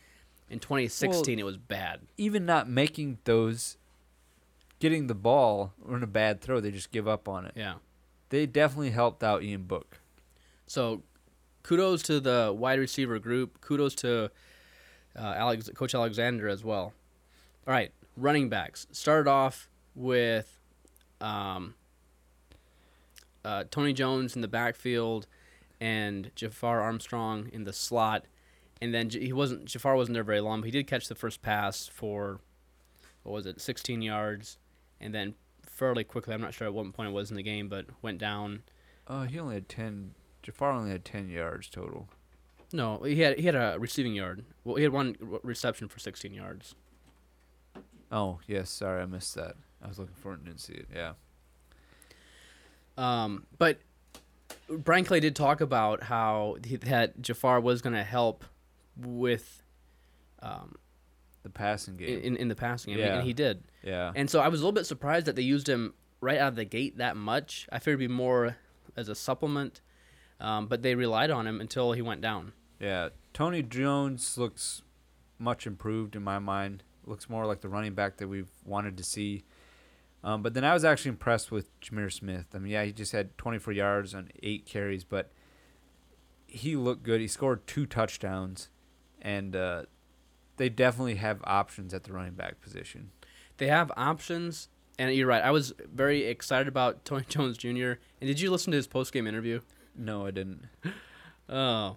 in 0.50 0.58
2016 0.58 1.38
it 1.38 1.44
was 1.44 1.56
bad. 1.58 2.00
even 2.16 2.44
not 2.46 2.68
making 2.68 3.18
those, 3.24 3.76
getting 4.78 5.06
the 5.06 5.14
ball 5.14 5.72
or 5.84 5.96
in 5.96 6.02
a 6.02 6.08
bad 6.08 6.40
throw, 6.40 6.60
they 6.60 6.70
just 6.70 6.90
give 6.90 7.08
up 7.08 7.28
on 7.28 7.46
it. 7.46 7.52
Yeah. 7.54 7.74
They 8.30 8.46
definitely 8.46 8.90
helped 8.90 9.22
out 9.22 9.42
Ian 9.42 9.64
Book. 9.64 10.00
So 10.66 11.02
kudos 11.62 12.02
to 12.04 12.20
the 12.20 12.54
wide 12.56 12.78
receiver 12.78 13.18
group. 13.18 13.60
Kudos 13.60 13.94
to 13.96 14.30
uh, 15.16 15.34
Alex, 15.36 15.70
Coach 15.74 15.94
Alexander 15.94 16.48
as 16.48 16.64
well. 16.64 16.92
All 17.66 17.74
right, 17.74 17.92
running 18.16 18.48
backs. 18.48 18.86
Started 18.92 19.28
off 19.28 19.68
with 19.94 20.60
um, 21.20 21.74
uh, 23.44 23.64
Tony 23.70 23.92
Jones 23.92 24.36
in 24.36 24.42
the 24.42 24.48
backfield 24.48 25.26
and 25.80 26.30
Jafar 26.34 26.80
Armstrong 26.80 27.48
in 27.52 27.64
the 27.64 27.72
slot. 27.72 28.24
And 28.80 28.94
then 28.94 29.10
he 29.10 29.32
wasn't 29.32 29.64
Jafar 29.64 29.96
wasn't 29.96 30.14
there 30.14 30.24
very 30.24 30.40
long, 30.40 30.60
but 30.60 30.66
he 30.66 30.70
did 30.70 30.86
catch 30.86 31.08
the 31.08 31.14
first 31.14 31.42
pass 31.42 31.88
for 31.92 32.40
what 33.24 33.32
was 33.32 33.46
it, 33.46 33.60
16 33.60 34.00
yards, 34.00 34.58
and 35.00 35.14
then 35.14 35.34
fairly 35.62 36.04
quickly. 36.04 36.34
I'm 36.34 36.40
not 36.40 36.54
sure 36.54 36.66
at 36.66 36.74
what 36.74 36.92
point 36.92 37.08
it 37.08 37.12
was 37.12 37.30
in 37.30 37.36
the 37.36 37.42
game, 37.42 37.68
but 37.68 37.86
went 38.02 38.18
down. 38.18 38.62
Uh, 39.06 39.24
he 39.24 39.38
only 39.38 39.54
had 39.54 39.68
ten. 39.68 40.14
Jafar 40.42 40.72
only 40.72 40.90
had 40.90 41.04
ten 41.04 41.28
yards 41.28 41.68
total. 41.68 42.08
No, 42.72 42.98
he 43.02 43.20
had 43.20 43.38
he 43.38 43.46
had 43.46 43.54
a 43.54 43.76
receiving 43.78 44.14
yard. 44.14 44.44
Well, 44.64 44.76
he 44.76 44.82
had 44.82 44.92
one 44.92 45.16
reception 45.42 45.88
for 45.88 45.98
16 45.98 46.34
yards. 46.34 46.74
Oh 48.12 48.40
yes, 48.46 48.68
sorry, 48.70 49.00
I 49.02 49.06
missed 49.06 49.34
that. 49.36 49.56
I 49.82 49.88
was 49.88 49.98
looking 49.98 50.14
for 50.16 50.32
it 50.32 50.38
and 50.38 50.44
didn't 50.46 50.60
see 50.60 50.74
it. 50.74 50.86
Yeah. 50.94 51.12
Um, 52.96 53.46
but 53.58 53.78
Brian 54.68 55.04
Kelly 55.04 55.20
did 55.20 55.36
talk 55.36 55.60
about 55.60 56.02
how 56.04 56.56
he, 56.64 56.76
that 56.76 57.20
Jafar 57.22 57.60
was 57.60 57.80
going 57.80 57.94
to 57.94 58.02
help 58.02 58.44
with 58.96 59.62
um, 60.42 60.74
The 61.42 61.50
passing 61.50 61.96
game. 61.96 62.20
in 62.20 62.36
in 62.36 62.48
the 62.48 62.54
passing 62.56 62.94
game, 62.94 63.04
Yeah. 63.04 63.16
and 63.18 63.26
he 63.26 63.32
did. 63.32 63.62
Yeah. 63.82 64.12
And 64.14 64.28
so 64.28 64.40
I 64.40 64.48
was 64.48 64.60
a 64.60 64.64
little 64.64 64.72
bit 64.72 64.86
surprised 64.86 65.26
that 65.26 65.36
they 65.36 65.42
used 65.42 65.68
him 65.68 65.94
right 66.20 66.38
out 66.38 66.48
of 66.48 66.56
the 66.56 66.64
gate 66.64 66.98
that 66.98 67.16
much. 67.16 67.68
I 67.70 67.78
figured 67.78 68.00
it'd 68.00 68.10
be 68.10 68.14
more 68.14 68.56
as 68.96 69.08
a 69.08 69.14
supplement, 69.14 69.80
um, 70.40 70.66
but 70.66 70.82
they 70.82 70.94
relied 70.94 71.30
on 71.30 71.46
him 71.46 71.60
until 71.60 71.92
he 71.92 72.02
went 72.02 72.20
down. 72.20 72.52
Yeah, 72.80 73.10
Tony 73.32 73.62
Jones 73.62 74.38
looks 74.38 74.82
much 75.38 75.66
improved 75.66 76.16
in 76.16 76.22
my 76.22 76.38
mind. 76.38 76.82
Looks 77.04 77.28
more 77.28 77.46
like 77.46 77.60
the 77.60 77.68
running 77.68 77.94
back 77.94 78.18
that 78.18 78.28
we've 78.28 78.50
wanted 78.64 78.96
to 78.98 79.04
see. 79.04 79.44
Um, 80.22 80.42
but 80.42 80.54
then 80.54 80.64
I 80.64 80.74
was 80.74 80.84
actually 80.84 81.10
impressed 81.10 81.50
with 81.50 81.78
Jahmir 81.80 82.12
Smith. 82.12 82.46
I 82.54 82.58
mean, 82.58 82.72
yeah, 82.72 82.84
he 82.84 82.92
just 82.92 83.12
had 83.12 83.38
24 83.38 83.72
yards 83.72 84.14
on 84.14 84.30
eight 84.42 84.66
carries, 84.66 85.04
but 85.04 85.30
he 86.46 86.76
looked 86.76 87.04
good. 87.04 87.20
He 87.20 87.28
scored 87.28 87.66
two 87.66 87.86
touchdowns, 87.86 88.68
and 89.22 89.54
uh, 89.54 89.84
they 90.56 90.68
definitely 90.68 91.16
have 91.16 91.40
options 91.44 91.94
at 91.94 92.04
the 92.04 92.12
running 92.12 92.34
back 92.34 92.60
position. 92.60 93.10
They 93.58 93.66
have 93.66 93.92
options, 93.96 94.68
and 94.98 95.14
you're 95.14 95.26
right. 95.26 95.42
I 95.42 95.50
was 95.50 95.72
very 95.92 96.24
excited 96.24 96.68
about 96.68 97.04
Tony 97.04 97.24
Jones 97.28 97.58
Jr. 97.58 97.68
And 98.20 98.26
did 98.26 98.40
you 98.40 98.50
listen 98.50 98.70
to 98.72 98.76
his 98.76 98.86
post 98.86 99.12
game 99.12 99.26
interview? 99.26 99.60
No, 99.96 100.26
I 100.26 100.30
didn't. 100.30 100.66
Oh. 101.50 101.96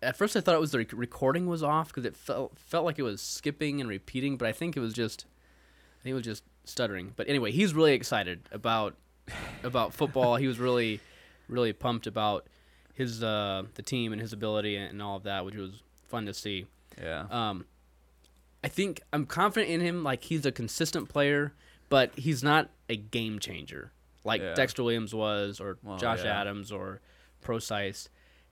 At 0.00 0.16
first, 0.16 0.36
I 0.36 0.40
thought 0.40 0.54
it 0.54 0.60
was 0.60 0.70
the 0.70 0.78
rec- 0.78 0.92
recording 0.92 1.46
was 1.48 1.64
off 1.64 1.88
because 1.88 2.04
it 2.04 2.14
felt 2.16 2.56
felt 2.56 2.84
like 2.84 2.96
it 2.98 3.02
was 3.02 3.20
skipping 3.20 3.80
and 3.80 3.90
repeating, 3.90 4.36
but 4.36 4.46
I 4.46 4.52
think 4.52 4.76
it 4.76 4.80
was 4.80 4.92
just, 4.92 5.24
I 6.00 6.04
think 6.04 6.12
it 6.12 6.14
was 6.14 6.24
just 6.24 6.44
stuttering. 6.64 7.12
But 7.16 7.28
anyway, 7.28 7.50
he's 7.50 7.74
really 7.74 7.92
excited 7.92 8.42
about 8.52 8.94
about 9.64 9.94
football. 9.94 10.36
he 10.36 10.46
was 10.46 10.60
really, 10.60 11.00
really 11.48 11.72
pumped 11.72 12.06
about 12.06 12.46
his 12.94 13.20
uh, 13.20 13.64
the 13.74 13.82
team 13.82 14.12
and 14.12 14.20
his 14.20 14.32
ability 14.32 14.76
and 14.76 15.02
all 15.02 15.16
of 15.16 15.24
that, 15.24 15.44
which 15.44 15.56
was 15.56 15.82
fun 16.06 16.26
to 16.26 16.34
see. 16.34 16.66
Yeah. 17.02 17.24
Um, 17.30 17.64
I 18.66 18.68
think 18.68 19.00
I'm 19.12 19.26
confident 19.26 19.70
in 19.70 19.80
him. 19.80 20.02
Like 20.02 20.24
he's 20.24 20.44
a 20.44 20.50
consistent 20.50 21.08
player, 21.08 21.52
but 21.88 22.10
he's 22.18 22.42
not 22.42 22.68
a 22.88 22.96
game 22.96 23.38
changer 23.38 23.92
like 24.24 24.40
Yeah. 24.42 24.54
Dexter 24.54 24.82
Williams 24.82 25.14
was, 25.14 25.60
or 25.60 25.78
Well, 25.84 25.98
Josh 25.98 26.24
yeah. 26.24 26.40
Adams, 26.40 26.72
or 26.72 27.00
Prosise. 27.42 28.08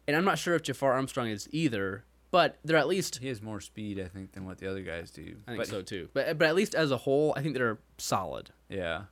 And 0.06 0.16
I'm 0.16 0.24
not 0.24 0.38
sure 0.38 0.54
if 0.54 0.62
Jafar 0.62 0.92
Armstrong 0.92 1.26
is 1.26 1.48
either, 1.50 2.04
but 2.30 2.58
they're 2.64 2.76
at 2.76 2.86
least. 2.86 3.16
he 3.16 3.26
has 3.26 3.42
more 3.42 3.60
speed, 3.60 3.98
I 3.98 4.06
think, 4.06 4.32
than 4.32 4.44
what 4.44 4.58
the 4.58 4.70
other 4.70 4.82
guys 4.82 5.10
do. 5.10 5.34
I 5.48 5.50
think 5.50 5.58
but 5.58 5.66
so 5.66 5.82
too. 5.82 6.08
But 6.14 6.38
but 6.38 6.46
at 6.46 6.54
least 6.54 6.76
as 6.76 6.92
a 6.92 6.98
whole, 6.98 7.34
I 7.36 7.42
think 7.42 7.56
they're 7.56 7.78
solid, 7.98 8.50
Yeah. 8.68 9.06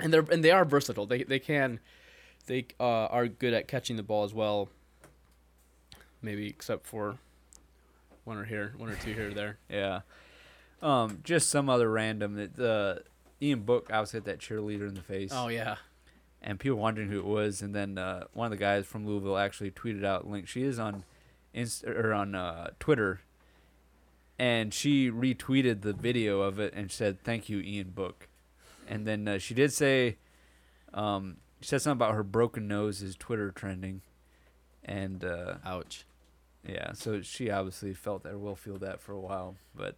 and 0.00 0.14
they're 0.14 0.24
and 0.32 0.42
they 0.42 0.50
are 0.50 0.64
versatile. 0.64 1.04
They 1.04 1.24
they 1.24 1.38
can, 1.40 1.78
they 2.46 2.68
uh, 2.80 2.84
are 3.12 3.28
good 3.28 3.52
at 3.52 3.68
catching 3.68 3.96
the 3.96 4.02
ball 4.02 4.24
as 4.24 4.32
well. 4.32 4.70
Maybe 6.22 6.46
except 6.48 6.86
for 6.86 7.18
one 8.26 8.36
or 8.38 8.44
here, 8.44 8.74
one 8.76 8.90
or 8.90 8.96
two 8.96 9.12
here 9.14 9.30
or 9.30 9.34
there. 9.34 9.58
Yeah. 9.70 10.00
Um, 10.82 11.20
just 11.24 11.48
some 11.48 11.68
other 11.70 11.90
random 11.90 12.34
that 12.34 12.56
the 12.56 13.02
Ian 13.40 13.60
Book 13.60 13.88
obviously 13.90 14.18
hit 14.18 14.24
that 14.26 14.38
cheerleader 14.40 14.88
in 14.88 14.94
the 14.94 15.00
face. 15.02 15.30
Oh 15.32 15.48
yeah. 15.48 15.76
and 16.42 16.58
people 16.60 16.78
wondering 16.78 17.08
who 17.08 17.18
it 17.18 17.24
was. 17.24 17.62
And 17.62 17.74
then 17.74 17.96
uh, 17.98 18.24
one 18.34 18.46
of 18.46 18.50
the 18.50 18.62
guys 18.62 18.86
from 18.86 19.06
Louisville 19.06 19.38
actually 19.38 19.70
tweeted 19.70 20.04
out 20.04 20.28
link. 20.28 20.48
She 20.48 20.62
is 20.62 20.78
on 20.78 21.04
Inst- 21.54 21.84
or 21.84 22.12
on 22.12 22.34
uh, 22.34 22.68
Twitter, 22.78 23.20
and 24.38 24.74
she 24.74 25.10
retweeted 25.10 25.80
the 25.80 25.94
video 25.94 26.42
of 26.42 26.58
it 26.58 26.74
and 26.74 26.90
said, 26.92 27.22
"Thank 27.24 27.48
you, 27.48 27.60
Ian 27.60 27.90
Book." 27.90 28.28
And 28.86 29.06
then 29.06 29.26
uh, 29.26 29.38
she 29.38 29.54
did 29.54 29.72
say, 29.72 30.18
um, 30.92 31.38
she 31.60 31.68
said 31.68 31.80
something 31.82 31.96
about 31.96 32.14
her 32.14 32.22
broken 32.22 32.68
nose 32.68 33.00
is 33.02 33.16
Twitter 33.16 33.50
trending, 33.50 34.02
and 34.84 35.24
uh, 35.24 35.54
Ouch. 35.64 36.04
Yeah, 36.68 36.92
so 36.92 37.22
she 37.22 37.50
obviously 37.50 37.94
felt 37.94 38.22
that 38.24 38.32
or 38.32 38.38
will 38.38 38.56
feel 38.56 38.78
that 38.78 39.00
for 39.00 39.12
a 39.12 39.20
while, 39.20 39.56
but 39.74 39.96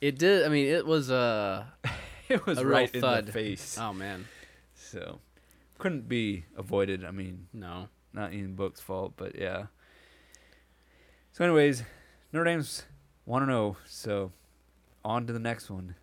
It 0.00 0.18
did. 0.18 0.44
I 0.44 0.48
mean, 0.48 0.66
it 0.66 0.86
was 0.86 1.10
a 1.10 1.72
it 2.28 2.46
was 2.46 2.58
A 2.58 2.64
real 2.64 2.74
right 2.78 2.94
in 2.94 3.00
the 3.00 3.32
face. 3.32 3.76
Oh 3.80 3.92
man, 3.92 4.26
So 4.74 5.20
couldn't 5.78 6.08
be 6.08 6.44
avoided. 6.56 7.04
I 7.04 7.10
mean, 7.10 7.48
no. 7.52 7.88
not 8.12 8.32
Ian 8.32 8.54
Book's 8.54 8.80
fault, 8.80 9.14
but 9.16 9.36
yeah. 9.38 9.66
So, 11.32 11.44
anyways, 11.44 11.82
Notre 12.32 12.44
Dame's 12.44 12.84
one 13.24 13.46
to 13.46 13.52
oh, 13.52 13.56
zero. 13.56 13.76
So, 13.86 14.32
on 15.04 15.26
to 15.26 15.32
the 15.32 15.38
next 15.38 15.68
one. 15.68 15.96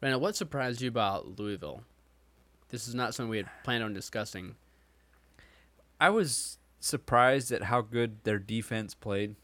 Brandon, 0.00 0.20
what 0.20 0.36
surprised 0.36 0.80
you 0.80 0.88
about 0.88 1.38
Louisville? 1.38 1.82
This 2.70 2.86
is 2.88 2.94
not 2.94 3.14
something 3.14 3.30
we 3.30 3.38
had 3.38 3.48
planned 3.64 3.82
on 3.82 3.92
discussing. 3.92 4.54
I 6.00 6.10
was 6.10 6.58
surprised 6.80 7.50
at 7.52 7.64
how 7.64 7.80
good 7.80 8.22
their 8.24 8.38
defense 8.38 8.94
played 8.94 9.34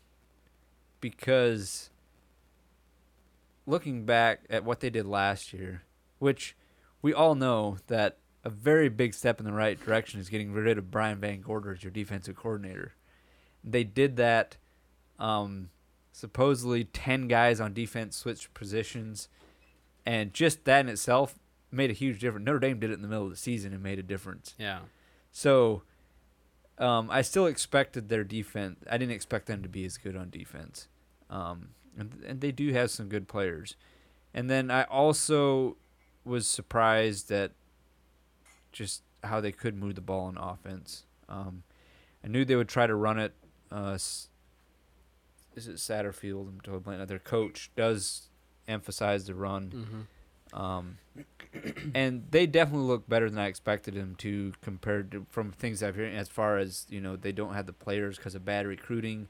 because 1.00 1.90
looking 3.66 4.04
back 4.04 4.44
at 4.48 4.64
what 4.64 4.80
they 4.80 4.90
did 4.90 5.06
last 5.06 5.52
year, 5.52 5.82
which 6.18 6.56
we 7.02 7.12
all 7.12 7.34
know 7.34 7.78
that 7.88 8.18
a 8.44 8.50
very 8.50 8.88
big 8.88 9.14
step 9.14 9.40
in 9.40 9.46
the 9.46 9.52
right 9.52 9.82
direction 9.82 10.20
is 10.20 10.28
getting 10.28 10.52
rid 10.52 10.78
of 10.78 10.90
Brian 10.90 11.18
VanGorder 11.18 11.74
as 11.74 11.82
your 11.82 11.90
defensive 11.90 12.36
coordinator. 12.36 12.94
They 13.62 13.84
did 13.84 14.16
that. 14.16 14.58
Um, 15.18 15.70
supposedly, 16.12 16.84
10 16.84 17.28
guys 17.28 17.60
on 17.60 17.72
defense 17.72 18.16
switched 18.16 18.52
positions. 18.52 19.28
And 20.04 20.34
just 20.34 20.64
that 20.64 20.80
in 20.80 20.88
itself 20.90 21.36
made 21.70 21.90
a 21.90 21.94
huge 21.94 22.20
difference. 22.20 22.44
Notre 22.44 22.58
Dame 22.58 22.78
did 22.78 22.90
it 22.90 22.94
in 22.94 23.02
the 23.02 23.08
middle 23.08 23.24
of 23.24 23.30
the 23.30 23.36
season 23.36 23.72
and 23.72 23.82
made 23.82 23.98
a 23.98 24.02
difference. 24.02 24.54
Yeah. 24.58 24.80
So, 25.32 25.82
um, 26.78 27.08
I 27.10 27.22
still 27.22 27.46
expected 27.46 28.08
their 28.08 28.24
defense. 28.24 28.80
I 28.90 28.98
didn't 28.98 29.14
expect 29.14 29.46
them 29.46 29.62
to 29.62 29.68
be 29.68 29.84
as 29.84 29.96
good 29.96 30.16
on 30.16 30.30
defense, 30.30 30.88
um, 31.30 31.68
and 31.96 32.22
and 32.26 32.40
they 32.40 32.52
do 32.52 32.72
have 32.72 32.90
some 32.90 33.08
good 33.08 33.28
players. 33.28 33.76
And 34.32 34.50
then 34.50 34.70
I 34.70 34.82
also 34.84 35.76
was 36.24 36.48
surprised 36.48 37.30
at 37.30 37.52
just 38.72 39.02
how 39.22 39.40
they 39.40 39.52
could 39.52 39.76
move 39.76 39.94
the 39.94 40.00
ball 40.00 40.26
on 40.26 40.36
offense. 40.36 41.04
Um, 41.28 41.62
I 42.24 42.28
knew 42.28 42.44
they 42.44 42.56
would 42.56 42.68
try 42.68 42.86
to 42.86 42.94
run 42.94 43.18
it. 43.18 43.32
Uh, 43.70 43.94
is 43.94 44.28
it 45.68 45.76
Satterfield? 45.76 46.48
I'm 46.48 46.60
totally 46.62 46.82
blanking. 46.82 47.06
Their 47.06 47.18
coach 47.18 47.70
does 47.76 48.28
emphasize 48.66 49.26
the 49.26 49.34
run. 49.34 49.70
Mm-hmm. 49.70 50.00
Um, 50.54 50.98
and 51.94 52.24
they 52.30 52.46
definitely 52.46 52.86
look 52.86 53.08
better 53.08 53.28
than 53.28 53.38
I 53.38 53.46
expected 53.46 53.94
them 53.94 54.14
to 54.18 54.52
compared 54.62 55.10
to 55.10 55.26
from 55.30 55.50
things 55.50 55.82
I've 55.82 55.96
heard 55.96 56.14
as 56.14 56.28
far 56.28 56.58
as, 56.58 56.86
you 56.88 57.00
know, 57.00 57.16
they 57.16 57.32
don't 57.32 57.54
have 57.54 57.66
the 57.66 57.72
players 57.72 58.16
because 58.16 58.34
of 58.34 58.44
bad 58.44 58.66
recruiting 58.66 59.28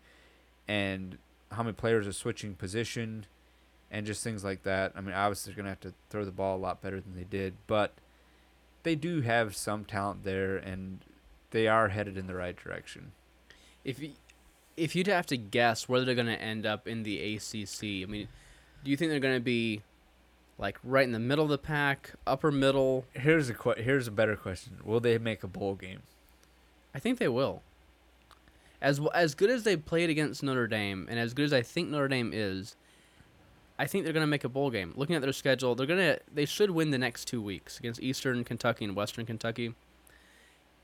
and 0.68 1.18
how 1.50 1.62
many 1.62 1.72
players 1.72 2.06
are 2.06 2.12
switching 2.12 2.54
position 2.54 3.26
and 3.90 4.06
just 4.06 4.22
things 4.22 4.44
like 4.44 4.62
that. 4.64 4.92
I 4.94 5.00
mean, 5.00 5.14
obviously 5.14 5.52
they're 5.52 5.62
going 5.62 5.64
to 5.64 5.70
have 5.70 5.80
to 5.80 5.94
throw 6.10 6.24
the 6.24 6.30
ball 6.30 6.56
a 6.56 6.58
lot 6.58 6.82
better 6.82 7.00
than 7.00 7.16
they 7.16 7.24
did, 7.24 7.54
but 7.66 7.94
they 8.82 8.94
do 8.94 9.22
have 9.22 9.56
some 9.56 9.84
talent 9.84 10.24
there 10.24 10.56
and 10.56 11.00
they 11.50 11.68
are 11.68 11.88
headed 11.88 12.18
in 12.18 12.26
the 12.26 12.34
right 12.34 12.56
direction. 12.56 13.12
If 13.84 14.00
you, 14.00 14.12
if 14.76 14.94
you'd 14.94 15.06
have 15.06 15.26
to 15.26 15.36
guess 15.36 15.88
where 15.88 16.00
they're 16.02 16.14
going 16.14 16.26
to 16.26 16.40
end 16.40 16.66
up 16.66 16.86
in 16.88 17.02
the 17.02 17.34
ACC, 17.34 18.02
I 18.02 18.10
mean, 18.10 18.28
do 18.82 18.90
you 18.90 18.96
think 18.96 19.10
they're 19.10 19.20
going 19.20 19.36
to 19.36 19.40
be 19.40 19.82
like 20.58 20.78
right 20.84 21.04
in 21.04 21.12
the 21.12 21.18
middle 21.18 21.44
of 21.44 21.50
the 21.50 21.58
pack, 21.58 22.10
upper 22.26 22.50
middle? 22.50 23.04
Here's 23.14 23.48
a 23.48 23.54
que- 23.54 23.82
here's 23.82 24.06
a 24.06 24.12
better 24.12 24.36
question: 24.36 24.78
Will 24.84 25.00
they 25.00 25.18
make 25.18 25.42
a 25.42 25.48
bowl 25.48 25.74
game? 25.74 26.00
I 26.94 26.98
think 26.98 27.18
they 27.18 27.28
will. 27.28 27.62
As 28.80 28.96
w- 28.98 29.10
as 29.14 29.34
good 29.34 29.50
as 29.50 29.62
they 29.64 29.76
played 29.76 30.10
against 30.10 30.42
Notre 30.42 30.66
Dame, 30.66 31.06
and 31.10 31.18
as 31.18 31.34
good 31.34 31.46
as 31.46 31.52
I 31.52 31.62
think 31.62 31.88
Notre 31.88 32.06
Dame 32.08 32.30
is, 32.34 32.76
I 33.78 33.86
think 33.86 34.04
they're 34.04 34.12
going 34.12 34.22
to 34.22 34.28
make 34.28 34.44
a 34.44 34.48
bowl 34.48 34.70
game. 34.70 34.92
Looking 34.94 35.16
at 35.16 35.22
their 35.22 35.32
schedule, 35.32 35.74
they're 35.74 35.86
gonna 35.86 36.18
they 36.32 36.44
should 36.44 36.70
win 36.70 36.90
the 36.90 36.98
next 36.98 37.24
two 37.26 37.40
weeks 37.42 37.78
against 37.78 38.00
Eastern 38.02 38.44
Kentucky 38.44 38.84
and 38.84 38.94
Western 38.94 39.26
Kentucky, 39.26 39.74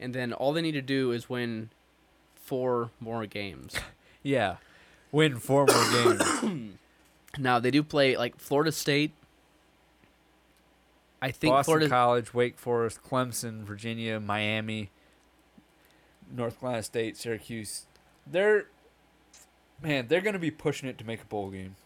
and 0.00 0.14
then 0.14 0.32
all 0.32 0.52
they 0.52 0.62
need 0.62 0.72
to 0.72 0.82
do 0.82 1.12
is 1.12 1.28
win 1.28 1.70
four 2.34 2.90
more 3.00 3.26
games. 3.26 3.74
Yeah, 4.22 4.56
win 5.12 5.38
four 5.38 5.64
more 5.64 5.92
games. 6.18 6.74
Now 7.38 7.58
they 7.58 7.70
do 7.70 7.82
play 7.82 8.18
like 8.18 8.36
Florida 8.38 8.70
State. 8.70 9.12
I 11.22 11.30
think 11.30 11.52
Boston 11.52 11.64
Florida. 11.72 11.88
College, 11.88 12.32
Wake 12.34 12.58
Forest, 12.58 13.00
Clemson, 13.02 13.62
Virginia, 13.62 14.18
Miami, 14.20 14.90
North 16.34 16.58
Carolina 16.60 16.82
State, 16.82 17.16
Syracuse. 17.16 17.86
They're 18.26 18.66
man, 19.82 20.06
they're 20.08 20.20
gonna 20.20 20.38
be 20.38 20.50
pushing 20.50 20.88
it 20.88 20.96
to 20.98 21.04
make 21.04 21.22
a 21.22 21.26
bowl 21.26 21.50
game. 21.50 21.76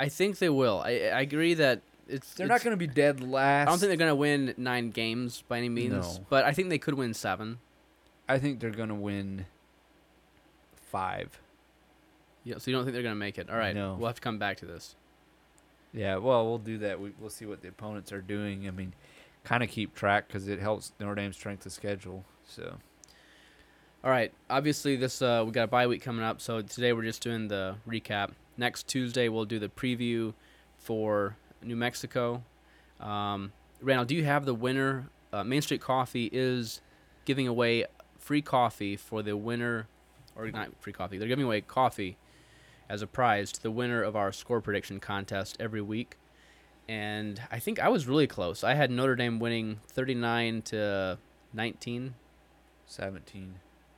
I 0.00 0.08
think 0.08 0.38
they 0.38 0.48
will. 0.48 0.80
I 0.84 0.90
I 0.90 1.20
agree 1.20 1.54
that 1.54 1.80
it's. 2.08 2.34
They're 2.34 2.46
it's- 2.46 2.60
not 2.60 2.64
gonna 2.64 2.76
be 2.76 2.86
dead 2.86 3.20
last. 3.20 3.68
I 3.68 3.70
don't 3.70 3.78
think 3.78 3.88
they're 3.90 3.96
gonna 3.96 4.14
win 4.14 4.54
nine 4.56 4.90
games 4.90 5.42
by 5.48 5.58
any 5.58 5.68
means, 5.68 6.18
No. 6.18 6.26
but 6.30 6.44
I 6.44 6.52
think 6.52 6.68
they 6.70 6.78
could 6.78 6.94
win 6.94 7.12
seven. 7.14 7.58
I 8.28 8.38
think 8.38 8.60
they're 8.60 8.70
gonna 8.70 8.94
win 8.94 9.46
five. 10.90 11.38
Yeah, 12.44 12.58
so 12.58 12.70
you 12.70 12.76
don't 12.76 12.84
think 12.84 12.94
they're 12.94 13.02
gonna 13.02 13.14
make 13.14 13.36
it? 13.38 13.50
All 13.50 13.56
right, 13.58 13.74
No. 13.74 13.94
we'll 13.94 14.06
have 14.06 14.14
to 14.16 14.20
come 14.22 14.38
back 14.38 14.56
to 14.58 14.64
this. 14.66 14.94
Yeah, 15.92 16.16
well, 16.16 16.46
we'll 16.46 16.58
do 16.58 16.78
that. 16.78 17.00
We, 17.00 17.12
we'll 17.18 17.30
see 17.30 17.46
what 17.46 17.62
the 17.62 17.68
opponents 17.68 18.12
are 18.12 18.20
doing. 18.20 18.68
I 18.68 18.70
mean, 18.70 18.94
kind 19.44 19.62
of 19.62 19.70
keep 19.70 19.94
track 19.94 20.28
because 20.28 20.46
it 20.48 20.60
helps 20.60 20.92
Notre 21.00 21.14
Dame's 21.14 21.36
strength 21.36 21.64
of 21.66 21.72
schedule. 21.72 22.24
So 22.46 22.76
All 24.04 24.10
right, 24.10 24.32
obviously 24.50 24.96
this 24.96 25.22
uh, 25.22 25.42
we 25.46 25.52
got 25.52 25.64
a 25.64 25.68
bye 25.68 25.86
week 25.86 26.02
coming 26.02 26.24
up, 26.24 26.40
so 26.40 26.60
today 26.62 26.92
we're 26.92 27.02
just 27.02 27.22
doing 27.22 27.48
the 27.48 27.76
recap. 27.88 28.32
Next 28.56 28.86
Tuesday 28.86 29.28
we'll 29.28 29.44
do 29.44 29.58
the 29.58 29.68
preview 29.68 30.34
for 30.76 31.36
New 31.62 31.76
Mexico. 31.76 32.42
Um, 33.00 33.52
Randall, 33.80 34.04
do 34.04 34.14
you 34.14 34.24
have 34.24 34.44
the 34.44 34.54
winner? 34.54 35.08
Uh, 35.32 35.44
Main 35.44 35.62
Street 35.62 35.80
Coffee 35.80 36.28
is 36.32 36.80
giving 37.24 37.46
away 37.46 37.84
free 38.18 38.42
coffee 38.42 38.96
for 38.96 39.22
the 39.22 39.36
winner, 39.36 39.88
or 40.36 40.50
not 40.50 40.68
free 40.80 40.92
coffee. 40.92 41.18
They're 41.18 41.28
giving 41.28 41.44
away 41.44 41.60
coffee 41.60 42.16
as 42.88 43.02
a 43.02 43.06
prize 43.06 43.52
to 43.52 43.62
the 43.62 43.70
winner 43.70 44.02
of 44.02 44.16
our 44.16 44.32
score 44.32 44.60
prediction 44.60 45.00
contest 45.00 45.56
every 45.60 45.82
week. 45.82 46.16
And 46.88 47.40
I 47.50 47.58
think 47.58 47.78
I 47.78 47.88
was 47.88 48.06
really 48.06 48.26
close. 48.26 48.64
I 48.64 48.74
had 48.74 48.90
Notre 48.90 49.14
Dame 49.16 49.38
winning 49.38 49.80
39 49.88 50.62
to 50.62 51.18
19. 51.52 52.14
seventeen. 52.86 53.54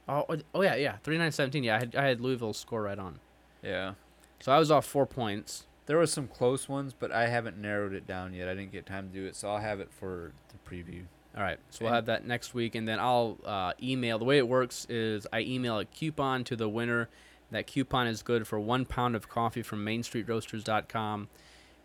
Oh, 0.09 0.25
oh, 0.29 0.37
oh 0.55 0.63
yeah, 0.63 0.75
yeah, 0.75 0.97
39-17. 1.05 1.63
Yeah, 1.65 1.77
I 1.77 1.79
had 1.79 1.95
I 1.97 2.05
had 2.07 2.21
Louisville's 2.21 2.59
score 2.59 2.83
right 2.83 2.99
on. 2.99 3.21
Yeah, 3.63 3.95
So 4.41 4.51
I 4.51 4.59
was 4.59 4.71
off 4.71 4.87
four 4.87 5.07
points. 5.07 5.67
there 5.87 5.99
were 5.99 6.07
some 6.07 6.27
close 6.27 6.69
ones, 6.69 6.95
but 6.99 7.13
I 7.13 7.29
haven't 7.29 7.59
narrowed 7.59 7.93
it 7.95 8.07
down 8.07 8.33
yet. 8.33 8.49
I 8.49 8.55
didn't 8.55 8.73
get 8.73 8.87
time 8.87 9.09
to 9.09 9.15
do 9.15 9.27
it, 9.27 9.37
so 9.37 9.51
I'll 9.51 9.59
have 9.59 9.79
it 9.81 9.93
for 9.93 10.33
the 10.49 10.59
preview. 10.69 11.03
All 11.37 11.43
right, 11.45 11.59
so 11.69 11.85
we'll 11.85 11.95
have 11.95 12.07
that 12.07 12.27
next 12.27 12.55
week, 12.55 12.75
and 12.75 12.89
then 12.89 12.99
I'll 12.99 13.39
uh, 13.45 13.73
email. 13.81 14.19
The 14.19 14.25
way 14.25 14.39
it 14.39 14.49
works 14.49 14.85
is 14.89 15.27
I 15.33 15.41
email 15.43 15.79
a 15.79 15.85
coupon 15.85 16.43
to 16.45 16.57
the 16.57 16.69
winner. 16.69 17.09
That 17.51 17.67
coupon 17.67 18.07
is 18.07 18.23
good 18.23 18.47
for 18.47 18.61
one 18.61 18.85
pound 18.85 19.17
of 19.17 19.29
coffee 19.29 19.63
from 19.63 19.85
MainStreetRoasters.com. 19.85 21.29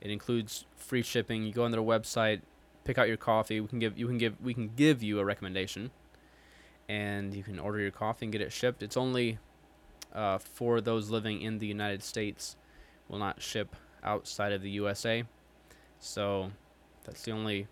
It 0.01 0.11
includes 0.11 0.65
free 0.75 1.01
shipping. 1.01 1.43
You 1.43 1.53
go 1.53 1.63
on 1.63 1.71
their 1.71 1.81
website, 1.81 2.41
pick 2.83 2.97
out 2.97 3.07
your 3.07 3.17
coffee. 3.17 3.59
We 3.59 3.67
can 3.67 3.79
give 3.79 3.97
you 3.97 4.07
can 4.07 4.17
give 4.17 4.39
we 4.41 4.53
can 4.53 4.71
give 4.75 5.01
you 5.01 5.19
a 5.19 5.25
recommendation, 5.25 5.91
and 6.87 7.33
you 7.33 7.43
can 7.43 7.59
order 7.59 7.79
your 7.79 7.91
coffee 7.91 8.25
and 8.25 8.31
get 8.31 8.41
it 8.41 8.51
shipped. 8.51 8.83
It's 8.83 8.97
only 8.97 9.39
uh, 10.13 10.37
for 10.37 10.81
those 10.81 11.09
living 11.09 11.41
in 11.41 11.57
the 11.59 11.67
United 11.67 12.03
States. 12.03 12.55
Will 13.07 13.19
not 13.19 13.41
ship 13.41 13.75
outside 14.03 14.51
of 14.51 14.61
the 14.61 14.69
USA. 14.71 15.23
So 15.99 16.51
that's 17.03 17.23
the 17.23 17.31
only 17.31 17.67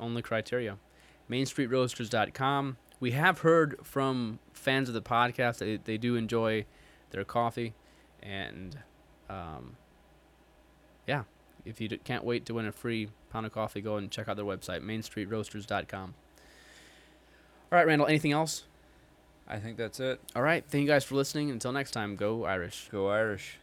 only 0.00 0.22
criteria. 0.22 0.78
MainStreetRoasters.com. 1.30 2.76
We 3.00 3.12
have 3.12 3.40
heard 3.40 3.78
from 3.82 4.38
fans 4.52 4.88
of 4.88 4.94
the 4.94 5.02
podcast 5.02 5.58
that 5.58 5.64
they, 5.64 5.76
they 5.76 5.98
do 5.98 6.16
enjoy 6.16 6.64
their 7.14 7.24
coffee, 7.24 7.74
and 8.22 8.78
um, 9.30 9.76
yeah, 11.06 11.22
if 11.64 11.80
you 11.80 11.88
d- 11.88 12.00
can't 12.02 12.24
wait 12.24 12.44
to 12.46 12.54
win 12.54 12.66
a 12.66 12.72
free 12.72 13.08
pound 13.30 13.46
of 13.46 13.52
coffee, 13.52 13.80
go 13.80 13.96
and 13.96 14.10
check 14.10 14.28
out 14.28 14.36
their 14.36 14.44
website, 14.44 14.82
MainStreetRoasters.com. 14.82 16.14
All 17.72 17.78
right, 17.78 17.86
Randall. 17.86 18.06
Anything 18.06 18.32
else? 18.32 18.64
I 19.48 19.58
think 19.58 19.76
that's 19.76 20.00
it. 20.00 20.20
All 20.34 20.42
right. 20.42 20.64
Thank 20.66 20.82
you 20.82 20.88
guys 20.88 21.04
for 21.04 21.16
listening. 21.16 21.50
Until 21.50 21.72
next 21.72 21.90
time, 21.90 22.16
go 22.16 22.44
Irish. 22.44 22.88
Go 22.90 23.08
Irish. 23.08 23.58